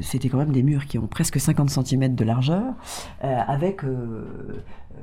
c'était 0.02 0.30
quand 0.30 0.38
même 0.38 0.52
des 0.52 0.64
murs 0.64 0.86
qui 0.86 1.00
ont 1.00 1.08
presque 1.08 1.40
50 1.40 1.72
cm 1.72 2.14
de 2.14 2.24
largeur, 2.24 2.76
avec 3.22 3.82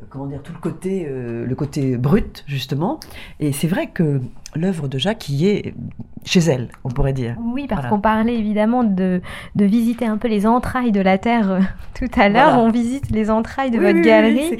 comment 0.08 0.26
dire, 0.26 0.42
tout 0.42 0.52
le 0.52 0.58
côté, 0.58 1.06
euh, 1.08 1.46
le 1.46 1.54
côté 1.54 1.96
brut, 1.96 2.44
justement. 2.46 3.00
Et 3.40 3.52
c'est 3.52 3.66
vrai 3.66 3.88
que 3.88 4.20
l'œuvre 4.54 4.88
de 4.88 4.98
Jacques 4.98 5.28
y 5.28 5.46
est 5.46 5.74
chez 6.24 6.40
elle, 6.40 6.68
on 6.84 6.88
pourrait 6.88 7.12
dire. 7.12 7.36
Oui, 7.40 7.66
parce 7.68 7.86
qu'on 7.86 8.00
parlait 8.00 8.36
évidemment 8.36 8.84
de, 8.84 9.20
de, 9.54 9.64
visiter 9.64 10.06
un 10.06 10.16
peu 10.16 10.28
les 10.28 10.46
entrailles 10.46 10.92
de 10.92 11.00
la 11.00 11.18
Terre 11.18 11.50
euh, 11.50 11.60
tout 11.94 12.20
à 12.20 12.28
l'heure. 12.28 12.58
On 12.58 12.70
visite 12.70 13.10
les 13.10 13.30
entrailles 13.30 13.70
de 13.70 13.78
votre 13.78 14.00
galerie 14.00 14.56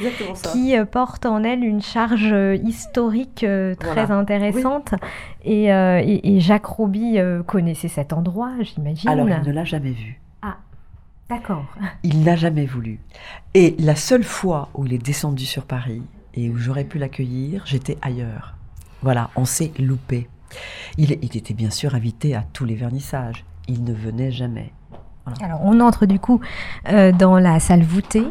qui 0.53 0.75
porte 0.91 1.27
en 1.27 1.43
elle 1.43 1.65
une 1.65 1.83
charge 1.83 2.35
historique 2.63 3.47
très 3.79 4.11
intéressante. 4.11 4.95
Et, 5.45 5.67
et, 5.67 6.41
Jacques 6.41 6.67
Roby 6.67 7.19
connaissait 7.47 7.89
cet 7.89 8.13
endroit, 8.13 8.53
j'imagine. 8.63 9.09
Alors, 9.09 9.29
il 9.29 9.49
ne 9.49 9.53
l'a 9.53 9.65
jamais 9.65 9.93
vu. 9.93 10.21
D'accord. 11.29 11.67
Il 12.03 12.23
n'a 12.23 12.37
jamais 12.37 12.67
voulu. 12.67 13.01
Et 13.55 13.75
la 13.79 13.97
seule 13.97 14.25
fois 14.25 14.69
où 14.75 14.87
il 14.87 14.93
est 14.93 15.05
descendu 15.05 15.45
sur 15.45 15.65
Paris 15.65 16.03
et 16.35 16.51
où 16.51 16.57
j'aurais 16.57 16.85
pu 16.85 16.99
l'accueillir, 16.99 17.63
j'étais 17.67 17.99
ailleurs. 18.03 18.55
Voilà, 19.03 19.31
on 19.37 19.45
s'est 19.45 19.73
loupé. 19.79 20.29
Il, 20.99 21.19
il 21.23 21.37
était 21.37 21.55
bien 21.55 21.71
sûr 21.71 21.95
invité 21.95 22.35
à 22.35 22.45
tous 22.53 22.65
les 22.65 22.75
vernissages. 22.75 23.45
Il 23.69 23.83
ne 23.85 23.93
venait 23.93 24.31
jamais. 24.31 24.73
Alors, 25.43 25.61
on 25.65 25.81
entre 25.81 26.07
du 26.07 26.21
coup 26.21 26.41
euh, 26.89 27.11
dans 27.11 27.39
la 27.39 27.59
salle 27.59 27.83
voûtée 27.83 28.25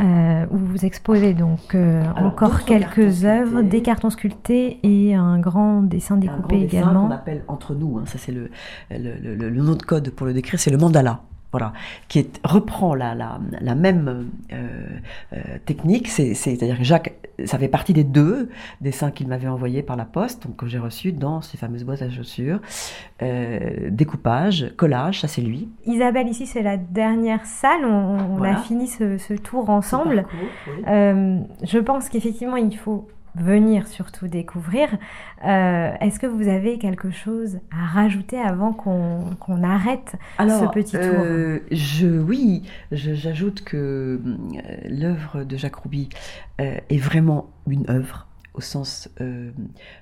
euh, 0.00 0.46
où 0.50 0.56
vous 0.56 0.84
exposez 0.86 1.34
donc 1.34 1.74
euh, 1.74 2.02
encore 2.16 2.64
quelques 2.64 3.24
œuvres, 3.24 3.60
des 3.60 3.82
cartons 3.82 4.08
sculptés 4.08 4.80
et 4.82 5.14
un 5.14 5.38
grand 5.38 5.82
dessin 5.82 6.16
découpé 6.16 6.54
un 6.54 6.58
grand 6.58 6.66
également. 6.66 6.92
Dessin 6.92 7.08
qu'on 7.08 7.10
appelle 7.10 7.44
entre 7.48 7.74
nous, 7.74 7.98
hein, 7.98 8.04
ça 8.06 8.16
c'est 8.16 8.32
le, 8.32 8.50
le, 8.90 9.18
le, 9.18 9.34
le, 9.34 9.62
nom 9.62 9.74
de 9.74 9.82
code 9.82 10.08
pour 10.10 10.26
le 10.26 10.32
décrire, 10.32 10.58
c'est 10.58 10.70
le 10.70 10.78
mandala 10.78 11.20
voilà, 11.52 11.72
qui 12.08 12.18
est, 12.18 12.40
reprend 12.44 12.94
la, 12.94 13.14
la, 13.14 13.38
la 13.60 13.74
même 13.74 14.30
euh, 14.52 14.86
euh, 15.34 15.36
technique. 15.66 16.08
C'est-à-dire 16.08 16.78
que 16.78 16.84
Jacques, 16.84 17.14
ça 17.44 17.58
fait 17.58 17.68
partie 17.68 17.92
des 17.92 18.04
deux 18.04 18.48
dessins 18.80 19.10
qu'il 19.10 19.28
m'avait 19.28 19.48
envoyés 19.48 19.82
par 19.82 19.96
la 19.96 20.06
poste, 20.06 20.46
donc 20.46 20.56
que 20.56 20.66
j'ai 20.66 20.78
reçus 20.78 21.12
dans 21.12 21.42
ces 21.42 21.58
fameuses 21.58 21.84
boîtes 21.84 22.02
à 22.02 22.10
chaussures. 22.10 22.60
Euh, 23.20 23.90
découpage, 23.90 24.72
collage, 24.76 25.20
ça 25.20 25.28
c'est 25.28 25.42
lui. 25.42 25.68
Isabelle, 25.86 26.28
ici 26.28 26.46
c'est 26.46 26.62
la 26.62 26.78
dernière 26.78 27.44
salle. 27.44 27.84
On, 27.84 28.32
on 28.32 28.36
voilà. 28.38 28.58
a 28.58 28.62
fini 28.62 28.86
ce, 28.86 29.18
ce 29.18 29.34
tour 29.34 29.68
ensemble. 29.68 30.22
Parcours, 30.22 30.48
oui. 30.86 31.66
Je 31.66 31.78
pense 31.78 32.08
qu'effectivement 32.08 32.56
il 32.56 32.76
faut 32.76 33.06
venir 33.34 33.86
surtout 33.88 34.28
découvrir. 34.28 34.88
Euh, 35.44 35.92
Est-ce 36.00 36.18
que 36.20 36.26
vous 36.26 36.48
avez 36.48 36.78
quelque 36.78 37.10
chose 37.10 37.58
à 37.72 37.86
rajouter 37.86 38.38
avant 38.38 38.72
qu'on 38.72 39.20
qu 39.40 39.52
arrête 39.64 40.16
Alors, 40.38 40.60
ce 40.60 40.66
petit 40.66 41.00
tour? 41.00 41.24
euh, 41.24 41.60
je, 41.70 42.06
Oui, 42.06 42.62
j'ajoute 42.90 43.62
que 43.64 43.76
euh, 43.76 44.18
l'œuvre 44.88 45.44
de 45.44 45.56
Jacques 45.56 45.76
Rouby 45.76 46.08
euh, 46.60 46.76
est 46.90 46.98
vraiment 46.98 47.50
une 47.66 47.88
œuvre 47.90 48.26
au 48.54 48.60
sens, 48.60 49.08
euh, 49.20 49.50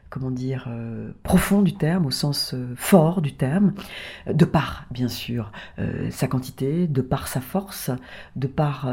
comment 0.09 0.31
dire, 0.31 0.67
euh, 0.69 1.13
profond 1.23 1.63
du 1.63 1.75
terme, 1.75 2.07
au 2.07 2.11
sens 2.11 2.53
euh, 2.55 2.75
fort 2.77 3.23
du 3.23 3.35
terme, 3.35 3.75
de 4.27 4.45
par, 4.45 4.87
bien 4.91 5.09
sûr, 5.09 5.53
sa 6.11 6.27
quantité, 6.27 6.87
de 6.87 7.01
par 7.01 7.29
sa 7.29 7.41
force, 7.41 7.91
de 8.37 8.47
par 8.47 8.89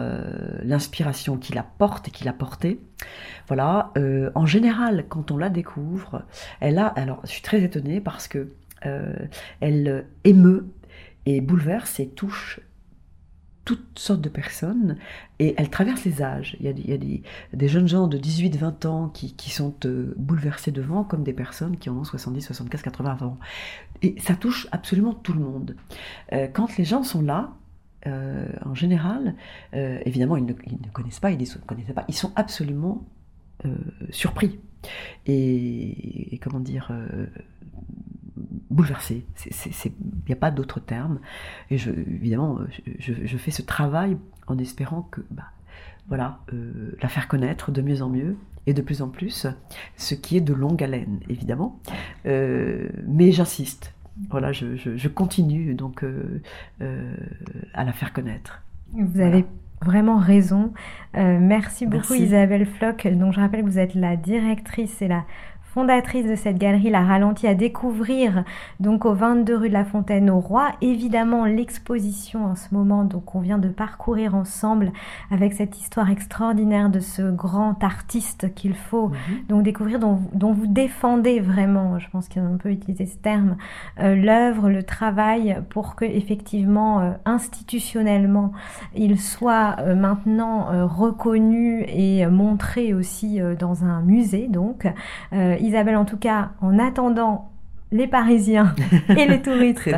l'inspiration 0.63 1.37
qu'il 1.37 1.57
apporte 1.57 2.07
et 2.07 2.11
qu'il 2.11 2.27
a 2.27 2.33
portée. 2.33 2.79
Voilà, 3.47 3.91
en 4.35 4.45
général, 4.45 5.05
quand 5.09 5.31
on 5.31 5.37
la 5.37 5.49
découvre, 5.49 6.23
elle 6.59 6.77
a, 6.77 6.87
alors 6.87 7.21
je 7.23 7.29
suis 7.29 7.41
très 7.41 7.61
étonnée 7.63 8.01
parce 8.01 8.27
que 8.27 8.51
elle 9.59 10.05
émeut 10.23 10.67
et 11.25 11.41
bouleverse 11.41 11.99
et 11.99 12.07
touche 12.07 12.59
toutes 13.67 13.99
sortes 13.99 14.21
de 14.21 14.29
personnes 14.29 14.95
et 15.39 15.53
elle 15.57 15.69
traverse 15.69 16.05
les 16.05 16.21
âges. 16.21 16.55
Il 16.61 16.65
y 16.65 16.93
a, 16.93 16.97
des, 16.97 17.67
jeunes 17.67 17.89
gens 17.89 18.07
de 18.07 18.17
18-20 18.17 18.87
ans 18.87 19.09
qui, 19.09 19.49
sont 19.49 19.75
euh, 19.83 20.13
bouleversés 20.15 20.71
devant 20.71 21.03
comme 21.03 21.21
des 21.21 21.33
personnes 21.33 21.75
qui 21.75 21.89
en 21.89 21.97
ont 21.97 22.05
70, 22.05 22.43
75, 22.43 22.81
80 22.81 23.17
ans. 23.23 23.37
Et 24.03 24.15
ça 24.21 24.35
touche 24.35 24.69
absolument 24.71 25.13
tout 25.13 25.33
le 25.33 25.41
monde. 25.41 25.75
Euh, 26.31 26.47
quand 26.47 26.77
les 26.77 26.85
gens 26.85 27.03
sont 27.03 27.21
là, 27.21 27.55
euh, 28.05 28.47
en 28.63 28.73
général, 28.73 29.35
évidemment, 29.73 30.37
ils 30.37 30.45
ne, 30.45 30.53
connaissent 30.93 31.19
pas, 31.19 31.31
ils 31.31 31.37
ne 31.37 31.65
connaissaient 31.65 31.91
pas, 31.91 32.05
ils 32.07 32.15
sont 32.15 32.31
absolument 32.37 33.05
surpris. 34.11 34.59
Et, 35.25 36.39
comment 36.41 36.61
dire 36.61 36.89
bouleversé. 38.69 39.25
Il 39.45 39.91
n'y 40.27 40.33
a 40.33 40.37
pas 40.37 40.51
d'autre 40.51 40.79
terme. 40.79 41.19
Et 41.69 41.77
je, 41.77 41.91
évidemment, 41.91 42.59
je, 42.99 43.13
je, 43.25 43.37
fais 43.37 43.51
ce 43.51 43.61
travail 43.61 44.17
en 44.47 44.57
espérant 44.57 45.03
que, 45.03 45.21
bah, 45.31 45.45
voilà, 46.07 46.39
euh, 46.53 46.95
la 47.01 47.09
faire 47.09 47.27
connaître 47.27 47.71
de 47.71 47.81
mieux 47.81 48.01
en 48.01 48.09
mieux 48.09 48.37
et 48.65 48.73
de 48.73 48.81
plus 48.81 49.01
en 49.01 49.09
plus, 49.09 49.47
ce 49.95 50.15
qui 50.15 50.37
est 50.37 50.41
de 50.41 50.53
longue 50.53 50.83
haleine, 50.83 51.19
évidemment. 51.29 51.79
Euh, 52.25 52.89
mais 53.05 53.31
j'insiste. 53.31 53.93
Voilà, 54.29 54.51
je, 54.51 54.75
je, 54.75 55.07
continue 55.07 55.75
donc 55.75 56.03
euh, 56.03 56.41
à 57.73 57.83
la 57.83 57.93
faire 57.93 58.13
connaître. 58.13 58.63
Vous 58.93 59.19
avez 59.19 59.45
vraiment 59.81 60.17
raison. 60.17 60.73
merci 61.13 61.85
beaucoup 61.85 62.13
Merci. 62.13 62.23
Isabelle 62.23 62.65
Floch, 62.65 63.05
dont 63.07 63.31
je 63.31 63.39
rappelle 63.39 63.61
que 63.61 63.69
vous 63.69 63.79
êtes 63.79 63.93
la 63.93 64.15
directrice 64.15 65.01
et 65.03 65.07
la 65.07 65.23
fondatrice 65.77 66.25
de 66.25 66.33
cette 66.33 66.57
galerie, 66.57 66.89
la 66.89 67.03
Ralentie, 67.03 67.45
à 67.45 67.53
découvrir 67.53 68.43
donc 68.79 69.05
au 69.05 69.13
22 69.13 69.55
rue 69.55 69.69
de 69.69 69.73
la 69.73 69.85
Fontaine 69.85 70.27
au 70.31 70.39
Roi. 70.39 70.71
Évidemment, 70.81 71.45
l'exposition 71.45 72.45
en 72.45 72.55
ce 72.55 72.73
moment, 72.73 73.03
donc 73.03 73.35
on 73.35 73.41
vient 73.41 73.59
de 73.59 73.67
parcourir 73.67 74.33
ensemble 74.33 74.91
avec 75.29 75.53
cette 75.53 75.79
histoire 75.79 76.09
extraordinaire 76.09 76.89
de 76.89 76.99
ce 76.99 77.29
grand 77.29 77.83
artiste 77.83 78.55
qu'il 78.55 78.73
faut 78.73 79.09
Mhm. 79.09 79.17
donc 79.49 79.61
découvrir, 79.61 79.99
dont, 79.99 80.19
dont 80.33 80.51
vous 80.51 80.65
défendez 80.65 81.39
vraiment, 81.39 81.99
je 81.99 82.09
pense 82.09 82.27
qu'on 82.27 82.57
peut 82.57 82.71
utiliser 82.71 83.05
ce 83.05 83.17
terme, 83.17 83.55
euh, 83.99 84.15
l'œuvre, 84.15 84.71
le 84.71 84.81
travail 84.81 85.61
pour 85.69 85.95
que 85.95 86.05
effectivement 86.05 87.01
euh, 87.01 87.11
institutionnellement 87.25 88.51
il 88.95 89.19
soit 89.19 89.75
euh, 89.77 89.93
maintenant 89.93 90.87
reconnu 90.87 91.85
et 91.87 92.25
montré 92.25 92.95
aussi 92.95 93.39
dans 93.59 93.83
un 93.83 94.01
musée 94.01 94.47
donc. 94.47 94.87
Isabelle, 95.67 95.95
en 95.97 96.05
tout 96.05 96.17
cas, 96.17 96.51
en 96.61 96.79
attendant, 96.79 97.51
les 97.91 98.07
Parisiens 98.07 98.75
et 99.09 99.25
les 99.27 99.41
touristes 99.43 99.89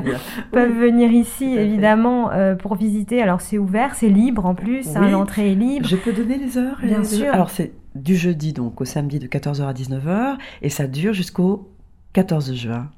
peuvent 0.52 0.72
Oui. 0.72 0.80
venir 0.80 1.12
ici, 1.12 1.56
évidemment, 1.58 2.32
euh, 2.32 2.56
pour 2.56 2.76
visiter. 2.76 3.22
Alors, 3.22 3.42
c'est 3.42 3.58
ouvert, 3.58 3.96
c'est 3.96 4.10
libre 4.10 4.46
en 4.46 4.54
plus, 4.54 4.96
hein, 4.96 5.10
l'entrée 5.10 5.52
est 5.52 5.56
libre. 5.56 5.88
Je 5.88 5.96
peux 5.96 6.14
donner 6.14 6.38
les 6.38 6.58
heures 6.58 6.78
Bien 6.84 7.00
les- 7.00 7.04
sûr. 7.06 7.34
Alors 7.34 7.50
c'est 7.50 7.72
du 7.96 8.16
jeudi 8.16 8.54
donc 8.54 8.80
au 8.82 8.86
samedi 8.86 9.18
de 9.18 9.26
14h 9.28 9.64
à 9.68 9.74
19h 9.74 10.38
et 10.62 10.70
ça 10.70 10.86
dure 10.86 11.14
jusqu'au 11.14 11.68
14 12.14 12.54
juin. 12.54 12.90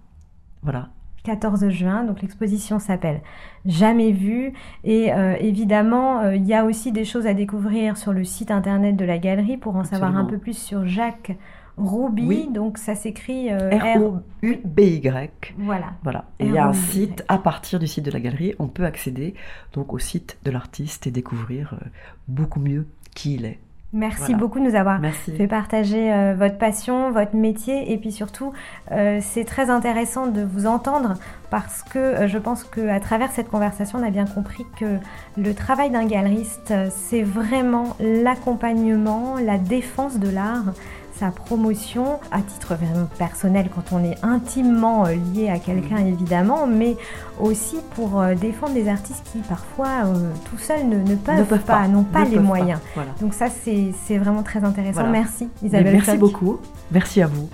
Voilà. 0.63 0.89
14 1.23 1.69
juin, 1.69 2.03
donc 2.03 2.21
l'exposition 2.23 2.79
s'appelle 2.79 3.21
Jamais 3.65 4.11
vu 4.11 4.53
et 4.83 5.13
euh, 5.13 5.35
évidemment 5.39 6.19
euh, 6.21 6.35
il 6.35 6.45
y 6.47 6.53
a 6.55 6.65
aussi 6.65 6.91
des 6.91 7.05
choses 7.05 7.27
à 7.27 7.33
découvrir 7.35 7.95
sur 7.95 8.11
le 8.11 8.23
site 8.23 8.49
internet 8.51 8.95
de 8.97 9.05
la 9.05 9.19
galerie 9.19 9.57
pour 9.57 9.75
en 9.75 9.83
savoir 9.83 10.17
un 10.17 10.25
peu 10.25 10.39
plus 10.39 10.57
sur 10.57 10.85
Jacques 10.87 11.37
Rouby, 11.77 12.23
Oui. 12.27 12.49
donc 12.51 12.77
ça 12.77 12.95
s'écrit 12.95 13.51
euh, 13.51 13.69
R- 13.71 13.97
R-O-U-B-Y. 13.97 15.29
Voilà. 15.57 15.85
Voilà. 16.03 16.25
Et 16.39 16.45
il 16.45 16.51
y 16.53 16.57
a 16.57 16.67
un 16.67 16.73
site 16.73 17.23
à 17.27 17.37
partir 17.37 17.79
du 17.79 17.87
site 17.87 18.05
de 18.05 18.11
la 18.11 18.19
galerie, 18.19 18.53
on 18.59 18.67
peut 18.67 18.85
accéder 18.85 19.35
donc 19.73 19.93
au 19.93 19.99
site 19.99 20.37
de 20.43 20.51
l'artiste 20.51 21.07
et 21.07 21.11
découvrir 21.11 21.73
euh, 21.81 21.85
beaucoup 22.27 22.59
mieux 22.59 22.87
qui 23.15 23.35
il 23.35 23.45
est. 23.45 23.59
Merci 23.93 24.19
Voilà. 24.19 24.37
beaucoup 24.37 24.59
de 24.59 24.63
nous 24.63 24.75
avoir 24.75 25.01
Merci. 25.01 25.35
fait 25.35 25.47
partager 25.47 26.13
euh, 26.13 26.33
votre 26.33 26.57
passion, 26.57 27.11
votre 27.11 27.35
métier 27.35 27.91
et 27.91 27.97
puis 27.97 28.13
surtout 28.13 28.53
euh, 28.93 29.19
c'est 29.21 29.43
très 29.43 29.69
intéressant 29.69 30.27
de 30.27 30.41
vous 30.43 30.65
entendre 30.65 31.15
parce 31.49 31.83
que 31.83 31.99
euh, 31.99 32.27
je 32.29 32.37
pense 32.37 32.63
qu'à 32.63 33.01
travers 33.01 33.31
cette 33.33 33.49
conversation 33.49 33.99
on 33.99 34.03
a 34.07 34.09
bien 34.09 34.23
compris 34.23 34.63
que 34.79 34.97
le 35.37 35.53
travail 35.53 35.89
d'un 35.89 36.05
galeriste 36.05 36.73
c'est 36.89 37.21
vraiment 37.23 37.97
l'accompagnement, 37.99 39.35
la 39.43 39.57
défense 39.57 40.19
de 40.19 40.29
l'art, 40.29 40.73
sa 41.21 41.29
promotion 41.29 42.19
à 42.31 42.41
titre 42.41 42.73
vraiment 42.75 43.05
personnel 43.19 43.69
quand 43.73 43.95
on 43.95 44.03
est 44.03 44.17
intimement 44.23 45.05
euh, 45.05 45.13
lié 45.33 45.49
à 45.49 45.59
quelqu'un 45.59 45.97
évidemment 45.97 46.65
mais 46.65 46.97
aussi 47.39 47.77
pour 47.95 48.19
euh, 48.19 48.33
défendre 48.33 48.73
des 48.73 48.89
artistes 48.89 49.23
qui 49.31 49.37
parfois 49.39 50.05
euh, 50.05 50.31
tout 50.49 50.57
seuls 50.57 50.87
ne, 50.87 50.97
ne 50.97 51.15
peuvent, 51.15 51.37
Ne 51.37 51.43
peuvent 51.43 51.59
pas, 51.59 51.81
pas, 51.81 51.87
n'ont 51.87 52.03
pas 52.03 52.25
les 52.25 52.37
pas. 52.37 52.41
moyens. 52.41 52.79
Voilà. 52.95 53.11
Donc 53.21 53.35
ça, 53.35 53.47
c'est 53.63 53.91
c'est 54.07 54.17
vraiment 54.17 54.41
très 54.41 54.63
intéressant. 54.63 55.01
Voilà. 55.01 55.11
Merci 55.11 55.47
Mais 55.61 55.67
Isabelle. 55.67 55.93
merci 55.93 56.17
beaucoup. 56.17 56.59
Merci 56.91 57.21
à 57.21 57.27
vous. 57.27 57.47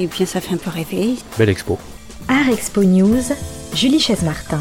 Et 0.00 0.06
bien, 0.06 0.24
ça 0.24 0.40
fait 0.40 0.54
un 0.54 0.56
peu 0.56 0.70
rêver. 0.70 1.16
Belle 1.36 1.50
expo. 1.50 1.78
Art 2.26 2.48
Expo 2.48 2.82
News, 2.82 3.22
Julie 3.74 4.00
Chaise-Martin. 4.00 4.60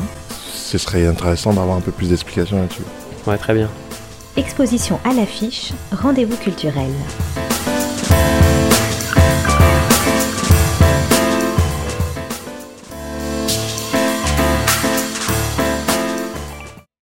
Ce 0.53 0.77
serait 0.77 1.07
intéressant 1.07 1.53
d'avoir 1.53 1.77
un 1.77 1.79
peu 1.79 1.93
plus 1.93 2.09
d'explications 2.09 2.59
là-dessus. 2.59 2.81
Ouais, 3.25 3.37
très 3.37 3.53
bien. 3.53 3.69
Exposition 4.35 4.99
à 5.05 5.13
l'affiche, 5.13 5.71
rendez-vous 5.93 6.35
culturel. 6.35 6.91